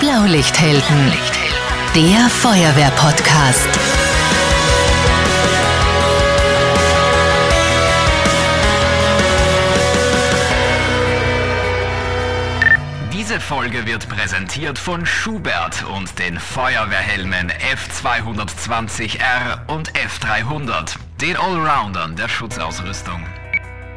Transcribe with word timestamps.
Blaulichthelden, 0.00 1.12
der 1.94 2.30
Feuerwehr-Podcast. 2.30 3.68
Diese 13.12 13.38
Folge 13.40 13.86
wird 13.86 14.08
präsentiert 14.08 14.78
von 14.78 15.04
Schubert 15.04 15.84
und 15.94 16.18
den 16.18 16.40
Feuerwehrhelmen 16.40 17.50
F220R 17.50 19.68
und 19.68 19.92
F300, 19.92 20.94
den 21.20 21.36
Allroundern 21.36 22.16
der 22.16 22.30
Schutzausrüstung. 22.30 23.26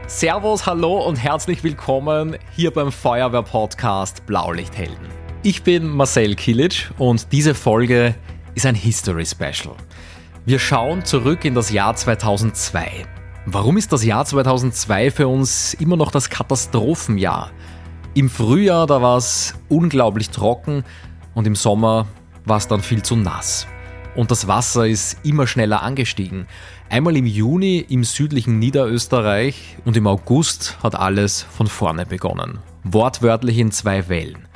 Servus, 0.07 0.65
hallo 0.65 0.97
und 0.97 1.15
herzlich 1.15 1.63
willkommen 1.63 2.35
hier 2.53 2.71
beim 2.71 2.91
Feuerwehr-Podcast 2.91 4.25
Blaulichthelden. 4.25 5.22
Ich 5.45 5.63
bin 5.63 5.89
Marcel 5.89 6.35
Kilic 6.35 6.89
und 6.97 7.33
diese 7.33 7.53
Folge 7.53 8.15
ist 8.55 8.65
ein 8.65 8.75
History 8.75 9.25
Special. 9.25 9.75
Wir 10.45 10.57
schauen 10.57 11.03
zurück 11.03 11.43
in 11.43 11.53
das 11.53 11.69
Jahr 11.69 11.97
2002. 11.97 13.05
Warum 13.45 13.75
ist 13.75 13.91
das 13.91 14.05
Jahr 14.05 14.23
2002 14.23 15.11
für 15.11 15.27
uns 15.27 15.73
immer 15.73 15.97
noch 15.97 16.11
das 16.11 16.29
Katastrophenjahr? 16.29 17.51
Im 18.13 18.29
Frühjahr, 18.29 18.87
da 18.87 19.01
war 19.01 19.17
es 19.17 19.53
unglaublich 19.67 20.29
trocken 20.29 20.85
und 21.33 21.45
im 21.45 21.55
Sommer 21.55 22.07
war 22.45 22.55
es 22.55 22.69
dann 22.69 22.81
viel 22.81 23.01
zu 23.01 23.17
nass. 23.17 23.67
Und 24.15 24.31
das 24.31 24.47
Wasser 24.47 24.87
ist 24.87 25.17
immer 25.25 25.45
schneller 25.45 25.83
angestiegen. 25.83 26.47
Einmal 26.89 27.17
im 27.17 27.25
Juni 27.25 27.85
im 27.89 28.05
südlichen 28.05 28.59
Niederösterreich 28.59 29.75
und 29.83 29.97
im 29.97 30.07
August 30.07 30.77
hat 30.81 30.95
alles 30.95 31.41
von 31.41 31.67
vorne 31.67 32.05
begonnen. 32.05 32.59
Wortwörtlich 32.85 33.57
in 33.57 33.71
zwei 33.71 34.07
Wellen. 34.07 34.47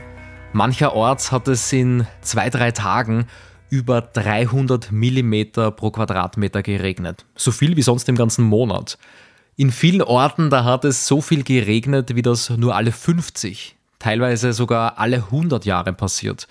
Mancherorts 0.58 1.32
hat 1.32 1.48
es 1.48 1.72
in 1.72 2.08
zwei, 2.22 2.50
drei 2.50 2.72
Tagen 2.72 3.28
über 3.70 4.02
300 4.02 4.92
Millimeter 4.92 5.70
pro 5.70 5.92
Quadratmeter 5.92 6.64
geregnet. 6.64 7.26
So 7.36 7.52
viel 7.52 7.78
wie 7.78 7.84
sonst 7.84 8.10
im 8.10 8.16
ganzen 8.16 8.44
Monat. 8.44 8.98
In 9.56 9.72
vielen 9.72 10.02
Orten, 10.02 10.50
da 10.50 10.64
hat 10.64 10.84
es 10.84 11.08
so 11.08 11.22
viel 11.22 11.44
geregnet, 11.44 12.16
wie 12.16 12.24
das 12.24 12.50
nur 12.50 12.76
alle 12.76 12.92
50, 12.92 13.76
teilweise 14.00 14.52
sogar 14.52 14.98
alle 14.98 15.18
100 15.18 15.64
Jahre 15.66 15.94
passiert. 15.94 16.48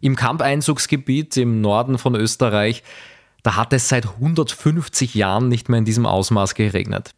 Im 0.00 0.14
Kampeinzugsgebiet 0.14 1.36
im 1.36 1.60
Norden 1.60 1.98
von 1.98 2.14
Österreich, 2.14 2.84
da 3.42 3.56
hat 3.56 3.72
es 3.72 3.88
seit 3.88 4.06
150 4.06 5.14
Jahren 5.14 5.48
nicht 5.48 5.68
mehr 5.68 5.78
in 5.78 5.84
diesem 5.84 6.06
Ausmaß 6.06 6.54
geregnet. 6.54 7.10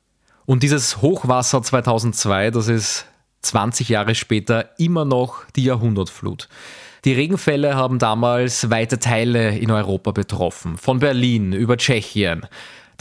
Und 0.47 0.63
dieses 0.63 1.03
Hochwasser 1.03 1.63
2002, 1.63 2.51
das 2.51 2.69
ist 2.69 3.07
20 3.43 3.89
Jahre 3.89 4.15
später 4.15 4.71
immer 4.79 5.05
noch 5.05 5.45
die 5.57 5.65
Jahrhundertflut. 5.65 6.49
Die 7.05 7.13
Regenfälle 7.13 7.75
haben 7.75 7.99
damals 7.99 8.71
weite 8.71 8.99
Teile 8.99 9.59
in 9.59 9.71
Europa 9.71 10.13
betroffen, 10.13 10.79
von 10.79 11.01
Berlin 11.01 11.53
über 11.53 11.77
Tschechien 11.77 12.47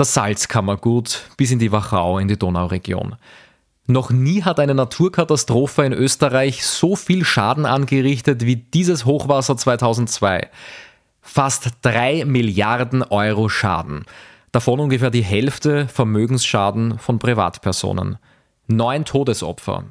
das 0.02 0.16
Salzkammergut 0.16 1.25
bis 1.38 1.52
in 1.52 1.59
die 1.59 1.72
Wachau 1.72 2.17
in 2.17 2.28
die 2.28 2.39
Donauregion. 2.39 3.17
Noch 3.86 4.09
nie 4.09 4.42
hat 4.42 4.59
eine 4.59 4.73
Naturkatastrophe 4.73 5.84
in 5.84 5.94
Österreich 5.94 6.66
so 6.66 6.95
viel 6.95 7.23
Schaden 7.23 7.67
angerichtet 7.67 8.45
wie 8.45 8.56
dieses 8.56 9.06
Hochwasser 9.06 9.58
2002. 9.58 10.50
Fast 11.22 11.69
drei 11.84 12.25
Milliarden 12.25 13.03
Euro 13.03 13.47
Schaden. 13.47 14.06
Davon 14.52 14.80
ungefähr 14.80 15.12
die 15.12 15.23
Hälfte 15.23 15.88
Vermögensschaden 15.88 16.97
von 16.97 17.19
Privatpersonen. 17.19 18.17
Neun 18.67 19.06
Todesopfer 19.06 19.84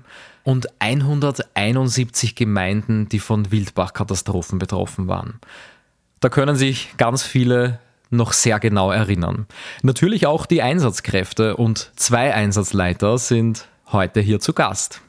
und 0.43 0.69
171 0.81 2.35
Gemeinden, 2.35 3.09
die 3.09 3.19
von 3.19 3.51
Wildbachkatastrophen 3.51 4.59
betroffen 4.59 5.09
waren. 5.09 5.41
Da 6.21 6.29
können 6.29 6.57
sich 6.57 6.97
ganz 6.97 7.23
viele 7.23 7.79
noch 8.11 8.33
sehr 8.33 8.59
genau 8.59 8.91
erinnern. 8.91 9.47
Natürlich 9.83 10.27
auch 10.27 10.47
die 10.47 10.63
Einsatzkräfte 10.63 11.57
und 11.57 11.93
zwei 11.97 12.35
Einsatzleiter 12.35 13.19
sind 13.19 13.69
heute 13.93 14.21
hier 14.21 14.41
zu 14.41 14.53
Gast. 14.53 15.01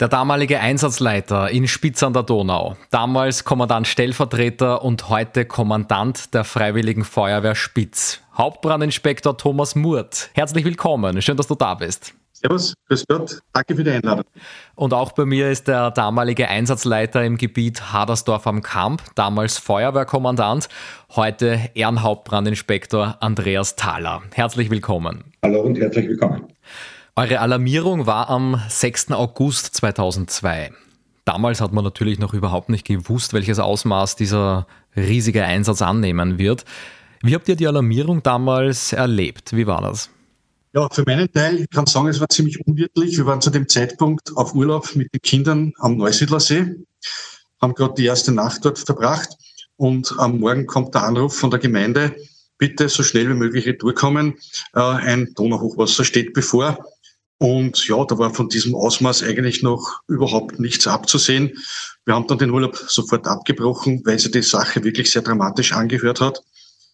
Der 0.00 0.08
damalige 0.08 0.60
Einsatzleiter 0.60 1.50
in 1.50 1.66
Spitz 1.66 2.04
an 2.04 2.12
der 2.12 2.22
Donau, 2.22 2.76
damals 2.90 3.44
Kommandant 3.44 3.88
Stellvertreter 3.88 4.84
und 4.84 5.08
heute 5.08 5.44
Kommandant 5.44 6.34
der 6.34 6.44
Freiwilligen 6.44 7.04
Feuerwehr 7.04 7.56
Spitz, 7.56 8.20
Hauptbrandinspektor 8.36 9.36
Thomas 9.36 9.74
Murt. 9.74 10.30
Herzlich 10.34 10.64
willkommen, 10.64 11.20
schön, 11.20 11.36
dass 11.36 11.48
du 11.48 11.56
da 11.56 11.74
bist. 11.74 12.14
Servus, 12.40 12.74
grüß 12.86 13.04
Gott, 13.08 13.40
danke 13.52 13.74
für 13.74 13.82
die 13.82 13.90
Einladung. 13.90 14.24
Und 14.76 14.94
auch 14.94 15.10
bei 15.10 15.24
mir 15.24 15.50
ist 15.50 15.66
der 15.66 15.90
damalige 15.90 16.48
Einsatzleiter 16.48 17.24
im 17.24 17.36
Gebiet 17.36 17.92
Hadersdorf 17.92 18.46
am 18.46 18.62
Kamp, 18.62 19.02
damals 19.16 19.58
Feuerwehrkommandant, 19.58 20.68
heute 21.16 21.58
Ehrenhauptbrandinspektor 21.74 23.16
Andreas 23.18 23.74
Thaler. 23.74 24.22
Herzlich 24.34 24.70
willkommen. 24.70 25.24
Hallo 25.42 25.62
und 25.62 25.80
herzlich 25.80 26.06
willkommen. 26.06 26.44
Eure 27.16 27.40
Alarmierung 27.40 28.06
war 28.06 28.30
am 28.30 28.62
6. 28.68 29.10
August 29.10 29.74
2002. 29.74 30.70
Damals 31.24 31.60
hat 31.60 31.72
man 31.72 31.82
natürlich 31.82 32.20
noch 32.20 32.34
überhaupt 32.34 32.68
nicht 32.68 32.86
gewusst, 32.86 33.32
welches 33.32 33.58
Ausmaß 33.58 34.14
dieser 34.14 34.68
riesige 34.94 35.42
Einsatz 35.42 35.82
annehmen 35.82 36.38
wird. 36.38 36.64
Wie 37.20 37.34
habt 37.34 37.48
ihr 37.48 37.56
die 37.56 37.66
Alarmierung 37.66 38.22
damals 38.22 38.92
erlebt? 38.92 39.56
Wie 39.56 39.66
war 39.66 39.82
das? 39.82 40.10
Ja, 40.74 40.86
für 40.90 41.02
meinen 41.06 41.32
Teil, 41.32 41.60
ich 41.62 41.70
kann 41.70 41.86
sagen, 41.86 42.08
es 42.08 42.20
war 42.20 42.28
ziemlich 42.28 42.66
unwirtlich. 42.66 43.16
Wir 43.16 43.24
waren 43.24 43.40
zu 43.40 43.48
dem 43.48 43.68
Zeitpunkt 43.68 44.36
auf 44.36 44.54
Urlaub 44.54 44.94
mit 44.96 45.12
den 45.14 45.22
Kindern 45.22 45.72
am 45.78 45.96
Neusiedlersee, 45.96 46.76
haben 47.62 47.74
gerade 47.74 47.94
die 47.94 48.04
erste 48.04 48.32
Nacht 48.32 48.66
dort 48.66 48.78
verbracht 48.78 49.30
und 49.76 50.14
am 50.18 50.40
Morgen 50.40 50.66
kommt 50.66 50.94
der 50.94 51.04
Anruf 51.04 51.34
von 51.36 51.50
der 51.50 51.58
Gemeinde, 51.58 52.14
bitte 52.58 52.90
so 52.90 53.02
schnell 53.02 53.30
wie 53.30 53.34
möglich 53.34 53.64
retourkommen. 53.64 54.34
Äh, 54.74 54.80
ein 54.80 55.32
Donauhochwasser 55.34 56.04
steht 56.04 56.34
bevor. 56.34 56.84
Und 57.38 57.86
ja, 57.88 58.04
da 58.04 58.18
war 58.18 58.34
von 58.34 58.48
diesem 58.50 58.74
Ausmaß 58.74 59.22
eigentlich 59.22 59.62
noch 59.62 60.00
überhaupt 60.06 60.58
nichts 60.58 60.86
abzusehen. 60.86 61.56
Wir 62.04 62.14
haben 62.14 62.26
dann 62.26 62.38
den 62.38 62.50
Urlaub 62.50 62.76
sofort 62.76 63.26
abgebrochen, 63.26 64.02
weil 64.04 64.18
sich 64.18 64.32
die 64.32 64.42
Sache 64.42 64.84
wirklich 64.84 65.10
sehr 65.10 65.22
dramatisch 65.22 65.72
angehört 65.72 66.20
hat. 66.20 66.42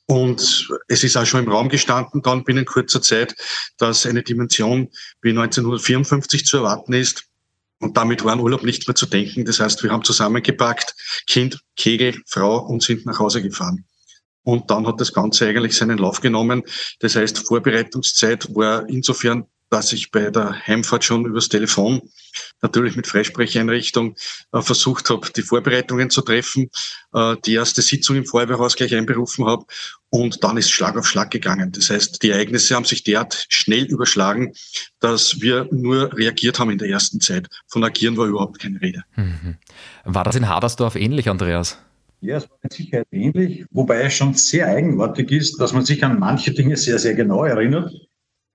Und 0.07 0.69
es 0.89 1.03
ist 1.03 1.17
auch 1.17 1.25
schon 1.25 1.45
im 1.45 1.51
Raum 1.51 1.69
gestanden, 1.69 2.21
dann 2.21 2.45
binnen 2.45 2.67
kurzer 2.67 3.01
Zeit, 3.01 3.35
dass 3.79 4.05
eine 4.05 4.23
Dimension 4.23 4.91
wie 5.23 5.31
1954 5.31 6.45
zu 6.45 6.59
erwarten 6.59 6.93
ist. 6.93 7.25
Und 7.81 7.97
damit 7.97 8.25
war 8.25 8.33
an 8.33 8.41
Urlaub 8.41 8.63
nicht 8.63 8.87
mehr 8.87 8.95
zu 8.95 9.07
denken. 9.07 9.45
Das 9.45 9.61
heißt, 9.61 9.83
wir 9.83 9.91
haben 9.91 10.05
zusammengepackt, 10.05 10.95
Kind, 11.27 11.61
Kegel, 11.77 12.21
Frau 12.27 12.59
und 12.59 12.83
sind 12.83 13.07
nach 13.07 13.19
Hause 13.19 13.43
gefahren. 13.43 13.85
Und 14.43 14.71
dann 14.71 14.87
hat 14.87 15.01
das 15.01 15.13
Ganze 15.13 15.47
eigentlich 15.47 15.75
seinen 15.75 15.99
Lauf 15.99 16.21
genommen. 16.21 16.63
Das 17.01 17.17
heißt, 17.17 17.47
Vorbereitungszeit 17.47 18.55
war 18.55 18.87
insofern 18.89 19.47
dass 19.75 19.93
ich 19.93 20.13
bei 20.13 20.31
der 20.31 20.55
Heimfahrt 20.69 21.03
schon 21.03 21.27
übers 21.27 21.49
Telefon, 21.49 22.01
natürlich 22.63 22.95
mit 22.95 23.09
Freisprecheinrichtung, 23.09 24.15
äh, 24.53 24.63
versucht 24.63 25.11
habe, 25.11 25.29
die 25.35 25.43
Vorbereitungen 25.43 26.11
zu 26.11 26.23
treffen, 26.23 26.71
äh, 27.13 27.35
die 27.45 27.55
erste 27.55 27.83
Sitzung 27.83 28.15
im 28.15 28.25
Feuerwehrhaus 28.25 28.77
gleich 28.77 28.95
einberufen 28.95 29.47
habe 29.47 29.65
und 30.11 30.45
dann 30.45 30.59
ist 30.59 30.71
Schlag 30.71 30.97
auf 30.97 31.09
Schlag 31.09 31.33
gegangen. 31.33 31.73
Das 31.73 31.91
heißt, 31.91 32.23
die 32.23 32.31
Ereignisse 32.31 32.77
haben 32.77 32.85
sich 32.85 33.03
derart 33.03 33.47
schnell 33.49 33.83
überschlagen, 33.87 34.53
dass 35.01 35.41
wir 35.41 35.67
nur 35.73 36.17
reagiert 36.17 36.61
haben 36.61 36.71
in 36.71 36.79
der 36.79 36.89
ersten 36.89 37.21
Zeit. 37.21 37.49
Von 37.67 37.83
Agieren 37.83 38.17
war 38.17 38.27
überhaupt 38.27 38.61
keine 38.61 38.81
Rede. 38.81 39.03
Mhm. 39.17 39.57
War 40.05 40.23
das 40.23 40.37
in 40.37 40.49
Hadersdorf 40.49 40.95
ähnlich, 40.95 41.29
Andreas? 41.29 41.79
Ja, 42.21 42.37
es 42.37 42.49
war 42.49 42.59
mit 42.63 42.73
Sicherheit 42.73 43.09
ähnlich, 43.11 43.67
wobei 43.73 44.03
es 44.03 44.15
schon 44.15 44.35
sehr 44.35 44.69
eigenartig 44.69 45.33
ist, 45.33 45.61
dass 45.61 45.73
man 45.73 45.85
sich 45.85 46.05
an 46.05 46.21
manche 46.21 46.53
Dinge 46.53 46.77
sehr, 46.77 47.01
sehr 47.01 47.15
genau 47.15 47.45
erinnert. 47.45 47.93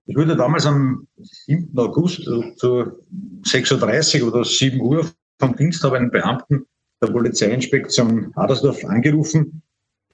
Ich 0.09 0.15
wurde 0.15 0.35
damals 0.35 0.65
am 0.65 1.07
7. 1.45 1.77
August 1.77 2.23
zu 2.23 2.65
6.30 3.43 4.23
Uhr 4.23 4.29
oder 4.29 4.43
7 4.43 4.81
Uhr 4.81 5.07
vom 5.37 5.55
Dienst 5.55 5.83
habe 5.83 5.97
einen 5.97 6.09
Beamten 6.09 6.65
der 7.00 7.11
Polizeiinspektion 7.11 8.33
Hadersdorf 8.35 8.83
angerufen, 8.85 9.61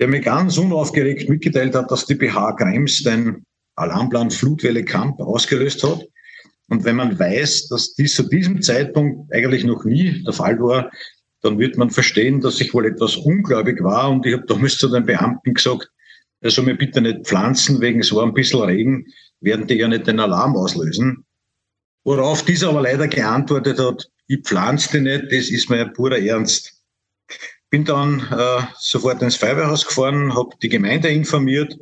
der 0.02 0.10
mir 0.10 0.20
ganz 0.20 0.58
unaufgeregt 0.58 1.30
mitgeteilt 1.30 1.76
hat, 1.76 1.92
dass 1.92 2.06
die 2.06 2.16
BH 2.16 2.58
Krems 2.58 3.04
den 3.04 3.46
Alarmplan 3.78 4.32
Flutwelle 4.32 4.84
Kamp 4.84 5.22
ausgelöst 5.22 5.82
hat. 5.86 6.06
Und 6.68 6.84
wenn 6.84 6.98
man 6.98 7.18
weiß, 7.18 7.70
dass 7.70 7.94
dies 7.94 8.16
zu 8.16 8.24
diesem 8.24 8.62
Zeitpunkt 8.62 9.34
eigentlich 9.34 9.64
noch 9.64 9.86
nie 9.86 10.22
der 10.26 10.34
Fall 10.34 10.60
war, 10.60 10.92
dann 11.42 11.58
wird 11.58 11.78
man 11.78 11.90
verstehen, 11.90 12.42
dass 12.42 12.60
ich 12.60 12.74
wohl 12.74 12.86
etwas 12.86 13.16
ungläubig 13.16 13.82
war. 13.82 14.12
Und 14.12 14.26
ich 14.26 14.34
habe 14.34 14.46
damals 14.46 14.78
zu 14.78 14.90
den 14.90 15.06
Beamten 15.06 15.54
gesagt, 15.54 15.90
er 16.42 16.52
soll 16.52 16.66
mir 16.66 16.76
bitte 16.76 17.00
nicht 17.00 17.26
pflanzen 17.26 17.80
wegen 17.80 18.04
so 18.04 18.20
ein 18.20 18.34
bisschen 18.34 18.60
Regen 18.60 19.06
werden 19.42 19.68
die 19.68 19.76
ja 19.76 19.88
nicht 19.88 20.08
den 20.08 20.20
Alarm 20.20 20.56
auslösen. 20.56 21.26
Worauf 22.04 22.44
dieser 22.44 22.70
aber 22.70 22.82
leider 22.82 23.08
geantwortet 23.08 23.80
hat, 23.80 24.10
ich 24.28 24.42
pflanze 24.44 24.92
die 24.92 25.02
nicht, 25.02 25.26
das 25.32 25.50
ist 25.50 25.70
mir 25.70 25.86
purer 25.88 26.20
Ernst. 26.20 26.74
Bin 27.70 27.84
dann 27.84 28.20
äh, 28.32 28.62
sofort 28.80 29.22
ins 29.22 29.36
Feuerwehrhaus 29.36 29.86
gefahren, 29.86 30.36
habe 30.36 30.56
die 30.62 30.70
Gemeinde 30.70 31.10
informiert, 31.10 31.76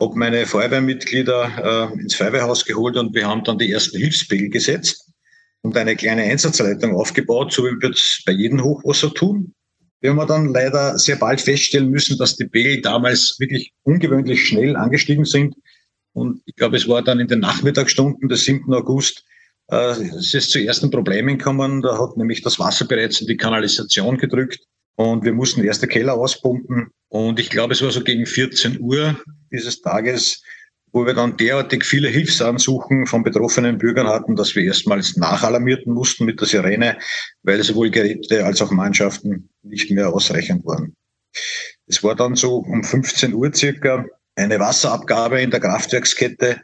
habe 0.00 0.18
meine 0.18 0.46
Feuerwehrmitglieder 0.46 1.90
äh, 1.94 2.00
ins 2.00 2.14
Feuerwehrhaus 2.14 2.64
geholt 2.64 2.96
und 2.96 3.14
wir 3.14 3.26
haben 3.26 3.44
dann 3.44 3.58
die 3.58 3.72
ersten 3.72 3.98
Hilfspegel 3.98 4.50
gesetzt 4.50 5.10
und 5.62 5.76
eine 5.76 5.96
kleine 5.96 6.22
Einsatzleitung 6.22 6.94
aufgebaut, 6.94 7.52
so 7.52 7.64
wie 7.64 7.80
wir 7.80 7.90
es 7.90 8.22
bei 8.24 8.32
jedem 8.32 8.62
Hochwasser 8.62 9.12
tun. 9.12 9.54
Wir 10.00 10.14
haben 10.14 10.28
dann 10.28 10.52
leider 10.52 10.98
sehr 10.98 11.16
bald 11.16 11.40
feststellen 11.40 11.90
müssen, 11.90 12.18
dass 12.18 12.36
die 12.36 12.46
Pegel 12.46 12.82
damals 12.82 13.36
wirklich 13.38 13.72
ungewöhnlich 13.82 14.46
schnell 14.46 14.76
angestiegen 14.76 15.24
sind. 15.24 15.56
Und 16.16 16.40
ich 16.46 16.56
glaube, 16.56 16.78
es 16.78 16.88
war 16.88 17.02
dann 17.02 17.20
in 17.20 17.28
den 17.28 17.40
Nachmittagsstunden 17.40 18.30
des 18.30 18.44
7. 18.46 18.72
August, 18.72 19.22
äh, 19.70 19.90
es 20.16 20.32
ist 20.32 20.50
zu 20.50 20.58
ersten 20.58 20.90
Problemen 20.90 21.36
gekommen. 21.36 21.82
Da 21.82 21.98
hat 21.98 22.16
nämlich 22.16 22.40
das 22.40 22.58
Wasser 22.58 22.86
bereits 22.86 23.20
in 23.20 23.26
die 23.26 23.36
Kanalisation 23.36 24.16
gedrückt 24.16 24.60
und 24.94 25.24
wir 25.26 25.34
mussten 25.34 25.62
erst 25.62 25.82
den 25.82 25.90
Keller 25.90 26.14
auspumpen. 26.14 26.88
Und 27.08 27.38
ich 27.38 27.50
glaube, 27.50 27.74
es 27.74 27.82
war 27.82 27.90
so 27.90 28.02
gegen 28.02 28.24
14 28.24 28.80
Uhr 28.80 29.20
dieses 29.52 29.82
Tages, 29.82 30.42
wo 30.90 31.04
wir 31.04 31.12
dann 31.12 31.36
derartig 31.36 31.84
viele 31.84 32.08
Hilfsansuchen 32.08 33.04
von 33.04 33.22
betroffenen 33.22 33.76
Bürgern 33.76 34.06
hatten, 34.06 34.36
dass 34.36 34.54
wir 34.54 34.64
erstmals 34.64 35.18
nachalarmierten 35.18 35.92
mussten 35.92 36.24
mit 36.24 36.40
der 36.40 36.48
Sirene, 36.48 36.96
weil 37.42 37.62
sowohl 37.62 37.90
Geräte 37.90 38.46
als 38.46 38.62
auch 38.62 38.70
Mannschaften 38.70 39.50
nicht 39.62 39.90
mehr 39.90 40.08
ausreichend 40.14 40.64
waren. 40.64 40.94
Es 41.86 42.02
war 42.02 42.14
dann 42.14 42.36
so 42.36 42.56
um 42.56 42.82
15 42.82 43.34
Uhr 43.34 43.52
circa 43.52 44.06
eine 44.36 44.60
Wasserabgabe 44.60 45.40
in 45.40 45.50
der 45.50 45.60
Kraftwerkskette 45.60 46.60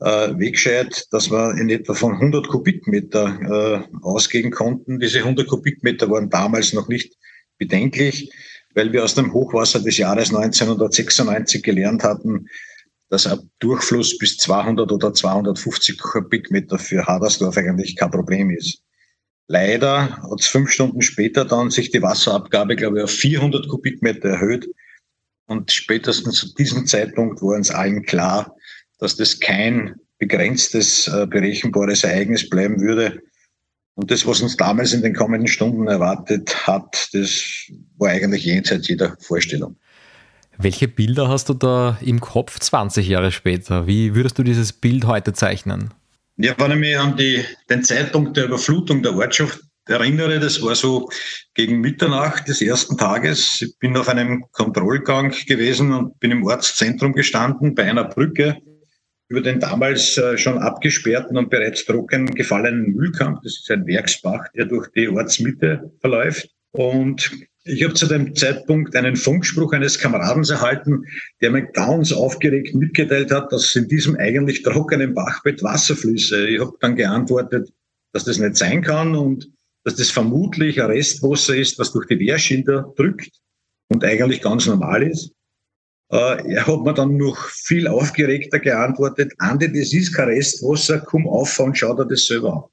äh, 0.00 0.38
weggescheit, 0.38 1.06
dass 1.12 1.30
wir 1.30 1.54
in 1.56 1.70
etwa 1.70 1.94
von 1.94 2.14
100 2.14 2.48
Kubikmeter 2.48 3.38
äh, 3.40 3.96
ausgehen 4.02 4.50
konnten. 4.50 4.98
Diese 4.98 5.20
100 5.20 5.46
Kubikmeter 5.46 6.10
waren 6.10 6.28
damals 6.28 6.72
noch 6.72 6.88
nicht 6.88 7.16
bedenklich, 7.58 8.30
weil 8.74 8.92
wir 8.92 9.04
aus 9.04 9.14
dem 9.14 9.32
Hochwasser 9.32 9.80
des 9.80 9.96
Jahres 9.98 10.28
1996 10.30 11.62
gelernt 11.62 12.02
hatten, 12.02 12.48
dass 13.08 13.26
ein 13.26 13.50
Durchfluss 13.60 14.18
bis 14.18 14.38
200 14.38 14.90
oder 14.90 15.14
250 15.14 15.98
Kubikmeter 15.98 16.78
für 16.78 17.06
Hadersdorf 17.06 17.56
eigentlich 17.56 17.94
kein 17.94 18.10
Problem 18.10 18.50
ist. 18.50 18.82
Leider 19.48 20.16
hat 20.16 20.40
es 20.40 20.46
fünf 20.46 20.70
Stunden 20.70 21.02
später 21.02 21.44
dann 21.44 21.70
sich 21.70 21.90
die 21.90 22.00
Wasserabgabe, 22.00 22.74
glaube 22.74 22.98
ich, 22.98 23.04
auf 23.04 23.10
400 23.10 23.68
Kubikmeter 23.68 24.30
erhöht. 24.30 24.66
Und 25.46 25.72
spätestens 25.72 26.38
zu 26.38 26.54
diesem 26.54 26.86
Zeitpunkt 26.86 27.42
war 27.42 27.56
uns 27.56 27.70
allen 27.70 28.02
klar, 28.04 28.54
dass 28.98 29.16
das 29.16 29.40
kein 29.40 29.96
begrenztes, 30.18 31.08
äh, 31.08 31.26
berechenbares 31.26 32.04
Ereignis 32.04 32.48
bleiben 32.48 32.80
würde. 32.80 33.20
Und 33.94 34.10
das, 34.10 34.26
was 34.26 34.40
uns 34.40 34.56
damals 34.56 34.92
in 34.92 35.02
den 35.02 35.14
kommenden 35.14 35.48
Stunden 35.48 35.88
erwartet 35.88 36.66
hat, 36.66 37.08
das 37.12 37.44
war 37.98 38.10
eigentlich 38.10 38.44
jenseits 38.44 38.88
jeder 38.88 39.16
Vorstellung. 39.20 39.76
Welche 40.58 40.86
Bilder 40.86 41.28
hast 41.28 41.48
du 41.48 41.54
da 41.54 41.98
im 42.00 42.20
Kopf 42.20 42.58
20 42.58 43.08
Jahre 43.08 43.32
später? 43.32 43.86
Wie 43.86 44.14
würdest 44.14 44.38
du 44.38 44.42
dieses 44.42 44.72
Bild 44.72 45.06
heute 45.06 45.32
zeichnen? 45.32 45.92
Ja, 46.36 46.54
wenn 46.58 46.70
ich 46.72 46.78
mich 46.78 46.98
an 46.98 47.16
die, 47.16 47.44
den 47.68 47.82
Zeitpunkt 47.82 48.36
der 48.36 48.44
Überflutung 48.44 49.02
der 49.02 49.14
Ortschaft 49.14 49.60
erinnere, 49.86 50.38
das 50.38 50.62
war 50.62 50.74
so 50.74 51.08
gegen 51.54 51.80
Mitternacht 51.80 52.48
des 52.48 52.62
ersten 52.62 52.96
Tages. 52.96 53.60
Ich 53.60 53.78
bin 53.78 53.96
auf 53.96 54.08
einem 54.08 54.44
Kontrollgang 54.52 55.34
gewesen 55.46 55.92
und 55.92 56.18
bin 56.20 56.30
im 56.30 56.44
Ortszentrum 56.44 57.12
gestanden 57.12 57.74
bei 57.74 57.84
einer 57.84 58.04
Brücke 58.04 58.58
über 59.28 59.40
den 59.40 59.60
damals 59.60 60.18
äh, 60.18 60.36
schon 60.36 60.58
abgesperrten 60.58 61.38
und 61.38 61.48
bereits 61.48 61.86
trocken 61.86 62.26
gefallenen 62.26 62.92
Mühlkamp. 62.92 63.40
Das 63.42 63.54
ist 63.54 63.70
ein 63.70 63.86
Werksbach, 63.86 64.48
der 64.54 64.66
durch 64.66 64.88
die 64.94 65.08
Ortsmitte 65.08 65.90
verläuft. 66.00 66.50
Und 66.72 67.30
ich 67.64 67.82
habe 67.82 67.94
zu 67.94 68.06
dem 68.06 68.34
Zeitpunkt 68.34 68.94
einen 68.94 69.16
Funkspruch 69.16 69.72
eines 69.72 69.98
Kameraden 69.98 70.44
erhalten, 70.44 71.04
der 71.40 71.50
mir 71.50 71.62
ganz 71.62 72.12
aufgeregt 72.12 72.74
mitgeteilt 72.74 73.30
hat, 73.30 73.50
dass 73.52 73.74
in 73.74 73.88
diesem 73.88 74.16
eigentlich 74.16 74.62
trockenen 74.64 75.14
Bachbett 75.14 75.62
Wasser 75.62 75.96
fließe. 75.96 76.48
Ich 76.48 76.60
habe 76.60 76.76
dann 76.80 76.96
geantwortet, 76.96 77.72
dass 78.12 78.24
das 78.24 78.38
nicht 78.38 78.56
sein 78.56 78.82
kann 78.82 79.14
und 79.14 79.48
dass 79.84 79.96
das 79.96 80.10
vermutlich 80.10 80.80
ein 80.80 80.90
Restwasser 80.90 81.56
ist, 81.56 81.78
was 81.78 81.92
durch 81.92 82.06
die 82.06 82.18
Wehrschilder 82.18 82.92
drückt 82.96 83.30
und 83.88 84.04
eigentlich 84.04 84.40
ganz 84.40 84.66
normal 84.66 85.02
ist. 85.02 85.32
Äh, 86.10 86.54
er 86.54 86.66
hat 86.66 86.80
mir 86.82 86.94
dann 86.94 87.16
noch 87.16 87.38
viel 87.48 87.88
aufgeregter 87.88 88.58
geantwortet, 88.58 89.32
Andi, 89.38 89.68
das 89.68 89.92
ist 89.92 90.14
kein 90.14 90.28
Restwasser, 90.28 91.00
komm 91.00 91.26
auf 91.26 91.58
und 91.58 91.76
schau 91.76 91.94
dir 91.94 92.06
das 92.06 92.26
selber 92.26 92.70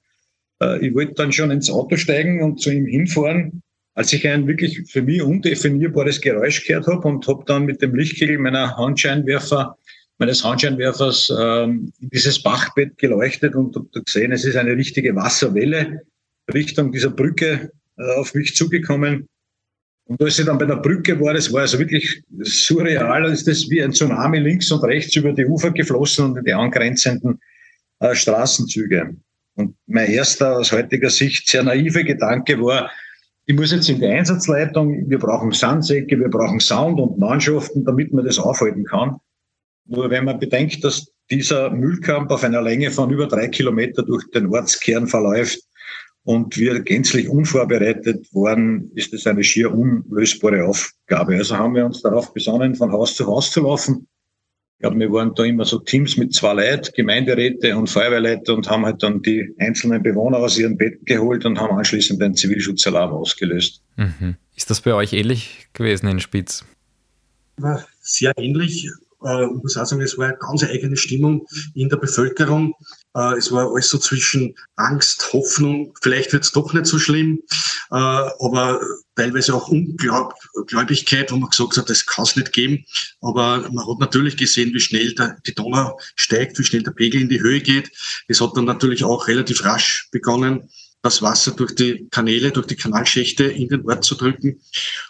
an. 0.59 0.79
Äh, 0.81 0.87
ich 0.87 0.93
wollte 0.93 1.13
dann 1.13 1.31
schon 1.31 1.51
ins 1.51 1.69
Auto 1.69 1.95
steigen 1.95 2.43
und 2.43 2.61
zu 2.61 2.71
ihm 2.71 2.85
hinfahren, 2.85 3.61
als 3.95 4.13
ich 4.13 4.27
ein 4.27 4.47
wirklich 4.47 4.81
für 4.91 5.01
mich 5.01 5.21
undefinierbares 5.21 6.21
Geräusch 6.21 6.65
gehört 6.65 6.87
habe 6.87 7.07
und 7.07 7.27
habe 7.27 7.43
dann 7.45 7.65
mit 7.65 7.81
dem 7.81 7.95
Lichtkegel 7.95 8.37
meiner 8.37 8.77
Handscheinwerfer, 8.77 9.77
meines 10.17 10.43
Handscheinwerfers 10.43 11.33
ähm, 11.37 11.93
dieses 11.99 12.43
Bachbett 12.43 12.97
geleuchtet 12.97 13.55
und 13.55 13.75
habe 13.75 13.87
gesehen, 14.05 14.31
es 14.31 14.45
ist 14.45 14.57
eine 14.57 14.75
richtige 14.75 15.15
Wasserwelle 15.15 16.01
Richtung 16.53 16.91
dieser 16.91 17.09
Brücke 17.09 17.71
äh, 17.97 18.15
auf 18.15 18.33
mich 18.33 18.55
zugekommen. 18.55 19.27
Und 20.05 20.21
als 20.23 20.39
ich 20.39 20.45
dann 20.45 20.57
bei 20.57 20.65
der 20.65 20.77
Brücke 20.77 21.19
war, 21.19 21.33
das 21.33 21.51
war 21.53 21.61
also 21.61 21.77
wirklich 21.77 22.23
surreal, 22.39 23.31
ist 23.31 23.47
das 23.47 23.69
wie 23.69 23.83
ein 23.83 23.91
Tsunami 23.91 24.39
links 24.39 24.71
und 24.71 24.83
rechts 24.83 25.15
über 25.15 25.33
die 25.33 25.45
Ufer 25.45 25.71
geflossen 25.71 26.25
und 26.25 26.37
in 26.37 26.45
die 26.45 26.53
angrenzenden 26.53 27.39
äh, 27.99 28.15
Straßenzüge. 28.15 29.15
Und 29.55 29.75
mein 29.87 30.09
erster 30.09 30.57
aus 30.57 30.71
heutiger 30.71 31.09
Sicht 31.09 31.49
sehr 31.49 31.63
naive 31.63 32.03
Gedanke 32.03 32.59
war, 32.61 32.89
ich 33.45 33.55
muss 33.55 33.71
jetzt 33.71 33.89
in 33.89 33.99
die 33.99 34.05
Einsatzleitung, 34.05 35.09
wir 35.09 35.17
brauchen 35.17 35.51
Sandsäcke, 35.51 36.19
wir 36.19 36.29
brauchen 36.29 36.59
Sound 36.59 36.99
und 36.99 37.17
Mannschaften, 37.17 37.83
damit 37.83 38.13
man 38.13 38.23
das 38.23 38.37
aufhalten 38.37 38.85
kann. 38.85 39.17
Nur 39.85 40.09
wenn 40.11 40.25
man 40.25 40.39
bedenkt, 40.39 40.83
dass 40.83 41.07
dieser 41.31 41.71
Müllkamp 41.71 42.29
auf 42.31 42.43
einer 42.43 42.61
Länge 42.61 42.91
von 42.91 43.09
über 43.09 43.27
drei 43.27 43.47
Kilometer 43.47 44.03
durch 44.03 44.29
den 44.31 44.47
Ortskern 44.47 45.07
verläuft, 45.07 45.59
und 46.23 46.57
wir 46.57 46.79
gänzlich 46.81 47.29
unvorbereitet 47.29 48.27
waren, 48.33 48.91
ist 48.95 49.13
es 49.13 49.25
eine 49.25 49.43
schier 49.43 49.73
unlösbare 49.73 50.65
Aufgabe. 50.65 51.35
Also 51.35 51.57
haben 51.57 51.75
wir 51.75 51.85
uns 51.85 52.01
darauf 52.01 52.33
besonnen, 52.33 52.75
von 52.75 52.91
Haus 52.91 53.15
zu 53.15 53.25
Haus 53.25 53.51
zu 53.51 53.61
laufen. 53.61 54.07
Ich 54.79 54.81
glaube, 54.81 54.99
wir 54.99 55.11
waren 55.11 55.35
da 55.35 55.43
immer 55.43 55.65
so 55.65 55.79
Teams 55.79 56.15
mit 56.15 56.33
zwei 56.33 56.53
Leuten, 56.53 56.91
Gemeinderäte 56.95 57.75
und 57.75 57.89
Feuerwehrleute 57.89 58.53
und 58.53 58.69
haben 58.69 58.85
halt 58.85 59.03
dann 59.03 59.21
die 59.21 59.53
einzelnen 59.57 60.01
Bewohner 60.01 60.37
aus 60.37 60.57
ihren 60.57 60.77
Betten 60.77 61.03
geholt 61.03 61.45
und 61.45 61.59
haben 61.59 61.77
anschließend 61.77 62.21
einen 62.21 62.35
Zivilschutzalarm 62.35 63.11
ausgelöst. 63.11 63.81
Mhm. 63.97 64.35
Ist 64.55 64.69
das 64.69 64.79
bei 64.79 64.93
euch 64.93 65.11
ähnlich 65.11 65.67
gewesen 65.73 66.07
in 66.07 66.21
Spitz? 66.21 66.63
War 67.57 67.85
sehr 67.99 68.31
ähnlich. 68.37 68.89
Äh, 69.25 69.45
ich 69.45 69.63
muss 69.63 69.75
auch 69.75 69.85
sagen, 69.85 70.01
es 70.01 70.17
war 70.17 70.27
eine 70.27 70.37
ganz 70.37 70.63
eigene 70.63 70.95
Stimmung 70.95 71.45
in 71.73 71.89
der 71.89 71.97
Bevölkerung. 71.97 72.73
Äh, 73.15 73.37
es 73.37 73.51
war 73.51 73.71
alles 73.71 73.89
so 73.89 73.97
zwischen 73.97 74.55
Angst, 74.75 75.33
Hoffnung, 75.33 75.93
vielleicht 76.01 76.33
wird 76.33 76.43
es 76.43 76.51
doch 76.51 76.73
nicht 76.73 76.85
so 76.85 76.99
schlimm, 76.99 77.41
äh, 77.91 77.95
aber 77.95 78.79
teilweise 79.15 79.53
auch 79.53 79.67
Ungläubigkeit, 79.67 81.31
wo 81.31 81.37
man 81.37 81.49
gesagt 81.49 81.77
hat, 81.77 81.89
das 81.89 82.05
kann 82.05 82.23
es 82.23 82.35
nicht 82.35 82.53
geben. 82.53 82.85
Aber 83.21 83.67
man 83.71 83.87
hat 83.87 83.99
natürlich 83.99 84.37
gesehen, 84.37 84.73
wie 84.73 84.79
schnell 84.79 85.13
der, 85.15 85.37
die 85.45 85.55
Donau 85.55 85.99
steigt, 86.15 86.57
wie 86.59 86.63
schnell 86.63 86.83
der 86.83 86.91
Pegel 86.91 87.21
in 87.21 87.29
die 87.29 87.41
Höhe 87.41 87.61
geht. 87.61 87.91
Es 88.27 88.41
hat 88.41 88.55
dann 88.55 88.65
natürlich 88.65 89.03
auch 89.03 89.27
relativ 89.27 89.63
rasch 89.65 90.07
begonnen, 90.11 90.69
das 91.01 91.21
Wasser 91.21 91.51
durch 91.51 91.75
die 91.75 92.07
Kanäle, 92.11 92.51
durch 92.51 92.67
die 92.67 92.75
Kanalschächte 92.75 93.45
in 93.45 93.69
den 93.69 93.89
Ort 93.89 94.03
zu 94.03 94.15
drücken. 94.15 94.61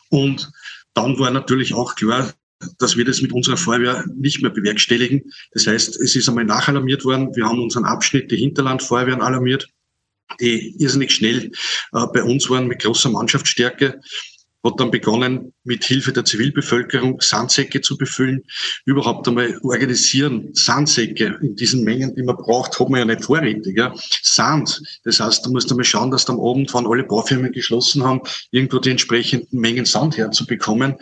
Und 0.10 0.52
dann 0.94 1.18
war 1.20 1.32
natürlich 1.32 1.74
auch 1.74 1.96
klar, 1.96 2.34
dass 2.78 2.98
wir 2.98 3.06
das 3.06 3.22
mit 3.22 3.32
unserer 3.32 3.58
Feuerwehr 3.58 4.06
nicht 4.16 4.42
mehr 4.42 4.52
bewerkstelligen. 4.52 5.32
Das 5.54 5.68
heißt, 5.68 6.00
es 6.00 6.16
ist 6.16 6.28
einmal 6.28 6.46
nachalarmiert 6.46 7.06
worden. 7.06 7.36
Wir 7.36 7.46
haben 7.46 7.62
unseren 7.62 7.86
Abschnitt, 7.86 8.32
die 8.32 8.38
Hinterlandfeuerwehren 8.38 9.22
alarmiert, 9.22 9.70
die 10.40 10.76
irrsinnig 10.78 11.12
schnell 11.12 11.52
äh, 11.94 12.06
bei 12.14 12.24
uns 12.24 12.50
waren 12.50 12.68
mit 12.68 12.82
großer 12.82 13.10
Mannschaftsstärke 13.10 14.02
hat 14.64 14.80
dann 14.80 14.92
begonnen, 14.92 15.54
mit 15.64 15.84
Hilfe 15.84 16.12
der 16.12 16.26
Zivilbevölkerung 16.26 17.22
Sandsäcke 17.22 17.82
zu 17.82 17.98
befüllen, 17.98 18.44
überhaupt 18.86 19.28
einmal 19.28 19.58
organisieren. 19.64 20.50
Sandsäcke 20.54 21.40
in 21.42 21.56
diesen 21.56 21.84
Mengen, 21.84 22.16
die 22.16 22.24
man 22.24 22.36
braucht, 22.36 22.80
hat 22.80 22.90
man 22.90 23.00
ja 23.00 23.06
nicht 23.06 23.24
vorrätig. 23.24 23.78
Ja. 23.78 23.94
Sand, 24.22 24.82
das 25.04 25.20
heißt, 25.20 25.46
du 25.46 25.52
musst 25.52 25.72
einmal 25.72 25.86
schauen, 25.86 26.12
dass 26.12 26.26
du 26.26 26.34
am 26.34 26.40
Abend, 26.42 26.74
wann 26.74 26.88
alle 26.88 27.04
Baufirmen 27.04 27.52
geschlossen 27.52 28.04
haben, 28.04 28.22
irgendwo 28.52 28.80
die 28.80 28.92
entsprechenden 28.92 29.60
Mengen 29.60 29.86
Sand 29.86 30.18
herzubekommen. 30.18 30.96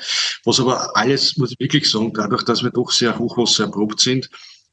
Was 0.46 0.60
aber 0.60 0.96
alles, 0.96 1.38
muss 1.38 1.52
ich 1.52 1.60
wirklich 1.60 1.90
sagen, 1.90 2.14
dadurch, 2.14 2.44
dass 2.44 2.64
wir 2.64 2.72
doch 2.72 2.92
sehr 2.92 3.18
hochwassererprobt 3.18 4.00
sind, 4.00 4.30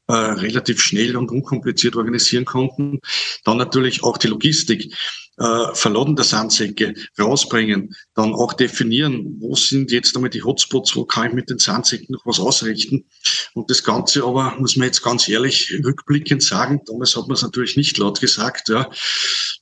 äh, 0.07 0.13
relativ 0.13 0.81
schnell 0.81 1.17
und 1.17 1.31
unkompliziert 1.31 1.95
organisieren 1.95 2.45
konnten. 2.45 2.99
Dann 3.43 3.57
natürlich 3.57 4.03
auch 4.03 4.19
die 4.19 4.27
Logistik 4.27 4.93
äh, 5.37 6.15
der 6.15 6.23
Sandsäcke 6.23 6.93
rausbringen, 7.19 7.95
dann 8.13 8.33
auch 8.33 8.53
definieren, 8.53 9.37
wo 9.39 9.55
sind 9.55 9.91
jetzt 9.91 10.15
einmal 10.15 10.29
die 10.29 10.43
Hotspots, 10.43 10.95
wo 10.95 11.05
kann 11.05 11.27
ich 11.27 11.33
mit 11.33 11.49
den 11.49 11.59
Sandsäcken 11.59 12.13
noch 12.13 12.25
was 12.25 12.39
ausrichten. 12.39 13.05
Und 13.53 13.69
das 13.69 13.83
Ganze 13.83 14.23
aber, 14.23 14.55
muss 14.59 14.75
man 14.75 14.87
jetzt 14.87 15.03
ganz 15.03 15.27
ehrlich 15.27 15.73
rückblickend 15.83 16.43
sagen, 16.43 16.81
damals 16.85 17.15
hat 17.15 17.27
man 17.27 17.35
es 17.35 17.41
natürlich 17.41 17.77
nicht 17.77 17.97
laut 17.97 18.21
gesagt, 18.21 18.69
ja, 18.69 18.89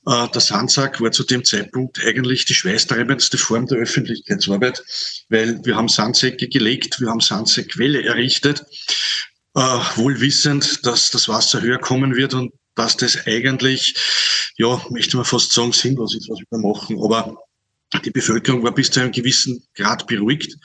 äh, 0.06 0.28
der 0.28 0.40
Sandsack 0.40 1.00
war 1.00 1.12
zu 1.12 1.24
dem 1.24 1.44
Zeitpunkt 1.44 2.00
eigentlich 2.04 2.44
die 2.44 2.54
schweißtreibendste 2.54 3.38
Form 3.38 3.66
der 3.66 3.78
Öffentlichkeitsarbeit, 3.78 4.82
weil 5.28 5.60
wir 5.64 5.76
haben 5.76 5.88
Sandsäcke 5.88 6.48
gelegt, 6.48 7.00
wir 7.00 7.08
haben 7.08 7.20
Sandsäckwelle 7.20 8.04
errichtet, 8.04 8.64
äh, 9.54 9.60
wohl 9.96 10.20
wissend, 10.20 10.84
dass 10.84 11.10
das 11.10 11.28
Wasser 11.28 11.62
höher 11.62 11.78
kommen 11.78 12.16
wird 12.16 12.34
und 12.34 12.52
dass 12.74 12.96
das 12.96 13.26
eigentlich, 13.26 13.94
ja, 14.56 14.80
möchte 14.90 15.16
man 15.16 15.24
fast 15.24 15.52
sagen, 15.52 15.72
sinnlos 15.72 16.14
ist, 16.14 16.28
was 16.28 16.38
wir 16.38 16.58
machen. 16.58 17.02
Aber 17.02 17.36
Die 18.04 18.10
Bevölkerung 18.10 18.62
war 18.62 18.74
bis 18.74 18.90
zu 18.90 19.00
einem 19.00 19.12
gewissen 19.12 19.62
Grad 19.74 20.06
beruhigt. 20.06 20.56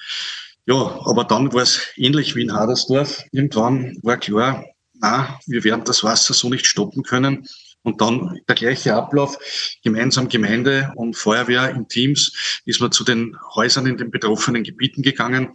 Ja, 0.65 0.99
aber 1.05 1.23
dann 1.23 1.51
war 1.53 1.63
es 1.63 1.81
ähnlich 1.95 2.35
wie 2.35 2.43
in 2.43 2.53
Hadersdorf. 2.53 3.23
Irgendwann 3.31 3.97
war 4.01 4.17
klar, 4.17 4.65
na, 4.93 5.39
wir 5.45 5.63
werden 5.63 5.83
das 5.85 6.03
Wasser 6.03 6.33
so 6.33 6.49
nicht 6.49 6.65
stoppen 6.65 7.03
können. 7.03 7.47
Und 7.83 8.01
dann 8.01 8.39
der 8.48 8.55
gleiche 8.55 8.93
Ablauf, 8.93 9.38
gemeinsam 9.83 10.27
Gemeinde 10.27 10.91
und 10.95 11.15
Feuerwehr 11.15 11.69
in 11.69 11.88
Teams, 11.88 12.62
ist 12.65 12.81
man 12.81 12.91
zu 12.91 13.03
den 13.03 13.38
Häusern 13.55 13.88
in 13.88 13.98
den 13.98 14.12
betroffenen 14.12 14.63
Gebieten 14.63 15.01
gegangen, 15.01 15.53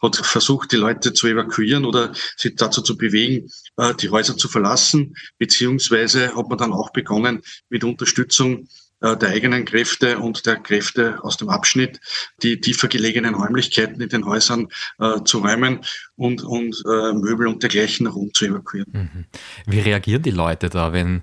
hat 0.00 0.16
versucht, 0.16 0.72
die 0.72 0.76
Leute 0.76 1.12
zu 1.12 1.26
evakuieren 1.26 1.84
oder 1.84 2.12
sie 2.36 2.54
dazu 2.54 2.80
zu 2.80 2.96
bewegen, 2.96 3.50
äh, 3.76 3.94
die 3.94 4.08
Häuser 4.08 4.36
zu 4.36 4.48
verlassen, 4.48 5.14
beziehungsweise 5.38 6.34
hat 6.34 6.48
man 6.48 6.58
dann 6.58 6.72
auch 6.72 6.90
begonnen, 6.90 7.42
mit 7.68 7.84
Unterstützung 7.84 8.68
äh, 9.00 9.16
der 9.16 9.28
eigenen 9.28 9.64
Kräfte 9.64 10.18
und 10.18 10.44
der 10.46 10.56
Kräfte 10.56 11.22
aus 11.22 11.36
dem 11.36 11.48
Abschnitt, 11.48 12.00
die 12.42 12.60
tiefer 12.60 12.88
gelegenen 12.88 13.34
Räumlichkeiten 13.34 14.00
in 14.00 14.08
den 14.08 14.24
Häusern 14.26 14.68
äh, 14.98 15.22
zu 15.24 15.38
räumen 15.38 15.80
und, 16.16 16.42
und 16.42 16.82
äh, 16.84 17.12
Möbel 17.12 17.46
und 17.46 17.62
dergleichen 17.62 18.08
unten 18.08 18.34
zu 18.34 18.46
evakuieren. 18.46 18.92
Mhm. 18.92 19.24
Wie 19.66 19.80
reagieren 19.80 20.22
die 20.22 20.30
Leute 20.30 20.68
da, 20.68 20.92
wenn 20.92 21.22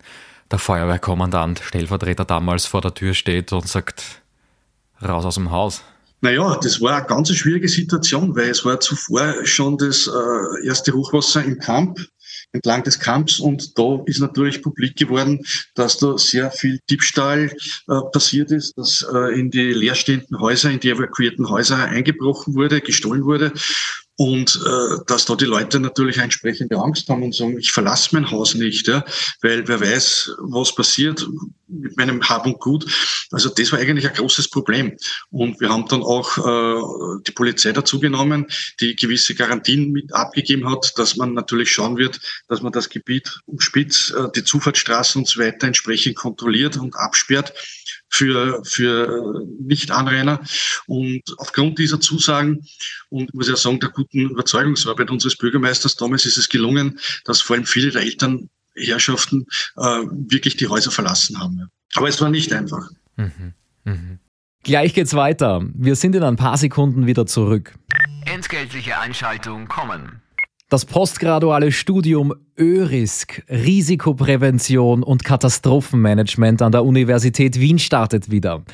der 0.51 0.59
Feuerwehrkommandant, 0.59 1.59
Stellvertreter 1.63 2.25
damals 2.25 2.65
vor 2.65 2.81
der 2.81 2.93
Tür 2.93 3.13
steht 3.13 3.51
und 3.53 3.67
sagt, 3.67 4.21
raus 5.01 5.25
aus 5.25 5.35
dem 5.35 5.51
Haus? 5.51 5.81
Naja, 6.21 6.57
das 6.61 6.81
war 6.81 6.95
eine 6.95 7.05
ganz 7.05 7.31
schwierige 7.35 7.67
Situation, 7.67 8.35
weil 8.35 8.49
es 8.49 8.65
war 8.65 8.79
zuvor 8.79 9.45
schon 9.45 9.77
das 9.77 10.07
äh, 10.07 10.65
erste 10.65 10.93
Hochwasser 10.93 11.43
im 11.43 11.59
Camp 11.59 11.99
entlang 12.51 12.83
des 12.83 12.99
Camps 12.99 13.39
und 13.39 13.77
da 13.77 14.01
ist 14.05 14.19
natürlich 14.19 14.61
publik 14.61 14.95
geworden, 14.95 15.45
dass 15.75 15.97
da 15.97 16.17
sehr 16.17 16.49
viel 16.51 16.79
Diebstahl 16.89 17.51
äh, 17.87 18.01
passiert 18.11 18.51
ist, 18.51 18.77
dass 18.77 19.05
äh, 19.13 19.39
in 19.39 19.51
die 19.51 19.73
leerstehenden 19.73 20.39
Häuser, 20.39 20.71
in 20.71 20.79
die 20.79 20.89
evakuierten 20.89 21.49
Häuser 21.49 21.77
eingebrochen 21.77 22.55
wurde, 22.55 22.81
gestohlen 22.81 23.25
wurde 23.25 23.51
und 24.17 24.59
äh, 24.65 24.97
dass 25.07 25.25
da 25.25 25.35
die 25.35 25.45
Leute 25.45 25.79
natürlich 25.79 26.17
entsprechende 26.17 26.77
Angst 26.77 27.09
haben 27.09 27.23
und 27.23 27.35
sagen, 27.35 27.57
ich 27.59 27.71
verlasse 27.71 28.09
mein 28.13 28.31
Haus 28.31 28.55
nicht, 28.55 28.87
ja, 28.87 29.03
weil 29.41 29.67
wer 29.67 29.81
weiß, 29.81 30.35
was 30.39 30.73
passiert 30.73 31.27
mit 31.67 31.97
meinem 31.97 32.21
Hab 32.27 32.45
und 32.45 32.59
Gut. 32.59 32.85
Also 33.31 33.49
das 33.49 33.71
war 33.71 33.79
eigentlich 33.79 34.07
ein 34.07 34.15
großes 34.15 34.49
Problem. 34.49 34.95
Und 35.29 35.59
wir 35.59 35.69
haben 35.69 35.87
dann 35.87 36.03
auch 36.03 36.37
äh, 36.37 37.21
die 37.25 37.31
Polizei 37.31 37.71
dazu 37.71 37.99
genommen, 37.99 38.47
die 38.79 38.95
gewisse 38.95 39.35
Garantien 39.35 39.91
mit 39.91 40.13
abgegeben 40.13 40.69
hat, 40.69 40.93
dass 40.97 41.15
man 41.15 41.33
natürlich 41.33 41.71
schauen 41.71 41.97
wird, 41.97 42.19
dass 42.47 42.61
man 42.61 42.71
das 42.71 42.89
Gebiet 42.89 43.39
umspitzt, 43.45 44.11
äh, 44.11 44.27
die 44.35 44.43
Zufahrtsstraßen 44.43 45.19
und 45.21 45.27
so 45.27 45.39
weiter 45.39 45.67
entsprechend 45.67 46.15
kontrolliert 46.15 46.77
und 46.77 46.95
absperrt 46.95 47.53
für, 48.09 48.63
für 48.63 49.45
Nicht-Anrainer. 49.59 50.41
Und 50.87 51.23
aufgrund 51.37 51.79
dieser 51.79 51.99
Zusagen 51.99 52.65
und 53.09 53.33
muss 53.33 53.49
ja 53.49 53.55
sagen, 53.55 53.79
der 53.79 53.89
guten 53.89 54.29
Überzeugungsarbeit 54.29 55.09
unseres 55.09 55.37
Bürgermeisters 55.37 55.95
damals 55.95 56.25
ist 56.25 56.37
es 56.37 56.49
gelungen, 56.49 56.99
dass 57.25 57.41
vor 57.41 57.55
allem 57.55 57.65
viele 57.65 57.91
der 57.91 58.05
Elternherrschaften 58.75 59.45
äh, 59.77 59.81
wirklich 59.81 60.57
die 60.57 60.67
Häuser 60.67 60.91
verlassen 60.91 61.39
haben. 61.39 61.69
Aber 61.95 62.07
es 62.07 62.19
war 62.21 62.29
nicht 62.29 62.51
einfach. 62.53 62.89
Mhm. 63.15 63.53
Mhm. 63.85 64.19
Gleich 64.63 64.93
geht's 64.93 65.13
weiter. 65.13 65.63
Wir 65.73 65.95
sind 65.95 66.15
in 66.15 66.23
ein 66.23 66.35
paar 66.37 66.57
Sekunden 66.57 67.05
wieder 67.05 67.25
zurück. 67.25 67.75
Entgeltliche 68.25 68.99
Einschaltung 68.99 69.67
kommen. 69.67 70.21
Das 70.69 70.85
postgraduale 70.85 71.71
Studium 71.71 72.33
ÖRISK, 72.57 73.43
Risikoprävention 73.49 75.03
und 75.03 75.23
Katastrophenmanagement 75.23 76.63
an 76.63 76.71
der 76.71 76.83
Universität 76.83 77.59
Wien 77.59 77.77
startet 77.77 78.31
wieder. 78.31 78.65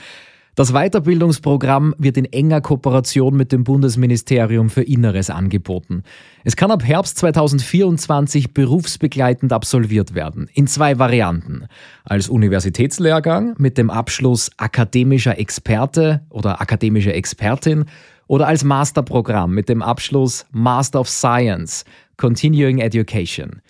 Das 0.55 0.73
Weiterbildungsprogramm 0.73 1.95
wird 1.97 2.17
in 2.17 2.25
enger 2.25 2.59
Kooperation 2.59 3.37
mit 3.37 3.53
dem 3.53 3.63
Bundesministerium 3.63 4.69
für 4.69 4.83
Inneres 4.83 5.29
angeboten. 5.29 6.03
Es 6.43 6.57
kann 6.57 6.71
ab 6.71 6.83
Herbst 6.83 7.17
2024 7.19 8.53
berufsbegleitend 8.53 9.53
absolviert 9.53 10.13
werden, 10.13 10.49
in 10.53 10.67
zwei 10.67 10.99
Varianten. 10.99 11.67
Als 12.03 12.27
Universitätslehrgang 12.27 13.55
mit 13.59 13.77
dem 13.77 13.89
Abschluss 13.89 14.51
akademischer 14.57 15.39
Experte 15.39 16.21
oder 16.29 16.59
akademische 16.59 17.13
Expertin 17.13 17.85
oder 18.27 18.47
als 18.47 18.65
Masterprogramm 18.65 19.53
mit 19.53 19.69
dem 19.69 19.81
Abschluss 19.81 20.45
Master 20.51 20.99
of 20.99 21.07
Science, 21.07 21.85
Continuing 22.17 22.79
Education. 22.79 23.61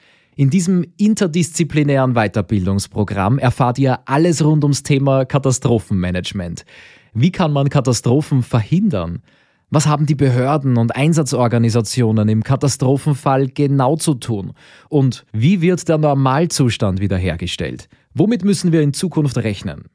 In 0.41 0.49
diesem 0.49 0.83
interdisziplinären 0.97 2.15
Weiterbildungsprogramm 2.15 3.37
erfahrt 3.37 3.77
ihr 3.77 3.99
alles 4.05 4.43
rund 4.43 4.63
ums 4.63 4.81
Thema 4.81 5.23
Katastrophenmanagement. 5.23 6.65
Wie 7.13 7.31
kann 7.31 7.53
man 7.53 7.69
Katastrophen 7.69 8.41
verhindern? 8.41 9.21
Was 9.69 9.85
haben 9.85 10.07
die 10.07 10.15
Behörden 10.15 10.77
und 10.77 10.95
Einsatzorganisationen 10.95 12.27
im 12.27 12.41
Katastrophenfall 12.41 13.49
genau 13.49 13.97
zu 13.97 14.15
tun? 14.15 14.53
Und 14.89 15.27
wie 15.31 15.61
wird 15.61 15.87
der 15.87 15.99
Normalzustand 15.99 16.99
wiederhergestellt? 17.01 17.87
Womit 18.15 18.43
müssen 18.43 18.71
wir 18.71 18.81
in 18.81 18.93
Zukunft 18.93 19.37
rechnen? 19.37 19.89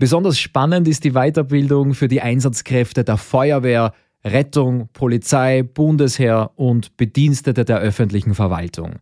Besonders 0.00 0.40
spannend 0.40 0.88
ist 0.88 1.04
die 1.04 1.12
Weiterbildung 1.12 1.94
für 1.94 2.08
die 2.08 2.22
Einsatzkräfte 2.22 3.04
der 3.04 3.18
Feuerwehr, 3.18 3.94
Rettung, 4.24 4.88
Polizei, 4.92 5.62
Bundesheer 5.62 6.50
und 6.56 6.96
Bedienstete 6.96 7.64
der 7.64 7.78
öffentlichen 7.78 8.34
Verwaltung. 8.34 8.96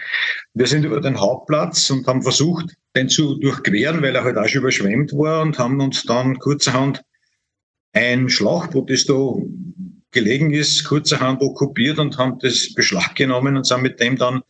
Wir 0.55 0.67
sind 0.67 0.85
über 0.85 1.01
den 1.01 1.21
Hauptplatz 1.21 1.91
und 1.91 2.07
haben 2.07 2.23
versucht, 2.23 2.75
den 2.97 3.09
zu 3.09 3.37
durchqueren, 3.37 4.03
weil 4.03 4.15
er 4.15 4.25
halt 4.25 4.37
auch 4.37 4.47
schon 4.47 4.63
überschwemmt 4.63 5.13
war 5.13 5.43
und 5.43 5.59
haben 5.59 5.81
uns 5.81 6.05
dann 6.05 6.39
kurzerhand 6.39 7.03
ein 7.93 8.29
Schlauchboot, 8.29 8.91
das 8.91 9.05
da 9.05 9.35
gelegen 10.13 10.53
ist, 10.53 10.85
kurzerhand 10.85 11.41
okkupiert 11.43 11.99
und 11.99 12.19
haben 12.19 12.39
das 12.41 12.73
Beschlag 12.75 13.15
genommen 13.15 13.57
und 13.57 13.67
sind 13.67 13.83
mit 13.83 14.01
dem 14.01 14.17
dann 14.17 14.43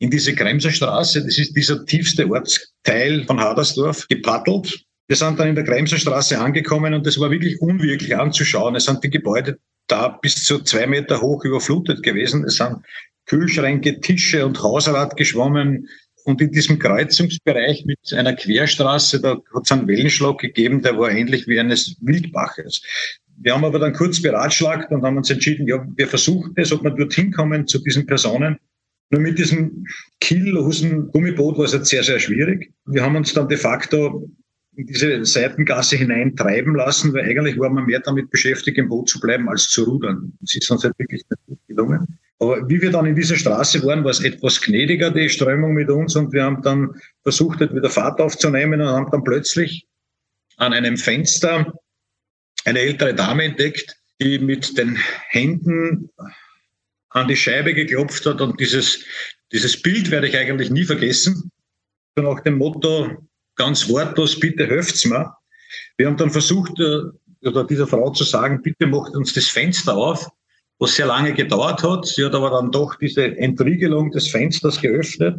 in 0.00 0.10
diese 0.10 0.34
Kremser 0.34 0.70
Straße, 0.70 1.24
das 1.24 1.38
ist 1.38 1.56
dieser 1.56 1.84
tiefste 1.84 2.28
Ortsteil 2.30 3.24
von 3.24 3.40
Hadersdorf, 3.40 4.06
gepaddelt 4.08 4.87
wir 5.08 5.16
sind 5.16 5.40
dann 5.40 5.48
in 5.48 5.54
der 5.54 5.64
Kremser 5.64 5.96
Straße 5.96 6.38
angekommen 6.38 6.92
und 6.92 7.06
es 7.06 7.18
war 7.18 7.30
wirklich 7.30 7.60
unwirklich 7.62 8.14
anzuschauen. 8.14 8.76
Es 8.76 8.84
sind 8.84 9.02
die 9.02 9.10
Gebäude 9.10 9.58
da 9.86 10.08
bis 10.08 10.44
zu 10.44 10.58
zwei 10.60 10.86
Meter 10.86 11.22
hoch 11.22 11.44
überflutet 11.44 12.02
gewesen. 12.02 12.44
Es 12.44 12.56
sind 12.56 12.76
Kühlschränke, 13.24 14.00
Tische 14.00 14.44
und 14.44 14.62
Hausrat 14.62 15.16
geschwommen. 15.16 15.88
Und 16.24 16.42
in 16.42 16.50
diesem 16.50 16.78
Kreuzungsbereich 16.78 17.86
mit 17.86 17.98
einer 18.12 18.34
Querstraße, 18.34 19.20
da 19.22 19.38
hat 19.54 19.62
es 19.64 19.72
einen 19.72 19.88
Wellenschlag 19.88 20.38
gegeben, 20.38 20.82
der 20.82 20.98
war 20.98 21.10
ähnlich 21.10 21.48
wie 21.48 21.58
eines 21.58 21.96
Wildbaches. 22.02 22.82
Wir 23.38 23.54
haben 23.54 23.64
aber 23.64 23.78
dann 23.78 23.94
kurz 23.94 24.20
beratschlagt 24.20 24.90
und 24.90 25.04
haben 25.04 25.16
uns 25.16 25.30
entschieden, 25.30 25.66
ja, 25.66 25.86
wir 25.96 26.06
versuchen 26.06 26.52
es, 26.56 26.70
ob 26.70 26.82
wir 26.82 26.90
dorthin 26.90 27.32
kommen 27.32 27.66
zu 27.66 27.78
diesen 27.78 28.04
Personen. 28.04 28.58
Nur 29.10 29.22
mit 29.22 29.38
diesem 29.38 29.86
kiellosen 30.20 31.10
Gummiboot 31.12 31.56
war 31.56 31.64
es 31.64 31.72
jetzt 31.72 31.88
sehr, 31.88 32.02
sehr 32.02 32.18
schwierig. 32.18 32.74
Wir 32.84 33.02
haben 33.02 33.16
uns 33.16 33.32
dann 33.32 33.48
de 33.48 33.56
facto 33.56 34.28
in 34.78 34.86
diese 34.86 35.24
Seitengasse 35.24 35.96
hineintreiben 35.96 36.76
lassen, 36.76 37.12
weil 37.12 37.24
eigentlich 37.24 37.58
war 37.58 37.68
man 37.68 37.86
mehr 37.86 37.98
damit 37.98 38.30
beschäftigt, 38.30 38.78
im 38.78 38.88
Boot 38.88 39.08
zu 39.08 39.18
bleiben, 39.18 39.48
als 39.48 39.68
zu 39.68 39.82
rudern. 39.82 40.32
Das 40.40 40.54
ist 40.54 40.70
uns 40.70 40.84
halt 40.84 40.96
wirklich 40.98 41.24
nicht 41.28 41.46
gut 41.46 41.58
gelungen. 41.66 42.18
Aber 42.38 42.68
wie 42.68 42.80
wir 42.80 42.92
dann 42.92 43.06
in 43.06 43.16
dieser 43.16 43.34
Straße 43.34 43.84
waren, 43.84 44.04
war 44.04 44.12
es 44.12 44.22
etwas 44.22 44.60
gnädiger, 44.60 45.10
die 45.10 45.28
Strömung 45.28 45.74
mit 45.74 45.90
uns, 45.90 46.14
und 46.14 46.32
wir 46.32 46.44
haben 46.44 46.62
dann 46.62 46.94
versucht, 47.24 47.58
halt 47.58 47.74
wieder 47.74 47.90
Fahrt 47.90 48.20
aufzunehmen 48.20 48.80
und 48.80 48.86
haben 48.86 49.10
dann 49.10 49.24
plötzlich 49.24 49.84
an 50.58 50.72
einem 50.72 50.96
Fenster 50.96 51.74
eine 52.64 52.78
ältere 52.78 53.14
Dame 53.14 53.44
entdeckt, 53.44 53.96
die 54.20 54.38
mit 54.38 54.78
den 54.78 54.96
Händen 55.28 56.10
an 57.10 57.26
die 57.26 57.36
Scheibe 57.36 57.74
geklopft 57.74 58.26
hat 58.26 58.40
und 58.40 58.60
dieses, 58.60 59.04
dieses 59.50 59.82
Bild 59.82 60.12
werde 60.12 60.28
ich 60.28 60.36
eigentlich 60.36 60.70
nie 60.70 60.84
vergessen. 60.84 61.50
So 62.16 62.22
nach 62.22 62.40
dem 62.42 62.58
Motto, 62.58 63.27
ganz 63.58 63.88
wortlos, 63.88 64.38
bitte 64.38 64.66
helft's 64.66 65.04
mir. 65.04 65.34
Wir 65.98 66.06
haben 66.06 66.16
dann 66.16 66.30
versucht, 66.30 66.78
äh, 66.80 67.02
oder 67.46 67.64
dieser 67.64 67.86
Frau 67.86 68.10
zu 68.10 68.24
sagen, 68.24 68.62
bitte 68.62 68.86
macht 68.86 69.14
uns 69.14 69.34
das 69.34 69.48
Fenster 69.48 69.96
auf, 69.96 70.28
was 70.78 70.94
sehr 70.94 71.06
lange 71.06 71.34
gedauert 71.34 71.82
hat. 71.82 72.06
Sie 72.06 72.24
hat 72.24 72.34
aber 72.34 72.50
dann 72.50 72.72
doch 72.72 72.94
diese 72.96 73.36
Entriegelung 73.36 74.10
des 74.10 74.28
Fensters 74.28 74.80
geöffnet. 74.80 75.36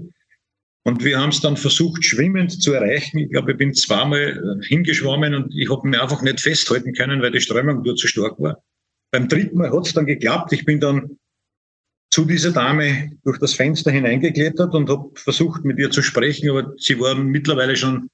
Und 0.83 1.03
wir 1.03 1.19
haben 1.19 1.29
es 1.29 1.41
dann 1.41 1.57
versucht, 1.57 2.05
schwimmend 2.05 2.61
zu 2.61 2.73
erreichen. 2.73 3.19
Ich 3.19 3.31
glaube, 3.31 3.51
ich 3.51 3.57
bin 3.57 3.73
zweimal 3.73 4.59
äh, 4.61 4.65
hingeschwommen 4.65 5.35
und 5.35 5.53
ich 5.55 5.69
habe 5.69 5.88
mich 5.88 5.99
einfach 5.99 6.21
nicht 6.21 6.39
festhalten 6.39 6.93
können, 6.93 7.21
weil 7.21 7.31
die 7.31 7.41
Strömung 7.41 7.81
nur 7.81 7.95
zu 7.95 8.07
stark 8.07 8.39
war. 8.39 8.63
Beim 9.11 9.27
dritten 9.27 9.57
Mal 9.57 9.71
hat 9.71 9.88
es 9.88 9.93
dann 9.93 10.05
geklappt. 10.05 10.53
Ich 10.53 10.65
bin 10.65 10.79
dann 10.79 11.17
zu 12.09 12.25
dieser 12.25 12.51
Dame 12.51 13.11
durch 13.23 13.37
das 13.37 13.53
Fenster 13.53 13.91
hineingeklettert 13.91 14.73
und 14.73 14.89
habe 14.89 15.11
versucht, 15.15 15.63
mit 15.63 15.77
ihr 15.77 15.91
zu 15.91 16.01
sprechen, 16.01 16.49
aber 16.49 16.73
sie 16.77 16.99
war 16.99 17.15
mittlerweile 17.15 17.75
schon 17.75 18.09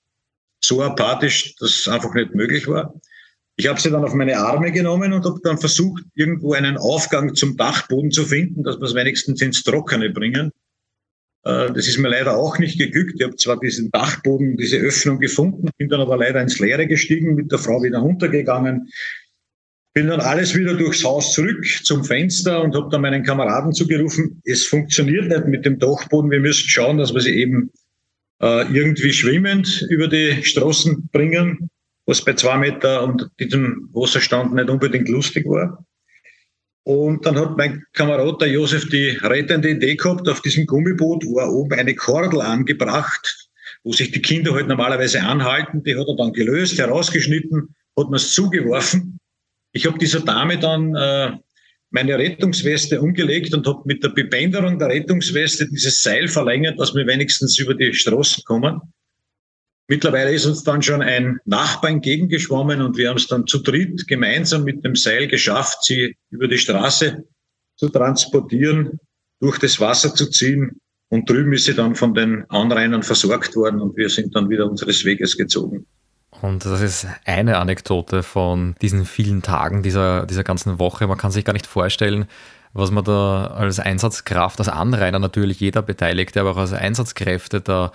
so 0.60 0.82
apathisch, 0.82 1.56
dass 1.58 1.70
es 1.82 1.88
einfach 1.88 2.14
nicht 2.14 2.36
möglich 2.36 2.68
war. 2.68 2.94
Ich 3.58 3.68
habe 3.68 3.80
sie 3.80 3.90
dann 3.90 4.04
auf 4.04 4.14
meine 4.14 4.38
Arme 4.38 4.72
genommen 4.72 5.14
und 5.14 5.24
habe 5.24 5.40
dann 5.44 5.58
versucht, 5.58 6.04
irgendwo 6.14 6.54
einen 6.54 6.78
Aufgang 6.78 7.36
zum 7.36 7.56
Dachboden 7.56 8.12
zu 8.12 8.26
finden, 8.26 8.64
dass 8.64 8.78
wir 8.78 8.84
es 8.84 8.96
wenigstens 8.96 9.42
ins 9.42 9.64
Trockene 9.64 10.10
bringen. 10.10 10.52
Äh, 11.44 11.72
das 11.72 11.88
ist 11.88 11.98
mir 11.98 12.10
leider 12.10 12.36
auch 12.36 12.60
nicht 12.60 12.78
geglückt. 12.78 13.16
Ich 13.18 13.26
habe 13.26 13.38
zwar 13.38 13.58
diesen 13.60 13.92
Dachboden, 13.92 14.58
diese 14.58 14.78
Öffnung 14.78 15.20
gefunden, 15.20 15.70
bin 15.78 15.88
dann 15.88 16.02
aber 16.02 16.18
leider 16.18 16.42
ins 16.42 16.60
Leere 16.60 16.86
gestiegen, 16.86 17.36
mit 17.36 17.50
der 17.50 17.60
Frau 17.60 17.82
wieder 17.82 18.00
runtergegangen. 18.00 18.90
Bin 19.96 20.08
dann 20.08 20.20
alles 20.20 20.54
wieder 20.54 20.74
durchs 20.74 21.06
Haus 21.06 21.32
zurück 21.32 21.66
zum 21.84 22.04
Fenster 22.04 22.62
und 22.62 22.76
habe 22.76 22.90
dann 22.92 23.00
meinen 23.00 23.24
Kameraden 23.24 23.72
zugerufen, 23.72 24.42
es 24.44 24.66
funktioniert 24.66 25.30
nicht 25.30 25.48
mit 25.48 25.66
dem 25.66 25.80
Dachboden, 25.80 26.30
wir 26.32 26.42
müssen 26.42 26.68
schauen, 26.68 26.98
dass 26.98 27.14
wir 27.14 27.22
sie 27.22 27.40
eben 27.40 27.72
äh, 28.42 28.70
irgendwie 28.74 29.14
schwimmend 29.14 29.88
über 29.90 30.10
die 30.10 30.44
Straßen 30.44 31.08
bringen, 31.14 31.70
was 32.06 32.26
bei 32.26 32.34
zwei 32.34 32.58
Meter 32.58 33.04
und 33.04 33.30
diesem 33.40 33.88
Wasserstand 33.94 34.54
nicht 34.54 34.70
unbedingt 34.70 35.08
lustig 35.08 35.46
war. 35.46 35.86
Und 36.84 37.26
dann 37.26 37.40
hat 37.40 37.56
mein 37.56 37.86
Kamerad, 37.94 38.42
der 38.42 38.50
Josef, 38.50 38.90
die 38.90 39.12
rettende 39.22 39.70
Idee 39.70 39.96
gehabt, 39.96 40.28
auf 40.28 40.42
diesem 40.42 40.66
Gummiboot 40.66 41.24
war 41.24 41.54
oben 41.54 41.80
eine 41.80 41.96
Kordel 41.96 42.42
angebracht, 42.42 43.48
wo 43.86 43.94
sich 43.94 44.12
die 44.12 44.22
Kinder 44.22 44.56
halt 44.56 44.68
normalerweise 44.68 45.24
anhalten. 45.24 45.84
Die 45.84 45.96
hat 45.96 46.06
er 46.06 46.18
dann 46.18 46.34
gelöst, 46.34 46.78
herausgeschnitten, 46.78 47.74
hat 47.98 48.10
mir 48.10 48.18
es 48.18 48.34
zugeworfen 48.34 49.20
ich 49.76 49.86
habe 49.86 50.00
dieser 50.00 50.22
Dame 50.22 50.58
dann 50.58 50.96
äh, 50.96 51.32
meine 51.90 52.18
Rettungsweste 52.18 53.02
umgelegt 53.02 53.54
und 53.54 53.68
habe 53.68 53.82
mit 53.84 54.02
der 54.04 54.10
Bebänderung 54.10 54.80
der 54.80 54.88
Rettungsweste 54.88 55.68
dieses 55.68 56.02
Seil 56.02 56.30
verlängert, 56.30 56.80
dass 56.80 56.96
wir 56.96 57.06
wenigstens 57.06 57.60
über 57.60 57.74
die 57.74 57.94
Straßen 57.94 58.46
kommen. 58.46 58.80
Mittlerweile 59.90 60.32
ist 60.32 60.46
uns 60.46 60.64
dann 60.64 60.82
schon 60.82 61.02
ein 61.02 61.40
Nachbar 61.44 61.92
entgegengeschwommen 61.92 62.82
und 62.82 62.98
wir 62.98 63.10
haben 63.10 63.18
es 63.18 63.28
dann 63.28 63.48
zu 63.48 63.60
dritt 63.60 64.08
gemeinsam 64.08 64.64
mit 64.64 64.84
dem 64.86 64.96
Seil 64.96 65.28
geschafft, 65.28 65.84
sie 65.84 66.16
über 66.30 66.48
die 66.48 66.58
Straße 66.58 67.26
zu 67.76 67.90
transportieren, 67.90 68.98
durch 69.42 69.60
das 69.60 69.82
Wasser 69.82 70.16
zu 70.16 70.30
ziehen 70.30 70.80
und 71.10 71.30
drüben 71.30 71.52
ist 71.52 71.66
sie 71.66 71.76
dann 71.76 71.96
von 71.96 72.14
den 72.14 72.46
Anrainern 72.50 73.04
versorgt 73.04 73.58
worden 73.58 73.82
und 73.82 73.98
wir 73.98 74.10
sind 74.10 74.34
dann 74.36 74.50
wieder 74.50 74.70
unseres 74.70 75.04
Weges 75.04 75.36
gezogen. 75.36 75.86
Und 76.42 76.66
das 76.66 76.82
ist 76.82 77.08
eine 77.26 77.58
Anekdote 77.58 78.24
von 78.24 78.76
diesen 78.82 79.06
vielen 79.06 79.42
Tagen 79.42 79.84
dieser, 79.84 80.26
dieser 80.26 80.44
ganzen 80.44 80.80
Woche. 80.80 81.08
Man 81.08 81.18
kann 81.18 81.32
sich 81.32 81.46
gar 81.46 81.54
nicht 81.54 81.68
vorstellen, 81.68 82.26
was 82.74 82.92
man 82.92 83.04
da 83.04 83.48
als 83.48 83.80
Einsatzkraft, 83.80 84.60
als 84.60 84.70
Anrainer 84.70 85.20
natürlich 85.20 85.60
jeder 85.60 85.82
Beteiligte, 85.82 86.42
aber 86.42 86.52
auch 86.52 86.58
als 86.58 86.74
Einsatzkräfte 86.74 87.62
da 87.62 87.92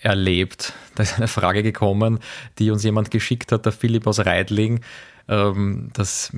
erlebt. 0.00 0.72
Da 0.94 1.02
ist 1.02 1.16
eine 1.16 1.28
Frage 1.28 1.62
gekommen, 1.62 2.20
die 2.58 2.70
uns 2.70 2.84
jemand 2.84 3.10
geschickt 3.10 3.52
hat, 3.52 3.64
der 3.64 3.72
Philipp 3.72 4.06
aus 4.06 4.20
Reidling 4.20 4.80
ähm, 5.28 5.90
das, 5.94 6.32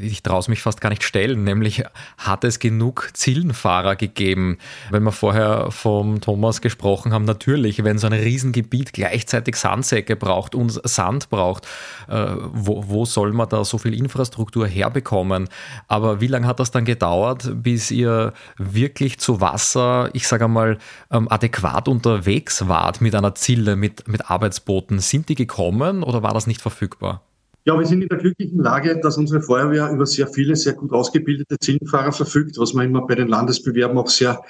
ich 0.00 0.22
traue 0.22 0.40
es 0.40 0.48
mich 0.48 0.62
fast 0.62 0.80
gar 0.80 0.90
nicht 0.90 1.02
stellen, 1.02 1.44
nämlich 1.44 1.84
hat 2.18 2.44
es 2.44 2.58
genug 2.58 3.10
Zillenfahrer 3.14 3.96
gegeben? 3.96 4.58
Wenn 4.90 5.02
wir 5.02 5.12
vorher 5.12 5.70
vom 5.70 6.20
Thomas 6.20 6.60
gesprochen 6.60 7.12
haben, 7.12 7.24
natürlich, 7.24 7.82
wenn 7.84 7.98
so 7.98 8.06
ein 8.06 8.12
Riesengebiet 8.12 8.92
gleichzeitig 8.92 9.56
Sandsäcke 9.56 10.16
braucht 10.16 10.54
und 10.54 10.80
Sand 10.86 11.30
braucht, 11.30 11.66
äh, 12.08 12.26
wo, 12.52 12.84
wo 12.88 13.04
soll 13.04 13.32
man 13.32 13.48
da 13.48 13.64
so 13.64 13.78
viel 13.78 13.94
Infrastruktur 13.94 14.66
herbekommen? 14.66 15.48
Aber 15.88 16.20
wie 16.20 16.26
lange 16.26 16.46
hat 16.46 16.60
das 16.60 16.70
dann 16.70 16.84
gedauert, 16.84 17.50
bis 17.62 17.90
ihr 17.90 18.32
wirklich 18.58 19.18
zu 19.18 19.40
Wasser, 19.40 20.10
ich 20.12 20.28
sage 20.28 20.44
einmal, 20.44 20.78
ähm, 21.10 21.28
adäquat 21.30 21.88
unterwegs 21.88 22.68
wart 22.68 23.00
mit 23.00 23.14
einer 23.14 23.34
Zille, 23.34 23.76
mit, 23.76 24.06
mit 24.08 24.30
Arbeitsbooten? 24.30 24.98
Sind 24.98 25.28
die 25.28 25.34
gekommen 25.34 26.02
oder 26.02 26.22
war 26.22 26.34
das 26.34 26.46
nicht 26.46 26.60
verfügbar? 26.60 27.22
Ja, 27.66 27.76
wir 27.76 27.84
sind 27.84 28.00
in 28.00 28.08
der 28.08 28.18
glücklichen 28.18 28.60
Lage, 28.60 29.00
dass 29.00 29.16
unsere 29.16 29.42
Feuerwehr 29.42 29.90
über 29.90 30.06
sehr 30.06 30.28
viele, 30.28 30.54
sehr 30.54 30.74
gut 30.74 30.92
ausgebildete 30.92 31.58
Zielfahrer 31.58 32.12
verfügt, 32.12 32.56
was 32.58 32.74
wir 32.74 32.84
immer 32.84 33.04
bei 33.04 33.16
den 33.16 33.26
Landesbewerben 33.26 33.98
auch 33.98 34.08
sehr 34.08 34.40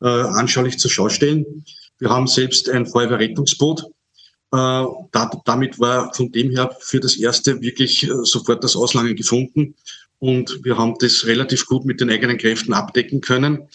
äh, 0.00 0.06
anschaulich 0.06 0.78
zur 0.78 0.90
Schau 0.90 1.10
stellen. 1.10 1.64
Wir 1.98 2.08
haben 2.08 2.26
selbst 2.26 2.70
ein 2.70 2.86
Feuerwehrrettungsboot. 2.86 3.82
Äh, 3.82 3.86
da, 4.52 5.30
damit 5.44 5.80
war 5.80 6.14
von 6.14 6.32
dem 6.32 6.48
her 6.48 6.74
für 6.80 6.98
das 6.98 7.16
erste 7.16 7.60
wirklich 7.60 8.04
äh, 8.04 8.14
sofort 8.22 8.64
das 8.64 8.74
Auslangen 8.74 9.16
gefunden. 9.16 9.74
Und 10.18 10.60
wir 10.64 10.78
haben 10.78 10.94
das 10.98 11.26
relativ 11.26 11.66
gut 11.66 11.84
mit 11.84 12.00
den 12.00 12.08
eigenen 12.08 12.38
Kräften 12.38 12.72
abdecken 12.72 13.20
können. 13.20 13.68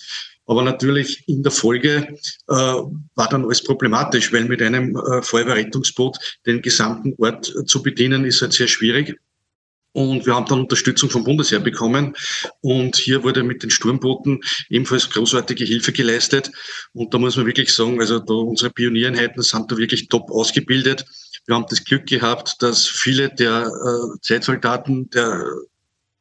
Aber 0.47 0.63
natürlich 0.63 1.23
in 1.27 1.43
der 1.43 1.51
Folge 1.51 2.07
äh, 2.47 2.53
war 2.53 3.29
dann 3.29 3.43
alles 3.43 3.63
problematisch, 3.63 4.31
weil 4.31 4.45
mit 4.45 4.61
einem 4.61 4.95
äh, 4.95 5.21
Feuerwehrrettungsboot 5.21 6.17
den 6.45 6.61
gesamten 6.61 7.13
Ort 7.17 7.53
zu 7.65 7.83
bedienen 7.83 8.25
ist 8.25 8.41
halt 8.41 8.53
sehr 8.53 8.67
schwierig. 8.67 9.19
Und 9.97 10.27
wir 10.27 10.35
haben 10.35 10.45
dann 10.45 10.59
Unterstützung 10.59 11.09
vom 11.09 11.23
Bundesheer 11.23 11.59
bekommen. 11.59 12.15
Und 12.61 12.97
hier 12.97 13.23
wurde 13.23 13.41
mit 13.43 13.63
den 13.63 13.71
Sturmbooten 13.71 14.41
ebenfalls 14.69 15.09
großartige 15.09 15.65
Hilfe 15.65 15.91
geleistet. 15.91 16.51
Und 16.93 17.13
da 17.13 17.17
muss 17.17 17.35
man 17.35 17.47
wirklich 17.47 17.73
sagen, 17.73 17.99
also 17.99 18.19
da 18.19 18.33
unsere 18.33 18.69
Pioniereinheiten 18.69 19.41
sind 19.41 19.71
da 19.71 19.77
wirklich 19.77 20.07
top 20.07 20.29
ausgebildet. 20.29 21.03
Wir 21.47 21.55
haben 21.55 21.65
das 21.69 21.83
Glück 21.83 22.05
gehabt, 22.05 22.61
dass 22.61 22.85
viele 22.85 23.33
der 23.33 23.65
äh, 23.65 24.19
Zeitsoldaten 24.21 25.09
der 25.09 25.43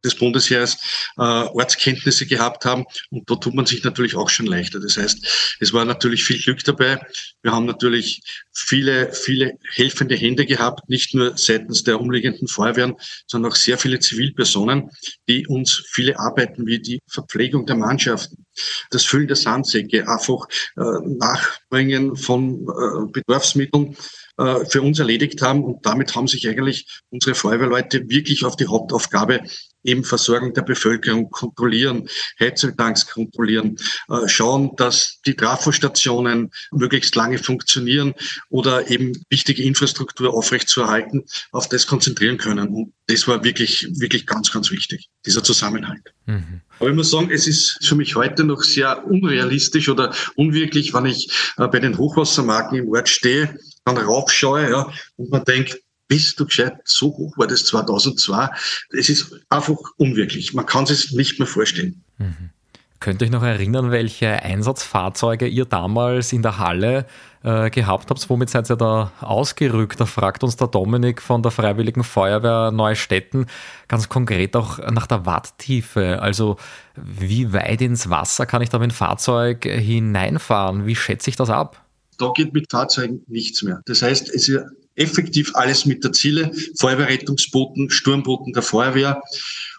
des 0.06 0.14
Bundesheers 0.14 0.78
äh, 1.18 1.22
Ortskenntnisse 1.22 2.26
gehabt 2.26 2.64
haben. 2.64 2.84
Und 3.10 3.28
da 3.30 3.34
tut 3.36 3.54
man 3.54 3.66
sich 3.66 3.84
natürlich 3.84 4.16
auch 4.16 4.30
schon 4.30 4.46
leichter. 4.46 4.80
Das 4.80 4.96
heißt, 4.96 5.56
es 5.60 5.72
war 5.72 5.84
natürlich 5.84 6.24
viel 6.24 6.40
Glück 6.40 6.64
dabei. 6.64 6.98
Wir 7.42 7.52
haben 7.52 7.66
natürlich 7.66 8.22
viele, 8.52 9.12
viele 9.12 9.58
helfende 9.74 10.16
Hände 10.16 10.46
gehabt, 10.46 10.88
nicht 10.88 11.14
nur 11.14 11.36
seitens 11.36 11.84
der 11.84 12.00
umliegenden 12.00 12.48
Feuerwehren, 12.48 12.94
sondern 13.26 13.52
auch 13.52 13.56
sehr 13.56 13.78
viele 13.78 13.98
Zivilpersonen, 13.98 14.90
die 15.28 15.46
uns 15.46 15.82
viele 15.90 16.18
Arbeiten 16.18 16.66
wie 16.66 16.80
die 16.80 17.00
Verpflegung 17.08 17.66
der 17.66 17.76
Mannschaften, 17.76 18.46
das 18.90 19.04
Füllen 19.04 19.26
der 19.26 19.36
Sandsäcke, 19.36 20.08
einfach 20.08 20.46
äh, 20.76 20.82
Nachbringen 21.04 22.16
von 22.16 22.62
äh, 22.62 23.10
Bedarfsmitteln 23.12 23.96
äh, 24.38 24.64
für 24.66 24.82
uns 24.82 24.98
erledigt 24.98 25.42
haben. 25.42 25.64
Und 25.64 25.86
damit 25.86 26.14
haben 26.14 26.28
sich 26.28 26.48
eigentlich 26.48 26.86
unsere 27.10 27.34
Feuerwehrleute 27.34 28.08
wirklich 28.08 28.44
auf 28.44 28.56
die 28.56 28.66
Hauptaufgabe 28.66 29.42
eben 29.86 30.04
Versorgung 30.04 30.52
der 30.54 30.62
Bevölkerung 30.62 31.30
kontrollieren, 31.30 32.08
Heizöltanks 32.40 33.06
kontrollieren, 33.06 33.76
äh, 34.08 34.28
schauen, 34.28 34.72
dass 34.76 35.20
die 35.24 35.34
Trafostationen 35.34 36.50
möglichst 36.72 37.14
lange 37.14 37.38
funktionieren 37.38 38.14
oder 38.48 38.90
eben 38.90 39.12
wichtige 39.30 39.62
Infrastruktur 39.62 40.34
aufrechtzuerhalten, 40.34 41.24
auf 41.52 41.68
das 41.68 41.86
konzentrieren 41.86 42.38
können. 42.38 42.68
Und 42.68 42.92
das 43.06 43.28
war 43.28 43.44
wirklich, 43.44 43.88
wirklich 43.98 44.26
ganz, 44.26 44.50
ganz 44.52 44.70
wichtig, 44.70 45.08
dieser 45.24 45.42
Zusammenhalt. 45.42 46.12
Mhm. 46.26 46.60
Aber 46.78 46.90
ich 46.90 46.96
muss 46.96 47.10
sagen, 47.10 47.30
es 47.30 47.46
ist 47.46 47.78
für 47.82 47.94
mich 47.94 48.16
heute 48.16 48.44
noch 48.44 48.62
sehr 48.62 49.06
unrealistisch 49.06 49.88
oder 49.88 50.14
unwirklich, 50.34 50.92
wenn 50.92 51.06
ich 51.06 51.30
äh, 51.56 51.68
bei 51.68 51.78
den 51.78 51.96
Hochwassermarken 51.96 52.78
im 52.78 52.88
Ort 52.88 53.08
stehe, 53.08 53.56
dann 53.84 53.96
raufschaue 53.96 54.68
ja, 54.68 54.90
und 55.16 55.30
man 55.30 55.44
denkt, 55.44 55.78
bist 56.08 56.38
du 56.38 56.46
gescheit, 56.46 56.74
so 56.84 57.08
hoch 57.08 57.36
war 57.36 57.46
das 57.46 57.64
2002. 57.66 58.48
Es 58.90 59.08
ist 59.08 59.34
einfach 59.48 59.76
unwirklich. 59.96 60.54
Man 60.54 60.66
kann 60.66 60.84
es 60.84 61.02
sich 61.02 61.12
nicht 61.12 61.38
mehr 61.38 61.48
vorstellen. 61.48 62.02
Mhm. 62.18 62.50
Könnt 62.98 63.20
ihr 63.20 63.26
euch 63.26 63.32
noch 63.32 63.42
erinnern, 63.42 63.90
welche 63.90 64.42
Einsatzfahrzeuge 64.42 65.46
ihr 65.46 65.66
damals 65.66 66.32
in 66.32 66.42
der 66.42 66.58
Halle 66.58 67.06
äh, 67.44 67.68
gehabt 67.68 68.08
habt? 68.08 68.28
Womit 68.30 68.48
seid 68.48 68.70
ihr 68.70 68.76
da 68.76 69.12
ausgerückt? 69.20 70.00
Da 70.00 70.06
fragt 70.06 70.42
uns 70.42 70.56
der 70.56 70.68
Dominik 70.68 71.20
von 71.20 71.42
der 71.42 71.52
Freiwilligen 71.52 72.04
Feuerwehr 72.04 72.70
Neustetten 72.70 73.46
ganz 73.86 74.08
konkret 74.08 74.56
auch 74.56 74.78
nach 74.90 75.06
der 75.06 75.26
Watttiefe. 75.26 76.22
Also 76.22 76.56
wie 76.94 77.52
weit 77.52 77.82
ins 77.82 78.08
Wasser 78.08 78.46
kann 78.46 78.62
ich 78.62 78.70
da 78.70 78.78
mit 78.78 78.90
dem 78.90 78.94
Fahrzeug 78.94 79.64
hineinfahren? 79.64 80.86
Wie 80.86 80.96
schätze 80.96 81.28
ich 81.28 81.36
das 81.36 81.50
ab? 81.50 81.84
Da 82.18 82.32
geht 82.34 82.54
mit 82.54 82.70
Fahrzeugen 82.70 83.22
nichts 83.26 83.62
mehr. 83.62 83.82
Das 83.84 84.00
heißt, 84.00 84.30
es 84.30 84.48
ist 84.48 84.62
effektiv 84.96 85.54
alles 85.54 85.86
mit 85.86 86.02
der 86.02 86.12
Ziele, 86.12 86.50
Feuerwehrrettungsbooten, 86.78 87.90
Sturmbooten 87.90 88.52
der 88.52 88.62
Feuerwehr. 88.62 89.22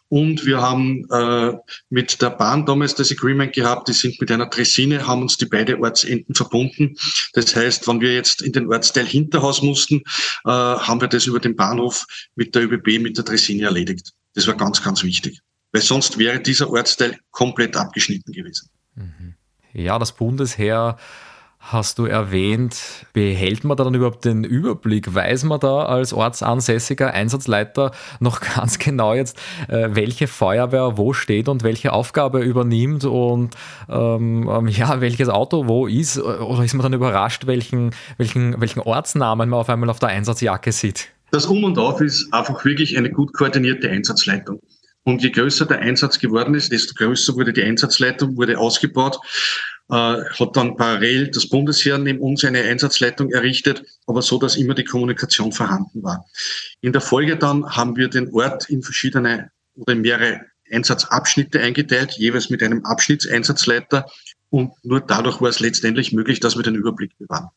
Und 0.10 0.46
wir 0.46 0.62
haben 0.62 1.06
äh, 1.12 1.54
mit 1.90 2.22
der 2.22 2.30
Bahn 2.30 2.66
damals 2.66 2.96
das 2.96 3.12
Agreement 3.12 3.52
gehabt, 3.52 3.90
die 3.90 3.94
sind 3.94 4.20
mit 4.22 4.32
einer 4.32 4.46
Dressine, 4.46 5.06
haben 5.06 5.22
uns 5.22 5.36
die 5.36 5.46
beiden 5.46 5.84
Ortsenden 5.84 6.34
verbunden. 6.34 6.96
Das 7.34 7.54
heißt, 7.56 7.88
wenn 7.88 8.00
wir 8.00 8.14
jetzt 8.14 8.42
in 8.42 8.54
den 8.54 8.72
Ortsteil 8.72 9.06
Hinterhaus 9.06 9.62
mussten, 9.62 10.04
äh, 10.46 10.50
haben 10.50 11.02
wir 11.02 11.10
das 11.10 11.28
über 11.28 11.40
den 11.40 11.58
Bahnhof 11.58 12.06
mit 12.36 12.56
der 12.56 12.64
ÖBB, 12.64 13.02
mit 13.02 13.18
der 13.18 13.26
Dressine 13.26 13.66
erledigt. 13.66 14.14
Das 14.34 14.48
war 14.48 14.56
ganz, 14.56 14.82
ganz 14.82 15.04
wichtig. 15.04 15.42
Weil 15.74 15.82
sonst 15.82 16.18
wäre 16.18 16.40
dieser 16.40 16.70
Ortsteil 16.70 17.20
komplett 17.32 17.76
abgeschnitten 17.76 18.32
gewesen. 18.32 18.70
Mhm. 18.96 19.34
Ja, 19.74 20.00
das 20.00 20.16
Bundesheer 20.16 20.98
hast 21.60 22.00
du 22.00 22.06
erwähnt. 22.06 23.06
Behält 23.14 23.64
man 23.64 23.76
da 23.78 23.84
dann 23.84 23.94
überhaupt 23.94 24.26
den 24.26 24.44
Überblick? 24.44 25.14
Weiß 25.14 25.44
man 25.44 25.60
da 25.60 25.86
als 25.86 26.14
ortsansässiger 26.14 27.14
Einsatzleiter 27.14 27.92
noch 28.20 28.40
ganz 28.56 28.80
genau 28.80 29.14
jetzt, 29.14 29.38
äh, 29.68 29.90
welche 29.92 30.28
Feuerwehr 30.28 30.98
wo 30.98 31.14
steht 31.14 31.50
und 31.50 31.64
welche 31.64 31.94
Aufgabe 31.94 32.40
übernimmt 32.40 33.06
und 33.06 33.56
ähm, 33.90 34.50
ähm, 34.50 34.68
ja, 34.68 35.02
welches 35.02 35.30
Auto 35.30 35.68
wo 35.68 35.88
ist? 35.88 36.20
Oder 36.20 36.64
ist 36.64 36.74
man 36.74 36.84
dann 36.84 36.94
überrascht, 36.94 37.48
welchen, 37.48 37.92
welchen, 38.18 38.60
welchen 38.62 38.80
Ortsnamen 38.80 39.50
man 39.50 39.60
auf 39.60 39.70
einmal 39.70 39.90
auf 39.90 40.00
der 40.00 40.10
Einsatzjacke 40.10 40.72
sieht? 40.72 41.10
Das 41.32 41.46
Um 41.46 41.64
und 41.66 41.78
Auf 41.78 42.00
ist 42.00 42.34
einfach 42.34 42.64
wirklich 42.64 42.98
eine 42.98 43.12
gut 43.12 43.34
koordinierte 43.34 43.90
Einsatzleitung. 43.90 44.62
Und 45.04 45.24
je 45.24 45.30
größer 45.30 45.66
der 45.66 45.80
Einsatz 45.80 46.20
geworden 46.20 46.54
ist, 46.54 46.72
desto 46.72 46.94
größer 46.94 47.36
wurde 47.36 47.54
die 47.54 47.64
Einsatzleitung, 47.64 48.36
wurde 48.36 48.58
ausgebaut, 48.58 49.18
hat 49.90 50.56
dann 50.56 50.76
parallel 50.76 51.32
das 51.32 51.48
Bundesheer 51.48 51.98
neben 51.98 52.20
uns 52.20 52.44
eine 52.44 52.62
Einsatzleitung 52.62 53.32
errichtet, 53.32 53.84
aber 54.06 54.22
so, 54.22 54.38
dass 54.38 54.58
immer 54.58 54.74
die 54.74 54.84
Kommunikation 54.84 55.52
vorhanden 55.52 56.04
war. 56.04 56.26
In 56.82 56.92
der 56.92 57.02
Folge 57.02 57.38
dann 57.38 57.66
haben 57.76 57.96
wir 57.96 58.10
den 58.10 58.34
Ort 58.34 58.70
in 58.70 58.84
verschiedene 58.84 59.52
oder 59.76 59.96
mehrere 59.96 60.42
Einsatzabschnitte 60.72 61.62
eingeteilt, 61.62 62.14
jeweils 62.14 62.50
mit 62.50 62.62
einem 62.62 62.86
Abschnittseinsatzleiter 62.86 64.06
und 64.50 64.72
nur 64.84 65.02
dadurch 65.02 65.42
war 65.42 65.50
es 65.50 65.60
letztendlich 65.60 66.14
möglich, 66.14 66.40
dass 66.40 66.56
wir 66.56 66.64
den 66.64 66.76
Überblick 66.76 67.18
bewahren. 67.18 67.50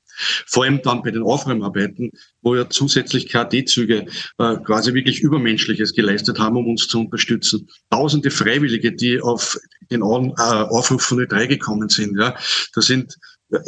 Vor 0.46 0.64
allem 0.64 0.82
dann 0.82 1.02
bei 1.02 1.10
den 1.10 1.22
Aufräumarbeiten, 1.22 2.10
wo 2.42 2.56
ja 2.56 2.68
zusätzlich 2.68 3.28
KD-Züge 3.28 4.06
äh, 4.38 4.56
quasi 4.56 4.92
wirklich 4.92 5.20
Übermenschliches 5.20 5.94
geleistet 5.94 6.38
haben, 6.38 6.56
um 6.56 6.66
uns 6.66 6.88
zu 6.88 7.00
unterstützen. 7.00 7.68
Tausende 7.90 8.30
Freiwillige, 8.30 8.92
die 8.92 9.20
auf 9.20 9.58
den 9.90 10.02
äh, 10.02 10.04
Aufruf 10.04 11.02
von 11.02 11.20
Ö3 11.20 11.46
gekommen 11.46 11.88
sind. 11.88 12.18
Ja. 12.18 12.34
Da 12.74 12.80
sind 12.80 13.16
äh, 13.50 13.58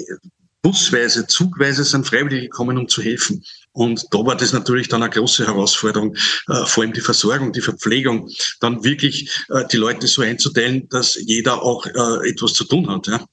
busweise, 0.63 1.27
zugweise 1.27 1.85
sind 1.85 2.07
Freiwillige 2.07 2.43
gekommen, 2.43 2.79
um 2.79 2.89
zu 2.89 3.03
helfen. 3.03 3.45
Und 3.73 4.05
da 4.11 4.19
war 4.19 4.37
das 4.37 4.53
natürlich 4.53 4.89
dann 4.89 5.03
eine 5.03 5.11
große 5.11 5.47
Herausforderung, 5.47 6.15
äh, 6.49 6.65
vor 6.67 6.85
allem 6.85 6.93
die 6.93 7.01
Versorgung, 7.01 7.53
die 7.53 7.63
Verpflegung, 7.63 8.29
dann 8.61 8.85
wirklich 8.85 9.31
äh, 9.49 9.65
die 9.71 9.79
Leute 9.79 10.07
so 10.07 10.23
einzuteilen, 10.23 10.89
dass 10.91 11.15
jeder 11.15 11.63
auch 11.63 11.87
äh, 11.87 12.29
etwas 12.29 12.53
zu 12.53 12.65
tun 12.65 12.89
hat. 12.91 13.07
Ja? 13.07 13.25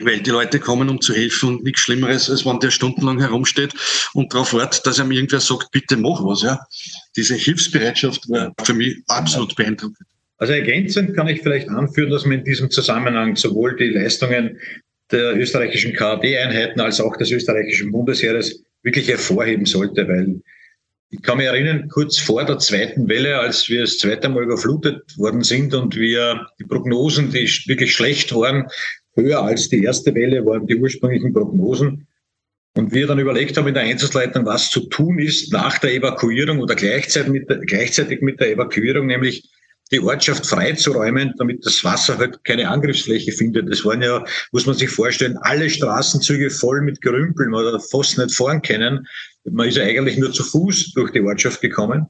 Weil 0.00 0.20
die 0.20 0.30
Leute 0.30 0.58
kommen, 0.58 0.88
um 0.88 1.00
zu 1.00 1.14
helfen 1.14 1.50
und 1.50 1.64
nichts 1.64 1.80
Schlimmeres, 1.82 2.28
als 2.28 2.44
wenn 2.44 2.58
der 2.58 2.70
stundenlang 2.70 3.20
herumsteht 3.20 3.74
und 4.12 4.32
darauf 4.34 4.52
wartet, 4.52 4.86
dass 4.86 4.98
ihm 4.98 5.12
irgendwer 5.12 5.40
sagt, 5.40 5.70
bitte 5.70 5.96
mach 5.96 6.22
was. 6.24 6.42
Ja? 6.42 6.66
Diese 7.14 7.36
Hilfsbereitschaft 7.36 8.28
war 8.28 8.52
für 8.64 8.74
mich 8.74 8.96
absolut 9.06 9.54
beeindruckend. 9.54 10.06
Also 10.38 10.52
ergänzend 10.52 11.16
kann 11.16 11.28
ich 11.28 11.40
vielleicht 11.42 11.68
anführen, 11.70 12.10
dass 12.10 12.26
man 12.26 12.40
in 12.40 12.44
diesem 12.44 12.70
Zusammenhang 12.70 13.36
sowohl 13.36 13.76
die 13.76 13.88
Leistungen 13.88 14.58
der 15.10 15.36
österreichischen 15.36 15.94
KAD-Einheiten 15.94 16.80
als 16.80 17.00
auch 17.00 17.16
des 17.16 17.30
österreichischen 17.30 17.92
Bundesheeres 17.92 18.62
wirklich 18.86 19.08
hervorheben 19.08 19.66
sollte, 19.66 20.08
weil 20.08 20.40
ich 21.10 21.20
kann 21.22 21.38
mich 21.38 21.46
erinnern, 21.46 21.88
kurz 21.88 22.18
vor 22.18 22.44
der 22.44 22.58
zweiten 22.58 23.08
Welle, 23.08 23.38
als 23.38 23.68
wir 23.68 23.82
das 23.82 23.98
zweite 23.98 24.28
Mal 24.28 24.44
überflutet 24.44 25.18
worden 25.18 25.42
sind 25.42 25.74
und 25.74 25.96
wir 25.96 26.46
die 26.58 26.64
Prognosen, 26.64 27.30
die 27.30 27.48
wirklich 27.66 27.92
schlecht 27.94 28.34
waren, 28.34 28.66
höher 29.14 29.42
als 29.42 29.68
die 29.68 29.82
erste 29.82 30.14
Welle 30.14 30.44
waren 30.46 30.66
die 30.66 30.76
ursprünglichen 30.76 31.32
Prognosen. 31.32 32.06
Und 32.74 32.92
wir 32.92 33.06
dann 33.06 33.18
überlegt 33.18 33.56
haben 33.56 33.68
in 33.68 33.74
der 33.74 33.84
Einsatzleitung, 33.84 34.44
was 34.46 34.70
zu 34.70 34.88
tun 34.88 35.18
ist 35.18 35.52
nach 35.52 35.78
der 35.78 35.94
Evakuierung 35.94 36.60
oder 36.60 36.74
gleichzeitig 36.74 37.32
mit 37.32 37.48
der, 37.48 37.58
gleichzeitig 37.58 38.20
mit 38.20 38.38
der 38.38 38.52
Evakuierung, 38.52 39.06
nämlich 39.06 39.48
die 39.92 40.00
Ortschaft 40.00 40.46
freizuräumen, 40.46 41.32
damit 41.38 41.64
das 41.64 41.82
Wasser 41.84 42.18
halt 42.18 42.42
keine 42.44 42.68
Angriffsfläche 42.68 43.32
findet. 43.32 43.70
Das 43.70 43.84
waren 43.84 44.02
ja, 44.02 44.24
muss 44.52 44.66
man 44.66 44.74
sich 44.74 44.90
vorstellen, 44.90 45.36
alle 45.42 45.70
Straßenzüge 45.70 46.50
voll 46.50 46.80
mit 46.82 47.00
Gerümpeln 47.00 47.54
oder 47.54 47.78
fast 47.78 48.18
nicht 48.18 48.34
fahren 48.34 48.62
können. 48.62 49.06
Man 49.44 49.68
ist 49.68 49.76
ja 49.76 49.84
eigentlich 49.84 50.18
nur 50.18 50.32
zu 50.32 50.42
Fuß 50.42 50.92
durch 50.92 51.12
die 51.12 51.20
Ortschaft 51.20 51.60
gekommen. 51.60 52.06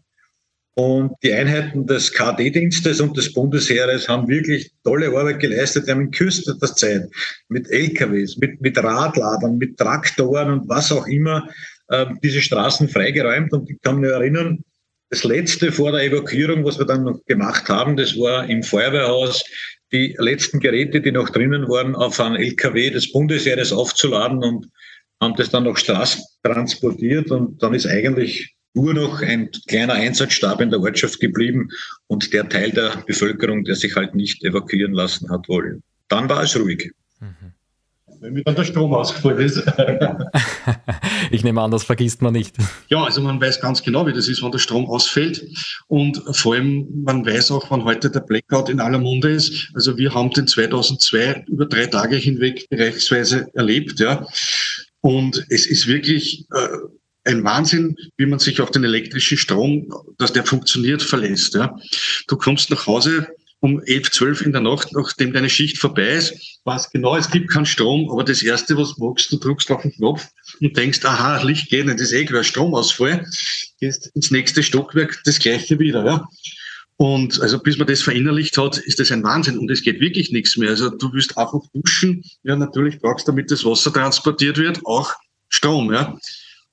Und 0.79 1.13
die 1.23 1.33
Einheiten 1.33 1.87
des 1.87 2.13
KD-Dienstes 2.13 3.01
und 3.01 3.17
des 3.17 3.33
Bundesheeres 3.33 4.09
haben 4.09 4.29
wirklich 4.29 4.73
tolle 4.85 5.09
Arbeit 5.09 5.41
geleistet. 5.41 5.87
Die 5.87 5.91
haben 5.91 6.03
in 6.03 6.11
kürzester 6.11 6.75
Zeit 6.75 7.09
mit 7.49 7.71
LKWs, 7.71 8.37
mit, 8.37 8.61
mit 8.61 8.77
Radladern, 8.77 9.57
mit 9.57 9.79
Traktoren 9.79 10.51
und 10.51 10.69
was 10.69 10.93
auch 10.93 11.07
immer 11.07 11.49
äh, 11.89 12.05
diese 12.23 12.43
Straßen 12.43 12.91
freigeräumt. 12.91 13.55
Und 13.55 13.71
ich 13.71 13.81
kann 13.81 14.01
mich 14.01 14.11
erinnern, 14.11 14.63
das 15.11 15.25
letzte 15.25 15.73
vor 15.73 15.93
der 15.93 16.03
Evakuierung, 16.03 16.65
was 16.65 16.79
wir 16.79 16.87
dann 16.87 17.05
noch 17.05 17.25
gemacht 17.27 17.69
haben, 17.69 17.97
das 17.97 18.19
war 18.19 18.49
im 18.49 18.63
Feuerwehrhaus, 18.63 19.45
die 19.93 20.17
letzten 20.19 20.59
Geräte, 20.59 21.01
die 21.01 21.13
noch 21.13 21.31
drinnen 21.31 21.69
waren, 21.69 21.95
auf 21.95 22.19
einen 22.19 22.37
LKW 22.37 22.91
des 22.91 23.13
Bundesheeres 23.13 23.73
aufzuladen 23.73 24.43
und 24.43 24.67
haben 25.21 25.35
das 25.37 25.51
dann 25.51 25.65
noch 25.65 25.77
Straßen 25.77 26.23
transportiert 26.43 27.31
und 27.31 27.63
dann 27.63 27.73
ist 27.73 27.87
eigentlich 27.87 28.55
nur 28.75 28.93
noch 28.93 29.23
ein 29.23 29.51
kleiner 29.69 29.95
Einsatzstab 29.95 30.61
in 30.61 30.71
der 30.71 30.81
Ortschaft 30.81 31.21
geblieben 31.21 31.71
und 32.09 32.33
der 32.33 32.49
Teil 32.49 32.73
der 32.73 33.03
Bevölkerung, 33.07 33.65
der 33.65 33.75
sich 33.75 33.97
halt 33.97 34.15
nicht 34.15 34.45
evakuieren 34.45 34.93
lassen 34.93 35.31
hat 35.31 35.49
wollen. 35.49 35.83
Dann 36.09 36.29
war 36.29 36.43
es 36.43 36.59
ruhig. 36.59 36.93
Wenn 38.27 38.33
mir 38.33 38.43
dann 38.43 38.57
der 38.57 38.65
Strom 38.65 38.93
ausgefallen 38.93 39.39
ist. 39.39 39.63
ich 41.31 41.45
nehme 41.45 41.63
an, 41.63 41.71
das 41.71 41.85
vergisst 41.85 42.23
man 42.23 42.33
nicht. 42.33 42.57
Ja, 42.89 43.05
also 43.05 43.21
man 43.21 43.41
weiß 43.41 43.61
ganz 43.61 43.85
genau, 43.85 44.05
wie 44.05 44.13
das 44.13 44.27
ist, 44.27 44.43
wenn 44.43 44.51
der 44.51 44.59
Strom 44.59 44.87
ausfällt. 44.87 45.47
Und 45.87 46.21
vor 46.33 46.55
allem, 46.55 46.89
man 47.05 47.25
weiß 47.25 47.53
auch, 47.53 47.71
wann 47.71 47.85
heute 47.85 48.11
der 48.11 48.19
Blackout 48.19 48.69
in 48.69 48.81
aller 48.81 48.99
Munde 48.99 49.31
ist. 49.31 49.71
Also 49.75 49.97
wir 49.97 50.13
haben 50.13 50.31
den 50.31 50.49
2002 50.49 51.45
über 51.47 51.67
drei 51.67 51.87
Tage 51.87 52.17
hinweg 52.17 52.69
bereichsweise 52.69 53.47
erlebt. 53.55 54.01
Ja. 54.01 54.27
Und 55.03 55.47
es 55.49 55.67
ist 55.67 55.87
wirklich 55.87 56.47
äh, 56.53 57.31
ein 57.31 57.45
Wahnsinn, 57.45 57.95
wie 58.17 58.27
man 58.27 58.41
sich 58.41 58.61
auf 58.61 58.73
den 58.73 58.83
elektrischen 58.83 59.39
Strom, 59.39 59.89
dass 60.19 60.33
der 60.33 60.45
funktioniert, 60.45 61.01
verlässt. 61.01 61.55
Ja. 61.55 61.79
Du 62.27 62.37
kommst 62.37 62.71
nach 62.71 62.89
Hause, 62.89 63.29
um 63.61 63.81
11, 63.85 64.11
12 64.11 64.43
in 64.43 64.53
der 64.53 64.61
Nacht, 64.61 64.93
nachdem 64.93 65.33
deine 65.33 65.49
Schicht 65.49 65.79
vorbei 65.79 66.09
ist, 66.09 66.61
weißt 66.65 66.93
genau, 66.93 67.17
es 67.17 67.31
gibt 67.31 67.51
keinen 67.51 67.67
Strom, 67.67 68.11
aber 68.11 68.23
das 68.23 68.43
Erste, 68.43 68.77
was 68.77 68.99
machst, 68.99 69.33
du 69.33 69.39
drückst 69.39 69.71
auf 69.71 69.83
den 69.83 69.93
Knopf 69.93 70.29
und 70.61 70.77
denkst, 70.77 71.05
aha, 71.05 71.43
Licht 71.43 71.71
geht 71.71 71.87
nicht, 71.87 71.99
das 71.99 72.09
ist 72.09 72.13
eh 72.13 72.25
klar, 72.25 72.45
Stromausfall, 72.45 73.27
gehst 73.81 74.11
ins 74.15 74.31
nächste 74.31 74.63
Stockwerk, 74.63 75.21
das 75.25 75.39
gleiche 75.39 75.79
wieder. 75.79 76.05
Ja. 76.05 76.29
Und 76.99 77.41
also 77.41 77.59
bis 77.59 77.77
man 77.77 77.87
das 77.87 78.03
verinnerlicht 78.03 78.57
hat, 78.57 78.79
ist 78.79 78.99
das 78.99 79.11
ein 79.11 79.23
Wahnsinn 79.23 79.59
und 79.59 79.71
es 79.71 79.83
geht 79.83 80.01
wirklich 80.01 80.33
nichts 80.33 80.57
mehr. 80.57 80.71
Also 80.71 80.91
du 80.91 81.13
willst 81.13 81.37
einfach 81.37 81.61
duschen, 81.75 82.25
ja 82.43 82.57
natürlich 82.57 83.01
brauchst 83.01 83.29
du, 83.29 83.33
damit 83.33 83.51
das 83.51 83.65
Wasser 83.65 83.93
transportiert 83.93 84.57
wird, 84.57 84.81
auch 84.85 85.13
Strom. 85.49 85.93
Ja. 85.93 86.19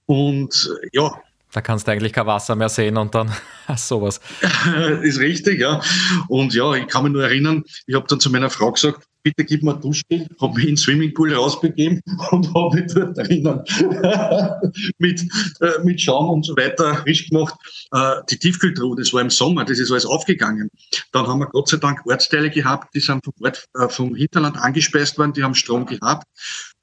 Und 0.06 0.70
ja, 0.94 1.22
da 1.54 1.62
kannst 1.62 1.88
du 1.88 1.92
eigentlich 1.92 2.14
kein 2.14 2.26
Wasser 2.26 2.56
mehr 2.56 2.70
sehen 2.70 2.98
und 2.98 3.16
dann 3.16 3.32
sowas. 3.78 4.20
ist 5.02 5.20
richtig, 5.20 5.60
ja. 5.60 5.82
Und 6.28 6.54
ja, 6.54 6.74
ich 6.74 6.88
kann 6.88 7.04
mich 7.04 7.14
nur 7.14 7.24
erinnern, 7.24 7.64
ich 7.86 7.96
habe 7.96 8.08
dann 8.08 8.20
zu 8.20 8.30
meiner 8.32 8.50
Frau 8.50 8.72
gesagt, 8.72 9.08
bitte 9.24 9.46
gib 9.46 9.64
mir 9.64 9.76
Duschgel, 9.76 10.28
habe 10.40 10.54
mich 10.54 10.64
in 10.64 10.72
den 10.72 10.78
Swimmingpool 10.78 11.34
rausbegeben 11.34 12.02
und 12.32 12.54
habe 12.54 12.76
mich 12.76 12.94
dort 12.94 13.18
drinnen 13.18 13.62
mit, 14.98 15.22
äh, 15.62 15.84
mit 15.84 16.02
Schaum 16.02 16.30
und 16.30 16.46
so 16.46 16.56
weiter 16.56 16.96
frisch 16.98 17.30
gemacht. 17.30 17.56
Äh, 17.92 18.16
die 18.30 18.38
Tiefkühltruhe, 18.38 18.96
das 18.98 19.14
war 19.14 19.22
im 19.22 19.30
Sommer, 19.30 19.66
das 19.66 19.80
ist 19.80 19.92
alles 19.92 20.06
aufgegangen. 20.06 20.70
Dann 21.12 21.28
haben 21.28 21.40
wir 21.40 21.48
Gott 21.48 21.70
sei 21.70 21.78
Dank 21.78 22.06
Ortsteile 22.06 22.50
gehabt, 22.50 22.94
die 22.94 23.00
sind 23.00 23.24
vom, 23.24 23.34
Ort, 23.42 23.66
äh, 23.76 23.88
vom 23.88 24.14
Hinterland 24.14 24.58
angespeist 24.58 25.18
worden, 25.18 25.34
die 25.34 25.44
haben 25.44 25.56
Strom 25.56 25.86
gehabt. 25.86 26.28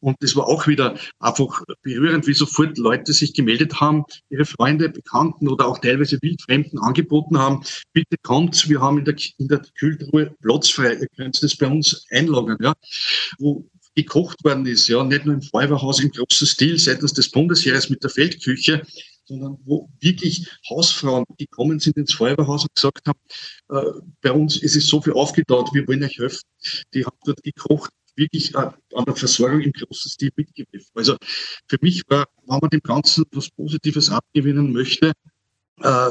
Und 0.03 0.17
das 0.21 0.35
war 0.35 0.49
auch 0.49 0.67
wieder 0.67 0.97
einfach 1.19 1.63
berührend, 1.83 2.27
wie 2.27 2.33
sofort 2.33 2.79
Leute 2.79 3.13
sich 3.13 3.35
gemeldet 3.35 3.83
haben, 3.83 4.05
ihre 4.31 4.47
Freunde, 4.47 4.89
Bekannten 4.89 5.47
oder 5.47 5.67
auch 5.67 5.77
teilweise 5.77 6.19
Wildfremden 6.23 6.79
angeboten 6.79 7.39
haben, 7.39 7.63
bitte 7.93 8.17
kommt, 8.23 8.67
wir 8.71 8.81
haben 8.81 8.99
in 8.99 9.05
der, 9.05 9.17
in 9.37 9.49
der 9.49 9.61
Kühltruhe 9.79 10.35
Platz 10.41 10.71
frei, 10.71 10.95
ihr 10.95 11.09
könnt 11.15 11.43
das 11.43 11.55
bei 11.55 11.67
uns 11.67 12.07
einladen 12.11 12.30
Weinlagern, 12.31 12.59
ja, 12.61 12.75
wo 13.39 13.69
gekocht 13.95 14.43
worden 14.45 14.67
ist, 14.67 14.89
ja, 14.89 15.03
nicht 15.05 15.27
nur 15.27 15.35
im 15.35 15.43
Feuerwehrhaus 15.43 16.01
im 16.01 16.11
großen 16.11 16.47
Stil 16.47 16.79
seitens 16.79 17.13
des 17.13 17.31
Bundesheeres 17.31 17.91
mit 17.91 18.03
der 18.03 18.11
Feldküche, 18.11 18.83
sondern 19.25 19.59
wo 19.65 19.89
wirklich 20.01 20.49
Hausfrauen 20.69 21.25
gekommen 21.39 21.79
sind 21.79 21.97
ins 21.97 22.15
Feuerwehrhaus 22.15 22.63
und 22.63 22.75
gesagt 22.75 23.07
haben, 23.07 23.19
äh, 23.69 24.01
bei 24.23 24.33
uns 24.33 24.57
ist 24.63 24.77
es 24.77 24.87
so 24.87 25.01
viel 25.01 25.13
aufgetaut, 25.13 25.71
wir 25.73 25.87
wollen 25.87 26.03
euch 26.03 26.19
helfen. 26.19 26.43
Die 26.95 27.05
haben 27.05 27.17
dort 27.25 27.43
gekocht, 27.43 27.91
wirklich 28.17 28.55
äh, 28.55 28.71
an 28.95 29.05
der 29.07 29.17
Versorgung 29.17 29.61
im 29.61 29.73
großen 29.73 30.11
Stil 30.11 30.31
mitgegriffen. 30.37 30.91
Also 30.95 31.17
für 31.69 31.79
mich 31.81 32.03
war, 32.09 32.27
wenn 32.47 32.59
man 32.61 32.71
dem 32.71 32.81
Ganzen 32.81 33.25
was 33.33 33.51
Positives 33.51 34.11
abgewinnen 34.11 34.73
möchte, 34.73 35.13
äh, 35.81 36.11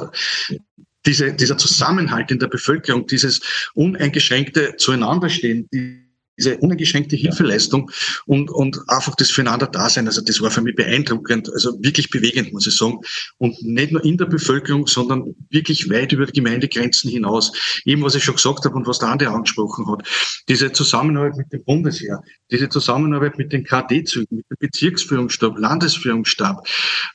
diese, 1.06 1.34
dieser 1.34 1.58
Zusammenhalt 1.58 2.32
in 2.32 2.40
der 2.40 2.48
Bevölkerung, 2.48 3.08
dieses 3.08 3.42
uneingeschränkte 3.74 4.76
Zueinanderstehen, 4.78 5.68
die 5.72 6.09
diese 6.40 6.58
uneingeschränkte 6.58 7.16
Hilfeleistung 7.16 7.92
und, 8.26 8.50
und 8.50 8.80
einfach 8.88 9.16
das 9.16 9.30
füreinander 9.30 9.68
Dasein. 9.68 10.08
Also 10.08 10.22
das 10.22 10.42
war 10.42 10.50
für 10.52 10.62
mich 10.62 10.76
beeindruckend, 10.76 11.52
also 11.54 11.78
wirklich 11.82 12.10
bewegend, 12.10 12.54
muss 12.54 12.68
ich 12.68 12.76
sagen. 12.76 13.00
Und 13.38 13.62
nicht 13.62 13.92
nur 13.92 14.04
in 14.04 14.18
der 14.18 14.26
Bevölkerung, 14.26 14.88
sondern 14.88 15.36
wirklich 15.50 15.90
weit 15.90 16.14
über 16.14 16.26
die 16.26 16.34
Gemeindegrenzen 16.34 17.10
hinaus. 17.10 17.52
Eben, 17.86 18.02
was 18.02 18.16
ich 18.16 18.24
schon 18.24 18.36
gesagt 18.36 18.66
habe 18.66 18.76
und 18.76 18.88
was 18.88 19.00
der 19.00 19.10
andere 19.10 19.30
angesprochen 19.32 19.90
hat. 19.92 20.08
Diese 20.48 20.72
Zusammenarbeit 20.72 21.38
mit 21.38 21.54
dem 21.54 21.64
Bundesheer, 21.64 22.24
diese 22.52 22.70
Zusammenarbeit 22.70 23.38
mit 23.38 23.54
den 23.54 23.64
KD-Zügen, 23.64 24.38
mit 24.38 24.46
dem 24.50 24.58
Bezirksführungsstab, 24.60 25.58
Landesführungsstab, 25.58 26.68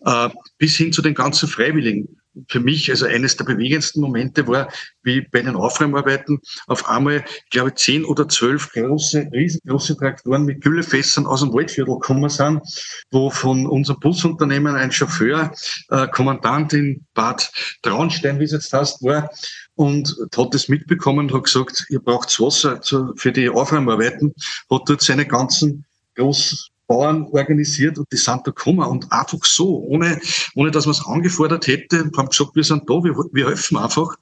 äh, 0.04 0.28
bis 0.58 0.76
hin 0.76 0.92
zu 0.92 1.02
den 1.02 1.14
ganzen 1.14 1.48
Freiwilligen 1.48 2.16
für 2.48 2.60
mich 2.60 2.90
also 2.90 3.06
eines 3.06 3.36
der 3.36 3.44
bewegendsten 3.44 4.00
Momente 4.00 4.46
war, 4.46 4.68
wie 5.02 5.22
bei 5.22 5.42
den 5.42 5.56
Aufräumarbeiten 5.56 6.40
auf 6.66 6.88
einmal, 6.88 7.24
glaube 7.50 7.70
ich, 7.70 7.76
zehn 7.76 8.04
oder 8.04 8.28
zwölf 8.28 8.72
große, 8.72 9.28
riesengroße 9.32 9.96
Traktoren 9.96 10.44
mit 10.44 10.60
Güllefässern 10.62 11.26
aus 11.26 11.40
dem 11.40 11.52
Waldviertel 11.52 11.94
gekommen 11.94 12.28
sind, 12.28 12.60
wo 13.10 13.30
von 13.30 13.66
unserem 13.66 14.00
Busunternehmen 14.00 14.74
ein 14.74 14.92
Chauffeur, 14.92 15.52
äh, 15.90 16.08
Kommandant 16.08 16.72
in 16.72 17.06
Bad 17.14 17.50
Traunstein, 17.82 18.40
wie 18.40 18.44
es 18.44 18.52
jetzt 18.52 18.72
heißt, 18.72 19.02
war, 19.02 19.30
und 19.76 20.16
hat 20.36 20.54
das 20.54 20.68
mitbekommen 20.68 21.32
hat 21.32 21.44
gesagt, 21.44 21.86
ihr 21.88 22.00
braucht 22.00 22.38
Wasser 22.40 22.80
für 23.16 23.32
die 23.32 23.48
Aufräumarbeiten, 23.48 24.34
hat 24.70 24.82
dort 24.86 25.02
seine 25.02 25.26
ganzen 25.26 25.84
groß 26.14 26.70
Bauern 26.86 27.24
organisiert 27.32 27.98
und 27.98 28.10
die 28.12 28.16
sind 28.16 28.46
da 28.46 28.50
gekommen 28.50 28.86
und 28.86 29.10
einfach 29.10 29.44
so, 29.44 29.78
ohne, 29.78 30.20
ohne 30.54 30.70
dass 30.70 30.86
man 30.86 30.94
es 30.94 31.06
angefordert 31.06 31.66
hätte, 31.66 32.10
haben 32.16 32.28
gesagt, 32.28 32.54
wir 32.54 32.64
sind 32.64 32.88
da, 32.88 32.94
wir, 32.94 33.14
wir 33.32 33.46
helfen 33.46 33.76
einfach. 33.76 34.16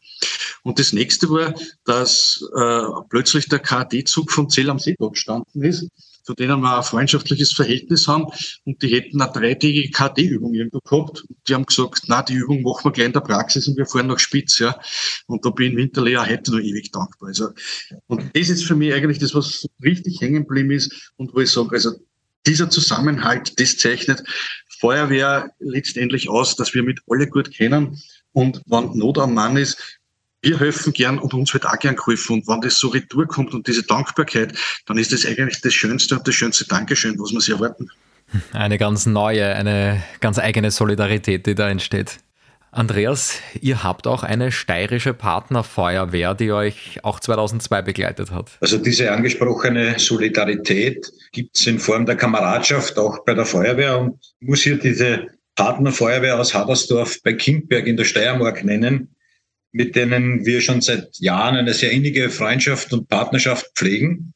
Und 0.63 0.79
das 0.79 0.93
nächste 0.93 1.29
war, 1.29 1.55
dass 1.85 2.45
äh, 2.57 2.83
plötzlich 3.09 3.49
der 3.49 3.59
KD-Zug 3.59 4.31
von 4.31 4.49
Zell 4.49 4.71
am 4.71 4.79
See 4.79 4.95
dort 4.99 5.15
gestanden 5.15 5.63
ist, 5.63 5.89
zu 6.23 6.35
denen 6.35 6.61
wir 6.61 6.77
ein 6.77 6.83
freundschaftliches 6.85 7.53
Verhältnis 7.53 8.07
haben 8.07 8.27
und 8.65 8.81
die 8.83 8.89
hätten 8.89 9.21
eine 9.21 9.33
dreitägige 9.33 9.91
KD-Übung 9.91 10.55
irgendwo 10.55 10.79
gehabt. 10.79 11.25
Die 11.49 11.55
haben 11.55 11.67
gesagt, 11.67 12.05
na, 12.07 12.23
die 12.23 12.35
Übung 12.35 12.63
machen 12.63 12.85
wir 12.85 12.93
gleich 12.93 13.07
in 13.07 13.13
der 13.13 13.21
Praxis 13.21 13.67
und 13.67 13.77
wir 13.77 13.87
fahren 13.87 14.07
nach 14.07 14.21
Spitz, 14.21 14.59
ja. 14.59 14.79
Und 15.27 15.45
da 15.45 15.51
bin 15.51 15.73
ich 15.73 15.77
Winterlee 15.77 16.17
auch 16.17 16.29
heute 16.29 16.53
noch 16.53 16.61
ewig 16.61 16.93
dankbar. 16.93 17.29
Also, 17.29 17.49
und 18.07 18.31
das 18.35 18.49
ist 18.49 18.65
für 18.65 18.77
mich 18.77 18.95
eigentlich 18.95 19.19
das, 19.19 19.35
was 19.35 19.67
richtig 19.83 20.21
hängen 20.21 20.45
geblieben 20.45 20.71
ist 20.71 21.13
und 21.17 21.35
wo 21.35 21.41
ich 21.41 21.51
sage, 21.51 21.71
also 21.73 21.93
dieser 22.47 22.71
Zusammenhalt, 22.71 23.59
das 23.61 23.79
zeichnet 23.79 24.23
Feuerwehr 24.81 25.51
letztendlich 25.61 26.29
aus, 26.29 26.57
dass 26.57 26.75
wir 26.75 26.83
mit 26.83 27.01
alle 27.09 27.29
gut 27.29 27.53
kennen 27.53 28.01
und 28.33 28.63
wenn 28.67 28.97
Not 28.97 29.19
am 29.19 29.35
Mann 29.35 29.57
ist, 29.57 30.01
wir 30.43 30.59
helfen 30.59 30.93
gern 30.93 31.19
und 31.19 31.33
uns 31.35 31.55
wird 31.55 31.67
auch 31.67 31.79
gern 31.79 31.95
geholfen. 31.95 32.35
Und 32.35 32.49
wenn 32.49 32.61
das 32.61 32.79
so 32.79 32.89
retour 32.89 33.27
kommt 33.27 33.55
und 33.55 33.69
diese 33.69 33.85
Dankbarkeit, 33.85 34.59
dann 34.87 34.99
ist 34.99 35.13
das 35.13 35.25
eigentlich 35.25 35.61
das 35.61 35.73
Schönste 35.73 36.19
und 36.19 36.27
das 36.27 36.35
schönste 36.35 36.67
Dankeschön, 36.67 37.19
was 37.19 37.31
man 37.31 37.41
sich 37.41 37.55
erwarten. 37.55 37.89
Eine 38.53 38.79
ganz 38.79 39.07
neue, 39.07 39.55
eine 39.55 40.03
ganz 40.21 40.39
eigene 40.39 40.71
Solidarität, 40.71 41.47
die 41.47 41.55
da 41.55 41.69
entsteht. 41.69 42.19
Andreas, 42.75 43.39
ihr 43.61 43.85
habt 43.85 44.07
auch 44.07 44.23
eine 44.23 44.51
steirische 44.51 45.13
Partnerfeuerwehr, 45.13 46.35
die 46.35 46.53
euch 46.53 47.05
auch 47.05 47.21
2002 47.21 47.83
begleitet 47.83 48.31
hat. 48.31 48.53
Also 48.63 48.79
diese 48.79 49.13
angesprochene 49.13 49.99
Solidarität 49.99 51.13
gibt 51.33 51.59
es 51.59 51.67
in 51.67 51.79
Form 51.79 52.07
der 52.07 52.17
Kameradschaft 52.17 52.97
auch 52.99 53.27
bei 53.27 53.35
der 53.35 53.45
Feuerwehr 53.45 53.99
und 54.01 54.19
muss 54.41 54.63
hier 54.63 54.79
diese 54.79 55.27
Partnerfeuerwehr 55.55 56.41
aus 56.41 56.55
Hadersdorf 56.55 57.23
bei 57.23 57.35
Kindberg 57.35 57.87
in 57.87 57.99
der 57.99 58.05
Steiermark 58.05 58.65
nennen, 58.65 59.15
mit 59.73 59.95
denen 59.95 60.47
wir 60.47 60.63
schon 60.63 60.81
seit 60.81 61.15
Jahren 61.19 61.57
eine 61.57 61.75
sehr 61.75 61.91
innige 61.91 62.31
Freundschaft 62.31 62.91
und 62.95 63.07
Partnerschaft 63.07 63.71
pflegen. 63.75 64.33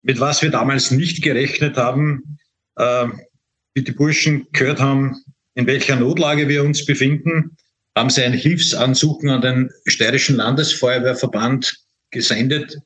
Mit 0.00 0.18
was 0.18 0.40
wir 0.40 0.50
damals 0.50 0.90
nicht 0.92 1.22
gerechnet 1.22 1.76
haben, 1.76 2.38
äh, 2.76 3.08
wie 3.74 3.82
die 3.82 3.92
Burschen 3.92 4.46
gehört 4.52 4.80
haben, 4.80 5.22
in 5.56 5.66
welcher 5.66 5.96
Notlage 5.96 6.48
wir 6.48 6.62
uns 6.62 6.84
befinden, 6.84 7.56
haben 7.96 8.10
sie 8.10 8.22
ein 8.22 8.34
Hilfsansuchen 8.34 9.30
an 9.30 9.40
den 9.40 9.70
Steirischen 9.86 10.36
Landesfeuerwehrverband 10.36 11.74
gesendet 12.10 12.76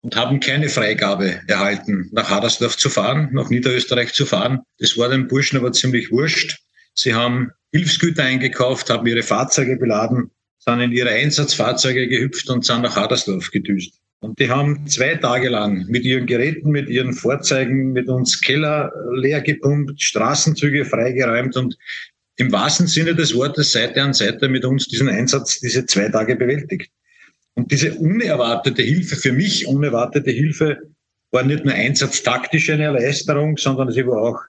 und 0.00 0.16
haben 0.16 0.40
keine 0.40 0.70
Freigabe 0.70 1.42
erhalten, 1.46 2.08
nach 2.12 2.30
Hadersdorf 2.30 2.78
zu 2.78 2.88
fahren, 2.88 3.28
nach 3.32 3.50
Niederösterreich 3.50 4.14
zu 4.14 4.24
fahren. 4.24 4.60
Das 4.78 4.96
war 4.96 5.10
den 5.10 5.28
Burschen 5.28 5.58
aber 5.58 5.72
ziemlich 5.72 6.10
wurscht. 6.10 6.58
Sie 6.94 7.14
haben 7.14 7.50
Hilfsgüter 7.72 8.24
eingekauft, 8.24 8.88
haben 8.88 9.06
ihre 9.06 9.22
Fahrzeuge 9.22 9.76
beladen, 9.76 10.30
sind 10.58 10.80
in 10.80 10.92
ihre 10.92 11.10
Einsatzfahrzeuge 11.10 12.08
gehüpft 12.08 12.48
und 12.48 12.64
sind 12.64 12.82
nach 12.82 12.96
Hadersdorf 12.96 13.50
gedüst. 13.50 14.00
Und 14.20 14.40
die 14.40 14.50
haben 14.50 14.86
zwei 14.88 15.14
Tage 15.14 15.48
lang 15.48 15.86
mit 15.86 16.04
ihren 16.04 16.26
Geräten, 16.26 16.70
mit 16.70 16.88
ihren 16.88 17.12
Fahrzeugen, 17.12 17.92
mit 17.92 18.08
uns 18.08 18.40
Keller 18.40 18.92
leer 19.14 19.40
gepumpt, 19.40 20.02
Straßenzüge 20.02 20.84
freigeräumt 20.84 21.56
und 21.56 21.78
im 22.36 22.50
wahrsten 22.52 22.86
Sinne 22.86 23.14
des 23.14 23.34
Wortes 23.34 23.72
Seite 23.72 24.02
an 24.02 24.14
Seite 24.14 24.48
mit 24.48 24.64
uns 24.64 24.88
diesen 24.88 25.08
Einsatz 25.08 25.60
diese 25.60 25.86
zwei 25.86 26.08
Tage 26.08 26.36
bewältigt. 26.36 26.90
Und 27.54 27.72
diese 27.72 27.94
unerwartete 27.94 28.82
Hilfe, 28.82 29.16
für 29.16 29.32
mich 29.32 29.66
unerwartete 29.66 30.30
Hilfe, 30.30 30.78
war 31.30 31.42
nicht 31.42 31.64
nur 31.64 31.74
einsatztaktisch 31.74 32.70
eine 32.70 32.84
Erleichterung, 32.84 33.56
sondern 33.56 33.90
sie 33.92 34.06
war 34.06 34.22
auch 34.22 34.40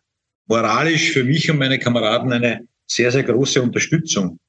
moralisch 0.48 1.12
für 1.12 1.24
mich 1.24 1.50
und 1.50 1.58
meine 1.58 1.80
Kameraden 1.80 2.32
eine 2.32 2.68
sehr, 2.88 3.12
sehr 3.12 3.24
große 3.24 3.62
Unterstützung. 3.62 4.40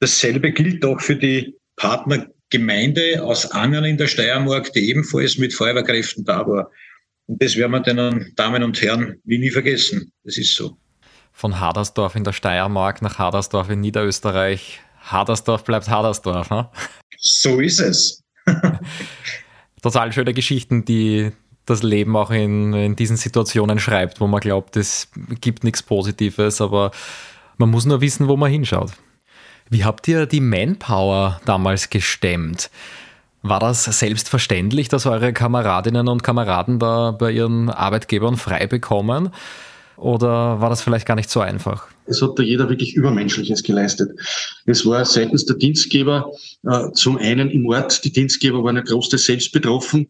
Dasselbe 0.00 0.52
gilt 0.52 0.84
auch 0.84 1.00
für 1.00 1.16
die 1.16 1.54
Partner 1.76 2.26
Gemeinde 2.58 3.20
aus 3.20 3.50
Angern 3.50 3.84
in 3.84 3.96
der 3.96 4.06
Steiermark, 4.06 4.72
die 4.72 4.88
ebenfalls 4.88 5.38
mit 5.38 5.52
Feuerwehrkräften 5.52 6.24
da 6.24 6.46
war. 6.46 6.70
Und 7.26 7.42
das 7.42 7.56
werden 7.56 7.72
wir 7.72 7.80
den 7.80 8.32
Damen 8.36 8.62
und 8.62 8.80
Herren 8.80 9.20
wie 9.24 9.38
nie 9.38 9.50
vergessen. 9.50 10.12
Das 10.22 10.38
ist 10.38 10.54
so. 10.54 10.76
Von 11.32 11.58
Hadersdorf 11.58 12.14
in 12.14 12.22
der 12.22 12.32
Steiermark 12.32 13.02
nach 13.02 13.18
Hadersdorf 13.18 13.70
in 13.70 13.80
Niederösterreich. 13.80 14.80
Hadersdorf 15.00 15.64
bleibt 15.64 15.88
Hadersdorf, 15.88 16.48
ne? 16.50 16.68
So 17.18 17.58
ist 17.58 17.80
es. 17.80 18.22
Total 19.82 20.12
schöne 20.12 20.32
Geschichten, 20.32 20.84
die 20.84 21.32
das 21.66 21.82
Leben 21.82 22.14
auch 22.16 22.30
in, 22.30 22.72
in 22.72 22.94
diesen 22.94 23.16
Situationen 23.16 23.80
schreibt, 23.80 24.20
wo 24.20 24.28
man 24.28 24.40
glaubt, 24.40 24.76
es 24.76 25.08
gibt 25.40 25.64
nichts 25.64 25.82
Positives, 25.82 26.60
aber 26.60 26.92
man 27.56 27.70
muss 27.70 27.84
nur 27.84 28.00
wissen, 28.00 28.28
wo 28.28 28.36
man 28.36 28.50
hinschaut. 28.50 28.92
Wie 29.70 29.84
habt 29.84 30.06
ihr 30.08 30.26
die 30.26 30.40
Manpower 30.40 31.40
damals 31.44 31.90
gestemmt? 31.90 32.70
War 33.42 33.60
das 33.60 33.84
selbstverständlich, 33.84 34.88
dass 34.88 35.06
eure 35.06 35.32
Kameradinnen 35.32 36.08
und 36.08 36.22
Kameraden 36.22 36.78
da 36.78 37.10
bei 37.10 37.30
ihren 37.30 37.70
Arbeitgebern 37.70 38.36
frei 38.36 38.66
bekommen? 38.66 39.30
Oder 39.96 40.60
war 40.60 40.70
das 40.70 40.82
vielleicht 40.82 41.06
gar 41.06 41.14
nicht 41.14 41.30
so 41.30 41.40
einfach? 41.40 41.88
Es 42.06 42.20
hat 42.22 42.38
da 42.38 42.42
jeder 42.42 42.68
wirklich 42.68 42.94
Übermenschliches 42.94 43.62
geleistet. 43.62 44.10
Es 44.66 44.84
war 44.86 45.04
seitens 45.04 45.46
der 45.46 45.56
Dienstgeber 45.56 46.30
äh, 46.66 46.90
zum 46.92 47.16
einen 47.18 47.50
im 47.50 47.66
Ort, 47.66 48.04
die 48.04 48.12
Dienstgeber 48.12 48.62
waren 48.62 48.76
ja 48.76 48.82
großteils 48.82 49.24
selbst 49.24 49.52
betroffen, 49.52 50.08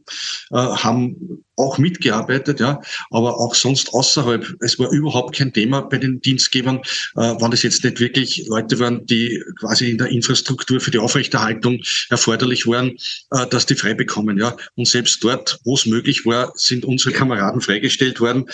äh, 0.51 0.57
haben 0.57 1.45
auch 1.57 1.79
mitgearbeitet, 1.79 2.61
ja, 2.61 2.81
aber 3.11 3.39
auch 3.39 3.55
sonst 3.55 3.93
außerhalb. 3.95 4.57
Es 4.61 4.79
war 4.79 4.91
überhaupt 4.91 5.37
kein 5.37 5.53
Thema 5.53 5.83
bei 5.83 5.99
den 5.99 6.21
Dienstgebern, 6.21 6.79
äh, 7.17 7.35
wann 7.39 7.51
das 7.51 7.63
jetzt 7.63 7.85
nicht 7.85 8.01
wirklich 8.01 8.47
Leute 8.49 8.79
waren, 8.81 9.07
die 9.07 9.43
quasi 9.61 9.91
in 9.91 9.99
der 9.99 10.09
Infrastruktur 10.09 10.81
für 10.81 10.91
die 10.91 10.99
Aufrechterhaltung 10.99 11.81
erforderlich 12.11 12.67
waren, 12.67 12.97
äh, 13.31 13.47
dass 13.47 13.67
die 13.67 13.77
frei 13.77 13.95
bekommen, 13.95 14.39
ja. 14.39 14.57
Und 14.75 14.89
selbst 14.89 15.23
dort, 15.23 15.61
wo 15.65 15.75
es 15.75 15.87
möglich 15.87 16.27
war, 16.27 16.53
sind 16.57 16.85
unsere 16.85 17.15
Kameraden 17.15 17.61
freigestellt 17.61 18.21
worden. 18.21 18.47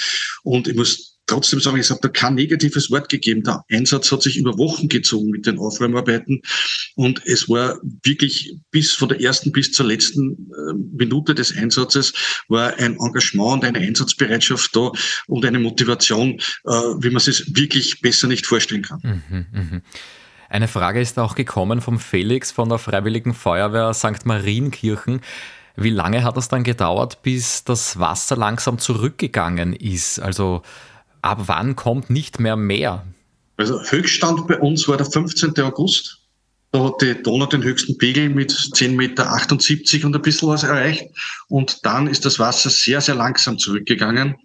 Und 0.43 0.69
ich 0.69 0.77
muss 0.77 1.20
trotzdem 1.31 1.61
sagen, 1.61 1.79
es 1.79 1.91
hat 1.91 2.05
da 2.05 2.09
kein 2.09 2.35
negatives 2.35 2.91
Wort 2.91 3.09
gegeben. 3.09 3.43
Der 3.43 3.65
Einsatz 3.71 4.11
hat 4.13 4.23
sich 4.23 4.37
über 4.37 4.59
Wochen 4.59 4.89
gezogen 4.89 5.31
mit 5.31 5.47
den 5.47 5.59
Aufräumarbeiten 5.59 6.43
und 6.95 7.23
es 7.27 7.49
war 7.49 7.79
wirklich 8.03 8.57
bis 8.71 8.93
von 8.93 9.09
der 9.09 9.21
ersten 9.21 9.53
bis 9.53 9.73
zur 9.73 9.87
letzten 9.87 10.51
äh, 10.51 10.75
Minute 10.97 11.35
des 11.35 11.57
Einsatzes 11.57 12.13
war 12.49 12.77
ein 12.79 12.97
Engagement 12.99 13.55
und 13.55 13.65
eine 13.65 13.79
Einsatzbereitschaft 13.79 14.75
da 14.75 14.93
und 15.27 15.45
eine 15.45 15.59
Motivation, 15.59 16.41
äh, 16.65 16.71
wie 16.71 17.11
man 17.11 17.17
es 17.17 17.55
wirklich 17.55 18.01
besser 18.01 18.27
nicht 18.29 18.47
vorstellen 18.47 18.83
kann. 18.83 19.01
Mhm, 19.03 19.47
mh. 19.53 19.81
Eine 20.49 20.67
Frage 20.67 21.01
ist 21.01 21.17
auch 21.19 21.37
gekommen 21.37 21.81
vom 21.81 22.01
Felix 22.01 22.51
von 22.51 22.69
der 22.69 22.79
Freiwilligen 22.79 23.35
Feuerwehr 23.35 23.95
St. 23.95 24.27
Marienkirchen. 24.27 25.21
Wie 25.77 25.91
lange 25.91 26.25
hat 26.25 26.37
es 26.37 26.49
dann 26.49 26.65
gedauert, 26.65 27.23
bis 27.23 27.63
das 27.63 28.01
Wasser 28.01 28.37
langsam 28.37 28.79
zurückgegangen 28.79 29.73
ist? 29.73 30.19
Also 30.19 30.63
ab 31.23 31.43
wann 31.47 31.77
kommt 31.77 32.11
nicht 32.11 32.41
mehr 32.41 32.57
mehr? 32.57 33.07
Also 33.57 33.81
Höchststand 33.83 34.47
bei 34.49 34.59
uns 34.59 34.89
war 34.89 34.97
der 34.97 35.07
15. 35.07 35.59
August. 35.61 36.21
Da 36.73 36.85
hat 36.85 37.03
die 37.03 37.21
Donau 37.21 37.47
den 37.47 37.65
höchsten 37.65 37.99
Pegel 37.99 38.29
mit 38.29 38.53
10,78 38.53 38.91
Meter 38.95 40.07
und 40.07 40.15
ein 40.15 40.23
bisschen 40.23 40.49
was 40.49 40.63
erreicht. 40.63 41.05
Und 41.49 41.85
dann 41.85 42.07
ist 42.07 42.25
das 42.25 42.39
Wasser 42.39 42.71
sehr, 42.71 43.01
sehr 43.01 43.17
langsam 43.17 43.59
zurückgegangen. 43.59 44.37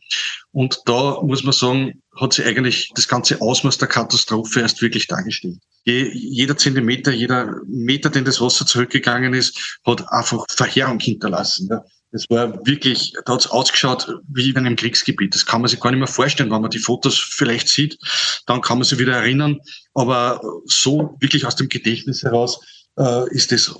Und 0.51 0.81
da 0.85 1.21
muss 1.21 1.43
man 1.43 1.53
sagen, 1.53 2.01
hat 2.19 2.33
sich 2.33 2.45
eigentlich 2.45 2.91
das 2.95 3.07
ganze 3.07 3.41
Ausmaß 3.41 3.77
der 3.77 3.87
Katastrophe 3.87 4.61
erst 4.61 4.81
wirklich 4.81 5.05
dargestellt. 5.05 5.59
Je, 5.83 6.09
jeder 6.13 6.57
Zentimeter, 6.57 7.11
jeder 7.11 7.61
Meter, 7.67 8.09
den 8.09 8.25
das 8.25 8.41
Wasser 8.41 8.65
zurückgegangen 8.65 9.35
ist, 9.35 9.79
hat 9.85 10.11
einfach 10.11 10.45
Verheerung 10.49 10.99
hinterlassen. 10.99 11.69
Das 12.15 12.29
war 12.29 12.65
wirklich, 12.65 13.11
da 13.25 13.33
hat 13.33 13.41
es 13.41 13.47
ausgeschaut 13.47 14.07
wie 14.29 14.49
in 14.49 14.55
einem 14.55 14.77
Kriegsgebiet. 14.77 15.35
Das 15.35 15.45
kann 15.45 15.59
man 15.59 15.67
sich 15.67 15.81
gar 15.81 15.91
nicht 15.91 15.99
mehr 15.99 16.07
vorstellen, 16.07 16.49
wenn 16.49 16.61
man 16.61 16.71
die 16.71 16.79
Fotos 16.79 17.19
vielleicht 17.19 17.67
sieht. 17.67 17.97
Dann 18.45 18.61
kann 18.61 18.77
man 18.77 18.85
sich 18.85 18.97
wieder 18.99 19.17
erinnern. 19.17 19.59
Aber 19.95 20.39
so 20.63 21.17
wirklich 21.19 21.45
aus 21.45 21.57
dem 21.57 21.67
Gedächtnis 21.67 22.23
heraus 22.23 22.61
äh, 22.97 23.29
ist 23.31 23.51
das, 23.51 23.75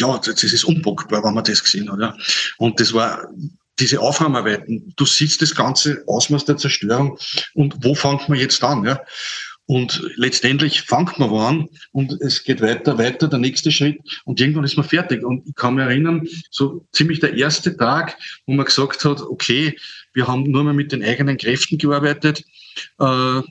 ja, 0.00 0.18
das 0.18 0.42
ist 0.42 0.64
unbockbar, 0.64 1.22
wenn 1.22 1.34
man 1.34 1.44
das 1.44 1.62
gesehen 1.62 1.92
hat. 1.92 2.00
Ja. 2.00 2.16
Und 2.58 2.80
das 2.80 2.92
war 2.92 3.28
diese 3.78 4.00
Aufräumarbeiten. 4.00 4.92
Du 4.96 5.06
siehst 5.06 5.40
das 5.40 5.54
ganze 5.54 6.02
Ausmaß 6.08 6.46
der 6.46 6.56
Zerstörung 6.56 7.18
und 7.54 7.76
wo 7.84 7.94
fängt 7.94 8.28
man 8.28 8.36
jetzt 8.36 8.64
an? 8.64 8.84
Ja? 8.84 9.00
Und 9.70 10.02
letztendlich 10.16 10.82
fängt 10.82 11.20
man 11.20 11.30
an 11.30 11.68
und 11.92 12.20
es 12.22 12.42
geht 12.42 12.60
weiter, 12.60 12.98
weiter, 12.98 13.28
der 13.28 13.38
nächste 13.38 13.70
Schritt 13.70 14.00
und 14.24 14.40
irgendwann 14.40 14.64
ist 14.64 14.76
man 14.76 14.84
fertig. 14.84 15.22
Und 15.22 15.46
ich 15.46 15.54
kann 15.54 15.76
mich 15.76 15.84
erinnern, 15.84 16.26
so 16.50 16.84
ziemlich 16.90 17.20
der 17.20 17.34
erste 17.34 17.76
Tag, 17.76 18.18
wo 18.46 18.52
man 18.52 18.66
gesagt 18.66 19.04
hat, 19.04 19.22
okay, 19.22 19.78
wir 20.12 20.26
haben 20.26 20.42
nur 20.42 20.64
mehr 20.64 20.72
mit 20.72 20.90
den 20.90 21.04
eigenen 21.04 21.36
Kräften 21.36 21.78
gearbeitet. 21.78 22.42
Äh, 22.98 23.42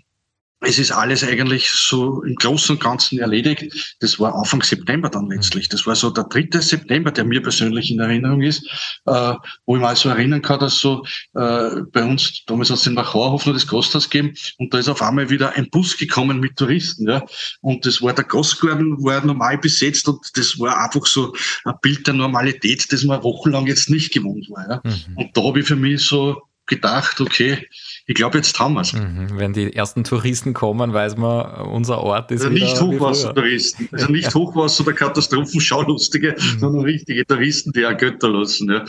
es 0.61 0.77
ist 0.77 0.91
alles 0.91 1.23
eigentlich 1.23 1.69
so 1.69 2.21
im 2.23 2.35
Großen 2.35 2.75
und 2.75 2.83
Ganzen 2.83 3.19
erledigt. 3.19 3.95
Das 4.01 4.19
war 4.19 4.35
Anfang 4.35 4.61
September 4.61 5.09
dann 5.09 5.29
letztlich. 5.29 5.69
Das 5.69 5.87
war 5.87 5.95
so 5.95 6.09
der 6.09 6.25
dritte 6.25 6.61
September, 6.61 7.11
der 7.11 7.23
mir 7.23 7.41
persönlich 7.41 7.89
in 7.91 7.99
Erinnerung 7.99 8.41
ist, 8.41 8.65
äh, 9.05 9.33
wo 9.65 9.75
ich 9.75 9.81
mal 9.81 9.95
so 9.95 10.09
erinnern 10.09 10.41
kann, 10.41 10.59
dass 10.59 10.79
so 10.79 11.05
äh, 11.35 11.81
bei 11.93 12.03
uns, 12.03 12.43
damals 12.45 12.69
hat 12.69 12.77
es 12.77 12.83
den 12.83 12.95
Wachauerhof 12.97 13.45
noch 13.45 13.53
das 13.53 13.67
Gasthaus 13.67 14.09
gegeben 14.09 14.35
und 14.57 14.73
da 14.73 14.79
ist 14.79 14.89
auf 14.89 15.01
einmal 15.01 15.29
wieder 15.29 15.53
ein 15.53 15.69
Bus 15.69 15.97
gekommen 15.97 16.41
mit 16.41 16.57
Touristen. 16.57 17.07
Ja. 17.07 17.23
Und 17.61 17.85
das 17.85 18.01
war 18.01 18.13
der 18.13 18.25
Gastgarten, 18.25 19.01
war 19.01 19.23
normal 19.23 19.57
besetzt 19.59 20.09
und 20.09 20.19
das 20.35 20.59
war 20.59 20.77
einfach 20.77 21.05
so 21.05 21.33
ein 21.63 21.75
Bild 21.81 22.05
der 22.05 22.15
Normalität, 22.15 22.91
das 22.91 23.05
man 23.05 23.23
wochenlang 23.23 23.65
jetzt 23.67 23.89
nicht 23.89 24.11
gewohnt 24.13 24.49
war. 24.49 24.69
Ja. 24.69 24.81
Mhm. 24.83 25.17
Und 25.17 25.37
da 25.37 25.43
habe 25.43 25.61
ich 25.61 25.67
für 25.67 25.77
mich 25.77 26.05
so 26.05 26.48
gedacht, 26.69 27.19
okay, 27.19 27.67
ich 28.09 28.15
glaube, 28.15 28.37
jetzt 28.37 28.57
haben 28.57 28.73
wir 28.73 28.81
es. 28.81 28.93
Mhm. 28.93 29.37
Wenn 29.37 29.53
die 29.53 29.75
ersten 29.75 30.03
Touristen 30.03 30.53
kommen, 30.53 30.93
weiß 30.93 31.17
man, 31.17 31.67
unser 31.67 31.99
Ort 31.99 32.31
ist. 32.31 32.41
Also 32.41 32.53
nicht 32.53 32.79
Hochwassertouristen, 32.81 33.89
also 33.91 34.07
nicht 34.11 34.33
Hochwasser- 34.33 34.83
oder 34.83 34.93
Katastrophenschaulustiger, 34.93 36.31
mhm. 36.31 36.59
sondern 36.59 36.85
richtige 36.85 37.25
Touristen, 37.25 37.71
die 37.71 37.85
auch 37.85 37.95
Götter 37.97 38.29
lassen. 38.29 38.71
Ja. 38.71 38.85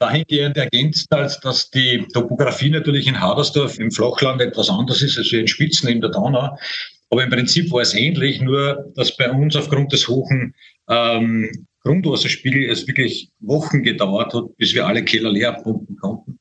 Dahingehend 0.00 0.56
ergänzt, 0.56 1.12
als 1.12 1.38
dass 1.40 1.70
die 1.70 2.06
Topografie 2.12 2.70
natürlich 2.70 3.06
in 3.06 3.20
Hadersdorf 3.20 3.78
im 3.78 3.90
Flachland 3.90 4.40
etwas 4.40 4.70
anders 4.70 5.02
ist 5.02 5.18
als 5.18 5.32
in 5.32 5.46
Spitzen 5.46 5.88
in 5.88 6.00
der 6.00 6.10
Donau. 6.10 6.56
Aber 7.10 7.22
im 7.22 7.30
Prinzip 7.30 7.70
war 7.70 7.82
es 7.82 7.94
ähnlich, 7.94 8.40
nur 8.40 8.90
dass 8.94 9.16
bei 9.16 9.30
uns 9.30 9.56
aufgrund 9.56 9.92
des 9.92 10.08
hohen 10.08 10.54
ähm, 10.88 11.66
Grundwasserspiegels 11.82 12.80
es 12.80 12.86
wirklich 12.86 13.30
Wochen 13.40 13.82
gedauert 13.82 14.34
hat, 14.34 14.56
bis 14.56 14.74
wir 14.74 14.86
alle 14.86 15.04
Keller 15.04 15.30
leer 15.30 15.52
pumpen 15.52 15.96
konnten 15.96 16.37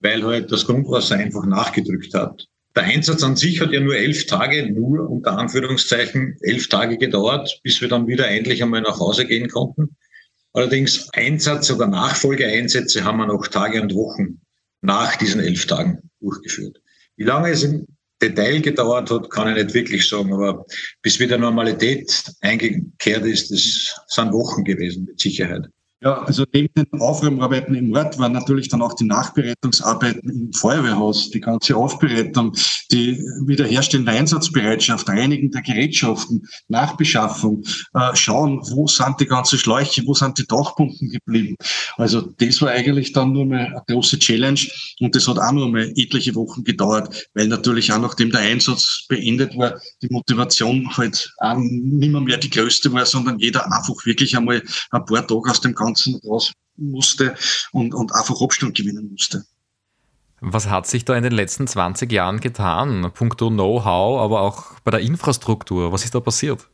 weil 0.00 0.24
halt 0.24 0.52
das 0.52 0.66
Grundwasser 0.66 1.16
einfach 1.16 1.44
nachgedrückt 1.46 2.14
hat. 2.14 2.46
Der 2.76 2.84
Einsatz 2.84 3.22
an 3.22 3.34
sich 3.34 3.60
hat 3.60 3.72
ja 3.72 3.80
nur 3.80 3.96
elf 3.96 4.26
Tage, 4.26 4.70
nur 4.72 5.10
unter 5.10 5.36
Anführungszeichen 5.36 6.36
elf 6.42 6.68
Tage 6.68 6.96
gedauert, 6.96 7.60
bis 7.64 7.80
wir 7.80 7.88
dann 7.88 8.06
wieder 8.06 8.28
endlich 8.28 8.62
einmal 8.62 8.82
nach 8.82 9.00
Hause 9.00 9.26
gehen 9.26 9.48
konnten. 9.48 9.96
Allerdings 10.52 11.08
Einsatz 11.12 11.70
oder 11.70 11.86
Nachfolgeeinsätze 11.86 13.04
haben 13.04 13.18
wir 13.18 13.26
noch 13.26 13.48
Tage 13.48 13.82
und 13.82 13.94
Wochen 13.94 14.40
nach 14.80 15.16
diesen 15.16 15.40
elf 15.40 15.66
Tagen 15.66 16.10
durchgeführt. 16.20 16.80
Wie 17.16 17.24
lange 17.24 17.50
es 17.50 17.64
im 17.64 17.86
Detail 18.22 18.60
gedauert 18.60 19.10
hat, 19.10 19.30
kann 19.30 19.48
ich 19.48 19.62
nicht 19.62 19.74
wirklich 19.74 20.08
sagen, 20.08 20.32
aber 20.32 20.64
bis 21.02 21.20
wieder 21.20 21.38
Normalität 21.38 22.32
eingekehrt 22.40 23.24
ist, 23.24 23.50
das 23.50 24.00
sind 24.06 24.32
Wochen 24.32 24.64
gewesen, 24.64 25.04
mit 25.04 25.20
Sicherheit. 25.20 25.66
Ja, 26.00 26.22
also 26.22 26.44
neben 26.52 26.72
den 26.74 27.00
Aufräumarbeiten 27.00 27.74
im 27.74 27.92
Ort 27.92 28.20
waren 28.20 28.30
natürlich 28.30 28.68
dann 28.68 28.82
auch 28.82 28.94
die 28.94 29.04
Nachbereitungsarbeiten 29.04 30.30
im 30.30 30.52
Feuerwehrhaus, 30.52 31.30
die 31.30 31.40
ganze 31.40 31.76
Aufbereitung, 31.76 32.54
die 32.92 33.18
wiederherstellende 33.44 34.12
Einsatzbereitschaft, 34.12 35.08
Reinigen 35.08 35.50
der 35.50 35.62
Gerätschaften, 35.62 36.46
Nachbeschaffung, 36.68 37.64
äh, 37.94 38.14
schauen, 38.14 38.60
wo 38.70 38.86
sind 38.86 39.18
die 39.18 39.26
ganzen 39.26 39.58
Schläuche, 39.58 40.02
wo 40.06 40.14
sind 40.14 40.38
die 40.38 40.46
Dachpumpen 40.46 41.10
geblieben. 41.10 41.56
Also 41.96 42.20
das 42.20 42.62
war 42.62 42.70
eigentlich 42.70 43.12
dann 43.12 43.32
nur 43.32 43.46
mal 43.46 43.66
eine 43.66 43.82
große 43.88 44.20
Challenge 44.20 44.60
und 45.00 45.16
das 45.16 45.26
hat 45.26 45.38
auch 45.40 45.52
nur 45.52 45.68
mal 45.68 45.92
etliche 45.96 46.36
Wochen 46.36 46.62
gedauert, 46.62 47.28
weil 47.34 47.48
natürlich 47.48 47.92
auch 47.92 47.98
nachdem 47.98 48.30
der 48.30 48.40
Einsatz 48.42 49.04
beendet 49.08 49.58
war, 49.58 49.80
die 50.00 50.08
Motivation 50.10 50.96
halt 50.96 51.34
auch 51.38 51.56
nicht 51.56 52.12
mehr, 52.12 52.20
mehr 52.20 52.38
die 52.38 52.50
größte 52.50 52.92
war, 52.92 53.04
sondern 53.04 53.40
jeder 53.40 53.64
einfach 53.64 54.06
wirklich 54.06 54.36
einmal 54.36 54.62
ein 54.92 55.04
paar 55.04 55.26
Tage 55.26 55.50
aus 55.50 55.60
dem 55.60 55.74
Ganzen 55.88 56.20
raus 56.26 56.52
musste 56.76 57.34
und, 57.72 57.94
und 57.94 58.14
einfach 58.14 58.40
Abstand 58.40 58.76
gewinnen 58.76 59.08
musste. 59.10 59.44
Was 60.40 60.68
hat 60.68 60.86
sich 60.86 61.04
da 61.04 61.16
in 61.16 61.24
den 61.24 61.32
letzten 61.32 61.66
20 61.66 62.12
Jahren 62.12 62.40
getan? 62.40 63.10
Punkto 63.12 63.48
Know-how, 63.50 64.20
aber 64.20 64.42
auch 64.42 64.78
bei 64.84 64.92
der 64.92 65.00
Infrastruktur. 65.00 65.92
Was 65.92 66.04
ist 66.04 66.14
da 66.14 66.20
passiert? 66.20 66.68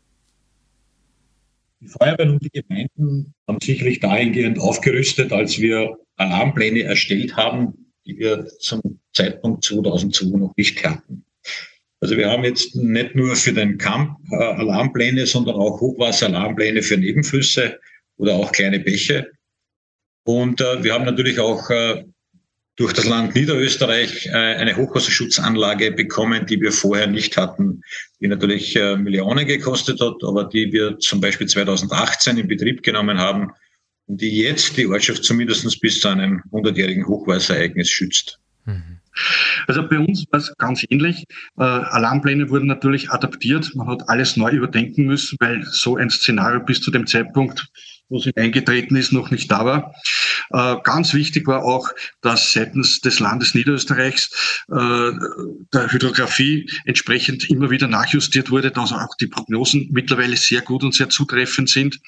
Die 1.80 1.88
Feuerwehren 1.88 2.32
und 2.32 2.42
die 2.42 2.50
Gemeinden 2.50 3.34
haben 3.48 3.58
sicherlich 3.62 4.00
dahingehend 4.00 4.58
aufgerüstet, 4.58 5.32
als 5.32 5.58
wir 5.58 5.96
Alarmpläne 6.16 6.82
erstellt 6.82 7.36
haben, 7.36 7.92
die 8.06 8.18
wir 8.18 8.46
zum 8.58 8.82
Zeitpunkt 9.12 9.64
2002 9.64 10.38
noch 10.38 10.54
nicht 10.56 10.84
hatten. 10.84 11.24
Also 12.00 12.18
wir 12.18 12.30
haben 12.30 12.44
jetzt 12.44 12.76
nicht 12.76 13.14
nur 13.14 13.34
für 13.34 13.54
den 13.54 13.78
Camp 13.78 14.18
äh, 14.30 14.36
Alarmpläne, 14.36 15.24
sondern 15.24 15.54
auch 15.54 15.80
Hochwasseralarmpläne 15.80 16.82
für 16.82 16.98
Nebenflüsse, 16.98 17.78
oder 18.16 18.34
auch 18.34 18.52
kleine 18.52 18.80
Bäche. 18.80 19.30
Und 20.24 20.60
äh, 20.60 20.82
wir 20.82 20.94
haben 20.94 21.04
natürlich 21.04 21.38
auch 21.38 21.68
äh, 21.70 22.04
durch 22.76 22.92
das 22.92 23.04
Land 23.04 23.34
Niederösterreich 23.34 24.26
äh, 24.26 24.30
eine 24.30 24.76
Hochwasserschutzanlage 24.76 25.92
bekommen, 25.92 26.46
die 26.46 26.60
wir 26.60 26.72
vorher 26.72 27.06
nicht 27.06 27.36
hatten, 27.36 27.82
die 28.20 28.28
natürlich 28.28 28.74
äh, 28.74 28.96
Millionen 28.96 29.46
gekostet 29.46 30.00
hat, 30.00 30.16
aber 30.24 30.44
die 30.44 30.72
wir 30.72 30.98
zum 30.98 31.20
Beispiel 31.20 31.46
2018 31.46 32.38
in 32.38 32.48
Betrieb 32.48 32.82
genommen 32.82 33.18
haben 33.18 33.52
und 34.06 34.20
die 34.20 34.38
jetzt 34.38 34.76
die 34.76 34.86
Ortschaft 34.86 35.24
zumindest 35.24 35.80
bis 35.80 36.00
zu 36.00 36.08
einem 36.08 36.42
100-jährigen 36.50 37.06
Hochwasserereignis 37.06 37.88
schützt. 37.88 38.40
Mhm. 38.64 38.98
Also 39.68 39.88
bei 39.88 39.98
uns 39.98 40.26
war 40.32 40.40
es 40.40 40.52
ganz 40.58 40.84
ähnlich. 40.88 41.24
Äh, 41.56 41.62
Alarmpläne 41.62 42.50
wurden 42.50 42.66
natürlich 42.66 43.10
adaptiert. 43.10 43.72
Man 43.76 43.86
hat 43.86 44.08
alles 44.08 44.36
neu 44.36 44.50
überdenken 44.50 45.06
müssen, 45.06 45.36
weil 45.38 45.62
so 45.64 45.96
ein 45.96 46.10
Szenario 46.10 46.60
bis 46.60 46.80
zu 46.80 46.90
dem 46.90 47.06
Zeitpunkt 47.06 47.68
wo 48.14 48.20
sie 48.20 48.34
eingetreten 48.36 48.94
ist, 48.96 49.12
noch 49.12 49.30
nicht 49.30 49.50
da 49.50 49.64
war. 49.64 49.94
Äh, 50.50 50.76
ganz 50.84 51.12
wichtig 51.14 51.46
war 51.48 51.64
auch, 51.64 51.88
dass 52.22 52.52
seitens 52.52 53.00
des 53.00 53.18
Landes 53.18 53.54
Niederösterreichs 53.54 54.62
äh, 54.70 55.12
der 55.72 55.92
Hydrographie 55.92 56.70
entsprechend 56.84 57.50
immer 57.50 57.70
wieder 57.70 57.88
nachjustiert 57.88 58.52
wurde, 58.52 58.70
dass 58.70 58.92
auch 58.92 59.16
die 59.20 59.26
Prognosen 59.26 59.88
mittlerweile 59.90 60.36
sehr 60.36 60.60
gut 60.60 60.84
und 60.84 60.94
sehr 60.94 61.08
zutreffend 61.08 61.68
sind. 61.68 62.00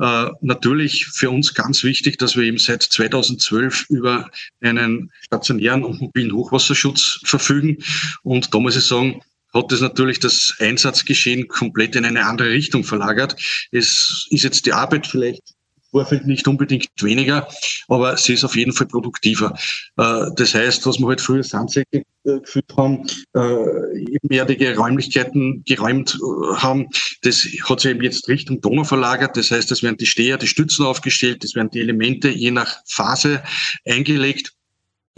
Äh, 0.00 0.26
natürlich 0.40 1.06
für 1.06 1.30
uns 1.30 1.54
ganz 1.54 1.84
wichtig, 1.84 2.18
dass 2.18 2.36
wir 2.36 2.42
eben 2.42 2.58
seit 2.58 2.82
2012 2.82 3.86
über 3.90 4.28
einen 4.60 5.12
stationären 5.20 5.84
und 5.84 6.00
mobilen 6.00 6.32
Hochwasserschutz 6.32 7.20
verfügen. 7.22 7.78
Und 8.24 8.52
da 8.52 8.58
muss 8.58 8.76
ich 8.76 8.84
sagen, 8.84 9.22
hat 9.54 9.72
es 9.72 9.80
natürlich 9.80 10.20
das 10.20 10.54
Einsatzgeschehen 10.58 11.48
komplett 11.48 11.96
in 11.96 12.04
eine 12.04 12.26
andere 12.26 12.50
Richtung 12.50 12.84
verlagert. 12.84 13.36
Es 13.72 14.26
ist 14.30 14.44
jetzt 14.44 14.66
die 14.66 14.72
Arbeit 14.72 15.06
vielleicht 15.06 15.54
Vorfeld 15.90 16.26
nicht 16.26 16.46
unbedingt 16.46 16.88
weniger, 17.00 17.48
aber 17.88 18.16
sie 18.16 18.34
ist 18.34 18.44
auf 18.44 18.56
jeden 18.56 18.72
Fall 18.72 18.86
produktiver. 18.86 19.58
Äh, 19.96 20.26
das 20.36 20.54
heißt, 20.54 20.86
was 20.86 20.98
wir 20.98 21.08
halt 21.08 21.20
früher 21.20 21.42
Sandsäcke 21.42 22.02
äh, 22.24 22.40
gefüllt 22.40 22.76
haben, 22.76 23.06
äh, 23.34 24.04
ebenerdige 24.12 24.76
Räumlichkeiten 24.76 25.62
geräumt 25.64 26.18
haben, 26.56 26.88
das 27.22 27.46
hat 27.64 27.80
sich 27.80 27.90
eben 27.90 28.02
jetzt 28.02 28.28
Richtung 28.28 28.60
Donau 28.60 28.84
verlagert. 28.84 29.36
Das 29.36 29.50
heißt, 29.50 29.72
es 29.72 29.82
werden 29.82 29.96
die 29.96 30.06
Steher, 30.06 30.36
die 30.36 30.46
Stützen 30.46 30.84
aufgestellt, 30.84 31.42
es 31.42 31.54
werden 31.54 31.70
die 31.70 31.80
Elemente 31.80 32.28
je 32.28 32.50
nach 32.50 32.80
Phase 32.86 33.42
eingelegt 33.86 34.52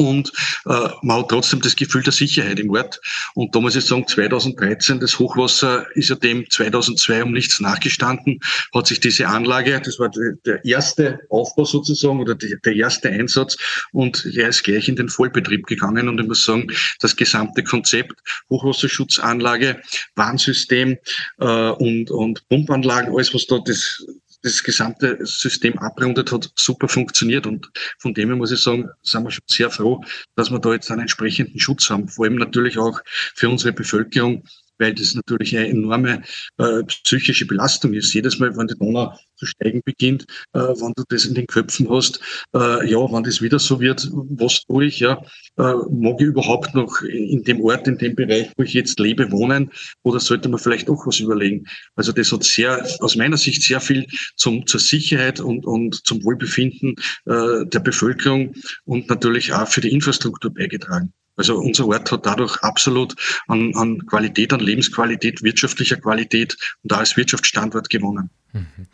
und 0.00 0.32
äh, 0.64 0.88
man 1.02 1.18
hat 1.18 1.28
trotzdem 1.28 1.60
das 1.60 1.76
Gefühl 1.76 2.02
der 2.02 2.14
Sicherheit 2.14 2.58
im 2.58 2.70
Ort. 2.70 2.98
Und 3.34 3.54
da 3.54 3.60
muss 3.60 3.76
ich 3.76 3.84
sagen, 3.84 4.06
2013, 4.06 4.98
das 4.98 5.18
Hochwasser 5.18 5.86
ist 5.94 6.08
ja 6.08 6.16
dem 6.16 6.48
2002 6.48 7.22
um 7.24 7.32
nichts 7.32 7.60
nachgestanden, 7.60 8.40
hat 8.74 8.86
sich 8.86 9.00
diese 9.00 9.28
Anlage, 9.28 9.78
das 9.84 9.98
war 9.98 10.10
der 10.10 10.64
erste 10.64 11.20
Aufbau 11.28 11.66
sozusagen 11.66 12.18
oder 12.18 12.34
der 12.34 12.74
erste 12.74 13.10
Einsatz 13.10 13.58
und 13.92 14.24
er 14.34 14.48
ist 14.48 14.64
gleich 14.64 14.88
in 14.88 14.96
den 14.96 15.10
Vollbetrieb 15.10 15.66
gegangen 15.66 16.08
und 16.08 16.18
ich 16.18 16.26
muss 16.26 16.44
sagen, 16.46 16.72
das 17.00 17.14
gesamte 17.14 17.62
Konzept 17.62 18.14
Hochwasserschutzanlage, 18.48 19.82
Warnsystem 20.14 20.96
äh, 21.40 21.44
und, 21.44 22.10
und 22.10 22.48
Pumpanlagen, 22.48 23.14
alles 23.14 23.34
was 23.34 23.46
da 23.46 23.58
das 23.62 24.02
das 24.42 24.62
gesamte 24.62 25.18
System 25.24 25.78
abrundet 25.78 26.32
hat, 26.32 26.50
super 26.56 26.88
funktioniert. 26.88 27.46
Und 27.46 27.70
von 27.98 28.14
dem 28.14 28.28
her 28.28 28.36
muss 28.36 28.52
ich 28.52 28.62
sagen, 28.62 28.88
sind 29.02 29.24
wir 29.24 29.30
schon 29.30 29.44
sehr 29.46 29.70
froh, 29.70 30.02
dass 30.36 30.50
wir 30.50 30.58
da 30.58 30.72
jetzt 30.72 30.90
einen 30.90 31.02
entsprechenden 31.02 31.58
Schutz 31.58 31.90
haben. 31.90 32.08
Vor 32.08 32.24
allem 32.24 32.36
natürlich 32.36 32.78
auch 32.78 33.00
für 33.34 33.48
unsere 33.48 33.72
Bevölkerung, 33.72 34.44
weil 34.80 34.94
das 34.94 35.14
natürlich 35.14 35.56
eine 35.56 35.68
enorme 35.68 36.22
äh, 36.58 36.82
psychische 36.84 37.46
Belastung 37.46 37.92
ist. 37.94 38.12
Jedes 38.14 38.38
Mal, 38.38 38.56
wenn 38.56 38.66
die 38.66 38.76
Donau 38.76 39.16
zu 39.36 39.46
steigen 39.46 39.82
beginnt, 39.84 40.26
äh, 40.52 40.58
wenn 40.58 40.92
du 40.96 41.04
das 41.08 41.24
in 41.24 41.34
den 41.34 41.46
Köpfen 41.46 41.88
hast, 41.88 42.20
äh, 42.54 42.88
ja, 42.90 42.98
wenn 43.12 43.22
das 43.22 43.40
wieder 43.40 43.58
so 43.58 43.80
wird, 43.80 44.08
was 44.12 44.64
tue 44.64 44.86
ich, 44.86 45.00
ja, 45.00 45.22
äh, 45.56 45.74
mag 45.90 46.20
ich 46.20 46.26
überhaupt 46.26 46.74
noch 46.74 47.02
in 47.02 47.42
dem 47.44 47.60
Ort, 47.60 47.86
in 47.86 47.98
dem 47.98 48.14
Bereich, 48.14 48.50
wo 48.56 48.62
ich 48.62 48.74
jetzt 48.74 48.98
lebe, 48.98 49.30
wohnen, 49.30 49.70
oder 50.02 50.20
sollte 50.20 50.48
man 50.48 50.58
vielleicht 50.58 50.88
auch 50.88 51.06
was 51.06 51.20
überlegen? 51.20 51.64
Also 51.94 52.12
das 52.12 52.32
hat 52.32 52.44
sehr, 52.44 52.86
aus 53.00 53.16
meiner 53.16 53.36
Sicht 53.36 53.62
sehr 53.62 53.80
viel 53.80 54.06
zum, 54.36 54.66
zur 54.66 54.80
Sicherheit 54.80 55.40
und, 55.40 55.66
und 55.66 56.06
zum 56.06 56.24
Wohlbefinden 56.24 56.96
äh, 57.26 57.66
der 57.66 57.80
Bevölkerung 57.80 58.54
und 58.84 59.08
natürlich 59.08 59.52
auch 59.52 59.68
für 59.68 59.80
die 59.80 59.92
Infrastruktur 59.92 60.52
beigetragen. 60.52 61.12
Also 61.40 61.56
unser 61.58 61.86
Ort 61.86 62.12
hat 62.12 62.26
dadurch 62.26 62.58
absolut 62.62 63.16
an, 63.48 63.74
an 63.74 64.04
Qualität, 64.06 64.52
an 64.52 64.60
Lebensqualität, 64.60 65.42
wirtschaftlicher 65.42 65.96
Qualität 65.96 66.54
und 66.82 66.92
als 66.92 67.16
Wirtschaftsstandort 67.16 67.88
gewonnen. 67.88 68.28
Mhm. 68.52 68.86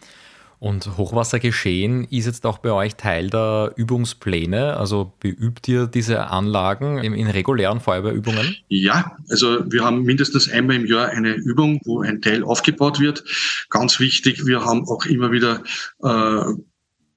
Und 0.60 0.96
Hochwassergeschehen 0.96 2.04
ist 2.04 2.26
jetzt 2.26 2.46
auch 2.46 2.58
bei 2.58 2.70
euch 2.70 2.94
Teil 2.94 3.30
der 3.30 3.72
Übungspläne? 3.74 4.76
Also 4.76 5.12
beübt 5.18 5.66
ihr 5.66 5.88
diese 5.88 6.28
Anlagen 6.28 6.98
in, 6.98 7.14
in, 7.14 7.26
regulären 7.26 7.80
Feuerwehrübungen? 7.80 8.54
Ja, 8.68 9.16
also 9.28 9.60
wir 9.68 9.84
haben 9.84 10.04
mindestens 10.04 10.48
einmal 10.48 10.76
im 10.76 10.86
Jahr 10.86 11.08
eine 11.08 11.34
Übung, 11.34 11.80
wo 11.84 12.00
ein 12.02 12.22
Teil 12.22 12.44
aufgebaut 12.44 13.00
wird. 13.00 13.24
Ganz 13.70 13.98
wichtig, 13.98 14.46
wir 14.46 14.64
haben 14.64 14.86
auch 14.86 15.04
immer 15.04 15.32
wieder 15.32 15.64
äh, 16.00 16.44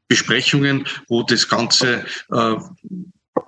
Besprechungen, 0.07 0.85
wo 1.07 1.21
das 1.21 1.47
Ganze 1.47 2.03
äh, 2.31 2.55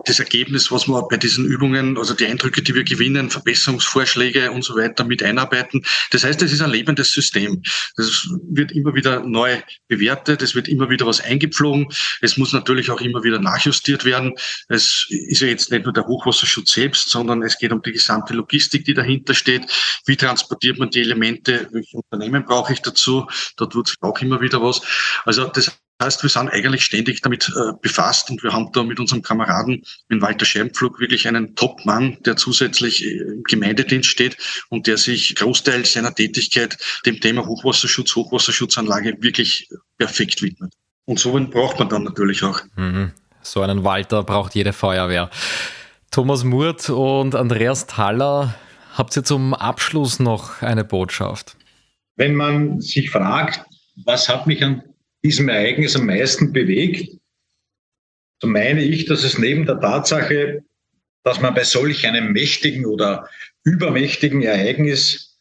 das 0.05 0.19
Ergebnis, 0.19 0.71
was 0.71 0.87
wir 0.87 1.01
bei 1.07 1.17
diesen 1.17 1.45
Übungen, 1.45 1.97
also 1.97 2.13
die 2.13 2.25
Eindrücke, 2.25 2.61
die 2.61 2.73
wir 2.73 2.83
gewinnen, 2.83 3.29
Verbesserungsvorschläge 3.29 4.51
und 4.51 4.63
so 4.63 4.75
weiter 4.75 5.03
mit 5.03 5.23
einarbeiten. 5.23 5.83
Das 6.11 6.23
heißt, 6.23 6.41
es 6.41 6.51
ist 6.51 6.61
ein 6.61 6.71
lebendes 6.71 7.11
System. 7.11 7.61
Das 7.95 8.27
wird 8.49 8.71
immer 8.71 8.93
wieder 8.95 9.21
neu 9.21 9.61
bewertet, 9.87 10.41
es 10.41 10.55
wird 10.55 10.67
immer 10.67 10.89
wieder 10.89 11.05
was 11.05 11.21
eingepflogen. 11.21 11.87
Es 12.21 12.37
muss 12.37 12.53
natürlich 12.53 12.89
auch 12.89 13.01
immer 13.01 13.23
wieder 13.23 13.39
nachjustiert 13.39 14.05
werden. 14.05 14.33
Es 14.69 15.05
ist 15.09 15.41
ja 15.41 15.47
jetzt 15.47 15.71
nicht 15.71 15.85
nur 15.85 15.93
der 15.93 16.05
Hochwasserschutz 16.05 16.71
selbst, 16.71 17.09
sondern 17.09 17.43
es 17.43 17.57
geht 17.57 17.71
um 17.71 17.81
die 17.81 17.91
gesamte 17.91 18.33
Logistik, 18.33 18.85
die 18.85 18.93
dahinter 18.93 19.33
steht. 19.33 19.65
Wie 20.05 20.15
transportiert 20.15 20.79
man 20.79 20.89
die 20.89 21.01
Elemente? 21.01 21.67
Welche 21.71 21.97
Unternehmen 21.97 22.45
brauche 22.45 22.73
ich 22.73 22.81
dazu? 22.81 23.27
Da 23.57 23.65
tut 23.65 23.87
sich 23.87 23.97
auch 24.01 24.19
immer 24.21 24.41
wieder 24.41 24.61
was. 24.61 24.81
Also 25.25 25.45
das 25.45 25.80
heißt, 26.01 26.23
wir 26.23 26.29
sind 26.29 26.49
eigentlich 26.49 26.83
ständig 26.83 27.21
damit 27.21 27.49
äh, 27.49 27.73
befasst 27.81 28.29
und 28.29 28.43
wir 28.43 28.51
haben 28.51 28.71
da 28.73 28.83
mit 28.83 28.99
unserem 28.99 29.21
Kameraden, 29.21 29.83
mit 30.09 30.21
Walter 30.21 30.45
Schermpflug, 30.45 30.99
wirklich 30.99 31.27
einen 31.27 31.55
Top-Mann, 31.55 32.17
der 32.25 32.35
zusätzlich 32.35 33.05
äh, 33.05 33.17
im 33.19 33.43
Gemeindedienst 33.43 34.09
steht 34.09 34.37
und 34.69 34.87
der 34.87 34.97
sich 34.97 35.35
Großteil 35.35 35.85
seiner 35.85 36.13
Tätigkeit 36.13 36.77
dem 37.05 37.19
Thema 37.19 37.45
Hochwasserschutz, 37.45 38.15
Hochwasserschutzanlage 38.15 39.17
wirklich 39.21 39.69
perfekt 39.97 40.41
widmet. 40.41 40.73
Und 41.05 41.19
so 41.19 41.35
einen 41.35 41.49
braucht 41.49 41.79
man 41.79 41.89
dann 41.89 42.03
natürlich 42.03 42.43
auch. 42.43 42.61
Mhm. 42.75 43.11
So 43.41 43.61
einen 43.61 43.83
Walter 43.83 44.23
braucht 44.23 44.55
jede 44.55 44.73
Feuerwehr. 44.73 45.29
Thomas 46.11 46.43
Murt 46.43 46.89
und 46.89 47.35
Andreas 47.35 47.87
Thaller, 47.87 48.55
habt 48.95 49.15
ihr 49.15 49.23
zum 49.23 49.53
Abschluss 49.53 50.19
noch 50.19 50.61
eine 50.61 50.83
Botschaft? 50.83 51.55
Wenn 52.17 52.35
man 52.35 52.81
sich 52.81 53.09
fragt, 53.09 53.61
was 54.05 54.29
hat 54.29 54.45
mich 54.45 54.63
an 54.63 54.83
diesem 55.23 55.49
Ereignis 55.49 55.95
am 55.95 56.05
meisten 56.05 56.51
bewegt, 56.53 57.17
so 58.41 58.47
meine 58.47 58.83
ich, 58.83 59.05
dass 59.05 59.23
es 59.23 59.37
neben 59.37 59.65
der 59.65 59.79
Tatsache, 59.79 60.63
dass 61.23 61.39
man 61.41 61.53
bei 61.53 61.63
solch 61.63 62.07
einem 62.07 62.31
mächtigen 62.31 62.85
oder 62.85 63.29
übermächtigen 63.63 64.41
Ereignis 64.41 65.39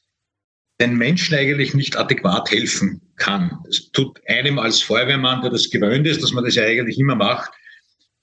den 0.80 0.96
Menschen 0.96 1.34
eigentlich 1.34 1.74
nicht 1.74 1.96
adäquat 1.96 2.50
helfen 2.50 3.00
kann. 3.16 3.58
Es 3.68 3.90
tut 3.92 4.20
einem 4.26 4.58
als 4.58 4.82
Feuerwehrmann, 4.82 5.42
der 5.42 5.50
das 5.50 5.70
gewöhnt 5.70 6.06
ist, 6.06 6.22
dass 6.22 6.32
man 6.32 6.44
das 6.44 6.54
ja 6.54 6.64
eigentlich 6.64 6.98
immer 6.98 7.14
macht, 7.14 7.50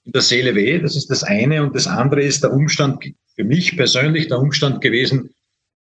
in 0.04 0.12
der 0.12 0.22
Seele 0.22 0.54
weh. 0.54 0.78
Das 0.78 0.96
ist 0.96 1.08
das 1.08 1.22
eine. 1.22 1.62
Und 1.62 1.74
das 1.74 1.86
andere 1.86 2.22
ist 2.22 2.42
der 2.42 2.52
Umstand, 2.52 3.04
für 3.34 3.44
mich 3.44 3.76
persönlich 3.76 4.28
der 4.28 4.40
Umstand 4.40 4.80
gewesen, 4.80 5.30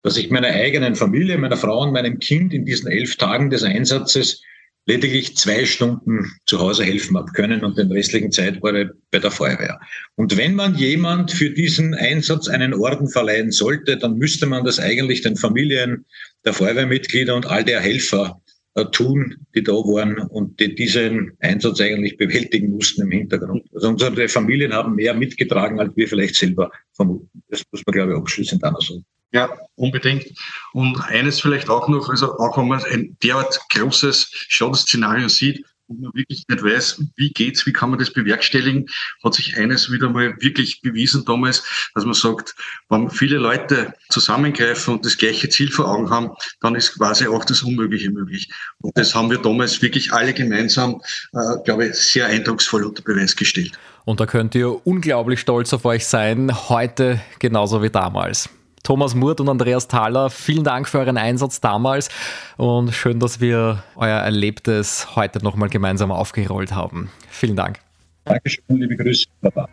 dass 0.03 0.17
ich 0.17 0.30
meiner 0.30 0.49
eigenen 0.49 0.95
Familie, 0.95 1.38
meiner 1.38 1.57
Frau 1.57 1.82
und 1.82 1.93
meinem 1.93 2.20
Kind 2.20 2.53
in 2.53 2.65
diesen 2.65 2.89
elf 2.89 3.15
Tagen 3.17 3.49
des 3.49 3.63
Einsatzes 3.63 4.43
lediglich 4.90 5.38
zwei 5.38 5.66
Stunden 5.66 6.32
zu 6.48 6.60
Hause 6.60 6.84
helfen 6.84 7.16
habe 7.16 7.32
können 7.34 7.64
und 7.64 7.78
den 7.78 7.92
restlichen 7.92 8.32
Zeit 8.32 8.62
war 8.64 8.74
ich 8.74 8.90
bei 9.12 9.20
der 9.20 9.30
Feuerwehr. 9.30 9.80
Und 10.16 10.36
wenn 10.36 10.56
man 10.56 10.76
jemand 10.76 11.32
für 11.32 11.52
diesen 11.52 11.94
Einsatz 11.94 12.48
einen 12.48 12.74
Orden 12.74 13.08
verleihen 13.08 13.52
sollte, 13.52 13.98
dann 13.98 14.18
müsste 14.18 14.48
man 14.48 14.66
das 14.66 14.80
eigentlich 14.80 15.22
den 15.22 15.38
Familien 15.38 16.06
der 16.44 16.54
Feuerwehrmitglieder 16.54 17.36
und 17.36 17.46
all 17.46 17.64
der 17.64 17.82
Helfer 17.82 18.42
äh, 18.74 18.86
tun, 18.86 19.36
die 19.54 19.62
da 19.62 19.74
waren 19.74 20.18
und 20.18 20.60
die 20.60 20.74
diesen 20.74 21.34
Einsatz 21.40 21.80
eigentlich 21.82 22.18
bewältigen 22.18 22.72
mussten 22.72 23.04
im 23.04 23.12
Hintergrund. 23.12 23.66
Also 23.76 23.90
unsere 23.90 24.28
Familien 24.28 24.74
haben 24.74 24.96
mehr 24.96 25.14
mitgetragen, 25.14 25.80
als 25.80 25.96
wir 25.96 26.08
vielleicht 26.08 26.36
selber 26.36 26.72
vermuten. 26.94 27.30
Das 27.50 27.62
muss 27.72 27.84
man, 27.86 27.94
glaube 27.94 28.14
ich, 28.14 28.18
abschließend 28.18 28.64
noch 28.64 28.82
sagen. 28.82 29.06
Ja, 29.32 29.49
unbedingt. 29.75 30.25
Und 30.73 30.99
eines 31.01 31.39
vielleicht 31.39 31.69
auch 31.69 31.88
noch, 31.88 32.09
also 32.09 32.38
auch 32.39 32.57
wenn 32.57 32.67
man 32.67 32.84
ein 32.86 33.15
derart 33.21 33.59
großes 33.69 34.32
Schadensszenario 34.47 35.27
sieht 35.27 35.63
und 35.88 36.01
man 36.01 36.11
wirklich 36.15 36.45
nicht 36.47 36.63
weiß, 36.63 37.03
wie 37.15 37.30
geht's, 37.30 37.65
wie 37.67 37.73
kann 37.73 37.91
man 37.91 37.99
das 37.99 38.11
bewerkstelligen, 38.11 38.88
hat 39.23 39.36
sich 39.36 39.55
eines 39.55 39.91
wieder 39.91 40.09
mal 40.09 40.36
wirklich 40.39 40.82
bewiesen 40.82 41.25
damals, 41.25 41.63
dass 41.93 42.05
man 42.05 42.15
sagt, 42.15 42.55
wenn 42.89 43.09
viele 43.11 43.38
Leute 43.38 43.93
zusammengreifen 44.09 44.95
und 44.95 45.05
das 45.05 45.17
gleiche 45.17 45.47
Ziel 45.49 45.71
vor 45.71 45.88
Augen 45.88 46.09
haben, 46.09 46.32
dann 46.61 46.73
ist 46.73 46.95
quasi 46.95 47.27
auch 47.27 47.45
das 47.45 47.61
Unmögliche 47.61 48.09
möglich. 48.09 48.49
Und 48.82 48.97
das 48.97 49.13
haben 49.13 49.30
wir 49.30 49.38
damals 49.38 49.80
wirklich 49.84 50.11
alle 50.11 50.34
gemeinsam, 50.34 51.01
äh, 51.34 51.63
glaube 51.65 51.88
ich, 51.88 51.95
sehr 51.95 52.25
eindrucksvoll 52.25 52.84
unter 52.84 53.03
Beweis 53.03 53.36
gestellt. 53.36 53.77
Und 54.05 54.19
da 54.19 54.25
könnt 54.25 54.55
ihr 54.55 54.88
unglaublich 54.88 55.39
stolz 55.39 55.71
auf 55.71 55.86
euch 55.86 56.07
sein, 56.07 56.51
heute 56.69 57.21
genauso 57.38 57.84
wie 57.84 57.91
damals. 57.91 58.49
Thomas 58.84 59.15
Murt 59.15 59.39
und 59.41 59.49
Andreas 59.49 59.88
Thaler, 59.88 60.30
vielen 60.30 60.63
Dank 60.63 60.88
für 60.88 60.99
euren 60.99 61.17
Einsatz 61.17 61.61
damals 61.61 62.09
und 62.57 62.93
schön, 62.93 63.19
dass 63.19 63.39
wir 63.39 63.84
euer 63.95 64.19
Erlebtes 64.19 65.15
heute 65.15 65.43
nochmal 65.43 65.69
gemeinsam 65.69 66.11
aufgerollt 66.11 66.73
haben. 66.73 67.09
Vielen 67.30 67.55
Dank. 67.55 67.80
Dankeschön, 68.25 68.63
liebe 68.67 68.95
Grüße. 68.95 69.27
Baba. 69.41 69.67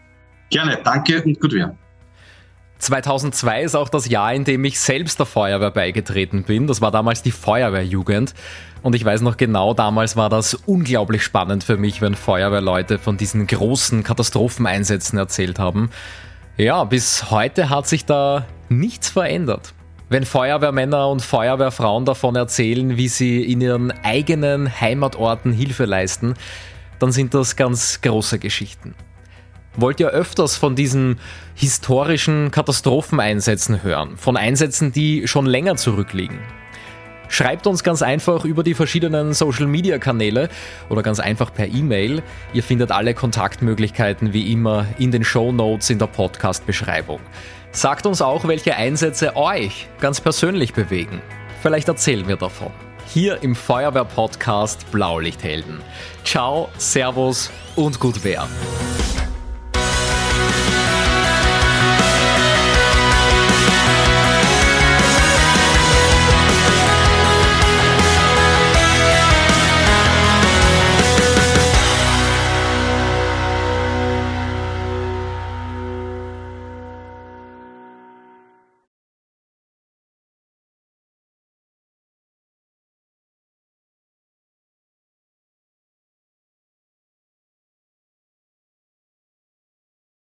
Gerne, 0.51 0.79
danke 0.83 1.23
und 1.23 1.41
gut 1.41 1.53
werden. 1.53 1.79
2002 2.79 3.63
ist 3.63 3.75
auch 3.75 3.89
das 3.89 4.09
Jahr, 4.09 4.35
in 4.35 4.45
dem 4.45 4.65
ich 4.65 4.79
selbst 4.79 5.19
der 5.19 5.27
Feuerwehr 5.27 5.71
beigetreten 5.71 6.45
bin. 6.45 6.67
Das 6.67 6.81
war 6.81 6.91
damals 6.91 7.23
die 7.23 7.31
Feuerwehrjugend. 7.31 8.35
Und 8.83 8.95
ich 8.95 9.05
weiß 9.05 9.23
noch 9.23 9.37
genau, 9.37 9.75
damals 9.75 10.17
war 10.17 10.29
das 10.29 10.55
unglaublich 10.55 11.23
spannend 11.23 11.65
für 11.65 11.77
mich, 11.77 12.03
wenn 12.03 12.15
Feuerwehrleute 12.15 12.99
von 12.99 13.17
diesen 13.17 13.47
großen 13.47 14.03
Katastropheneinsätzen 14.03 15.19
erzählt 15.19 15.59
haben. 15.59 15.91
Ja, 16.59 16.85
bis 16.85 17.31
heute 17.31 17.69
hat 17.69 17.87
sich 17.87 18.07
da 18.07 18.47
nichts 18.71 19.11
verändert. 19.11 19.75
Wenn 20.09 20.25
Feuerwehrmänner 20.25 21.07
und 21.11 21.21
Feuerwehrfrauen 21.21 22.07
davon 22.07 22.35
erzählen, 22.35 22.97
wie 22.97 23.09
sie 23.09 23.43
in 23.43 23.61
ihren 23.61 23.91
eigenen 24.03 24.81
Heimatorten 24.81 25.53
Hilfe 25.53 25.85
leisten, 25.85 26.33
dann 26.99 27.13
sind 27.13 27.35
das 27.35 27.57
ganz 27.57 28.01
große 28.01 28.39
Geschichten. 28.39 28.95
Wollt 29.77 30.01
ihr 30.01 30.09
öfters 30.09 30.57
von 30.57 30.75
diesen 30.75 31.21
historischen 31.55 32.51
Katastropheneinsätzen 32.51 33.83
hören? 33.83 34.17
Von 34.17 34.39
Einsätzen, 34.39 34.93
die 34.93 35.29
schon 35.29 35.45
länger 35.45 35.77
zurückliegen? 35.77 36.39
Schreibt 37.29 37.67
uns 37.67 37.83
ganz 37.83 38.03
einfach 38.03 38.45
über 38.45 38.63
die 38.63 38.75
verschiedenen 38.75 39.35
Social 39.35 39.67
Media 39.67 39.99
Kanäle 39.99 40.49
oder 40.89 41.03
ganz 41.03 41.21
einfach 41.21 41.53
per 41.53 41.67
E-Mail. 41.67 42.23
Ihr 42.53 42.63
findet 42.63 42.91
alle 42.91 43.15
Kontaktmöglichkeiten 43.15 44.33
wie 44.33 44.53
immer 44.53 44.87
in 44.99 45.11
den 45.11 45.25
Show 45.25 45.53
Notes 45.53 45.91
in 45.91 45.99
der 45.99 46.07
Podcast-Beschreibung. 46.07 47.21
Sagt 47.73 48.07
uns 48.07 48.23
auch, 48.23 48.49
welche 48.49 48.77
Einsätze 48.77 49.37
euch 49.37 49.89
ganz 50.01 50.21
persönlich 50.21 50.73
bewegen. 50.73 51.21
Vielleicht 51.63 51.89
erzählen 51.89 52.27
wir 52.29 52.37
davon. 52.37 52.71
Hier 53.13 53.43
im 53.43 53.55
Feuerwehr-Podcast 53.55 54.91
Blaulichthelden. 54.91 55.81
Ciao, 56.25 56.69
Servus 56.79 57.51
und 57.77 58.01
gut 58.01 58.21
wer. 58.23 58.49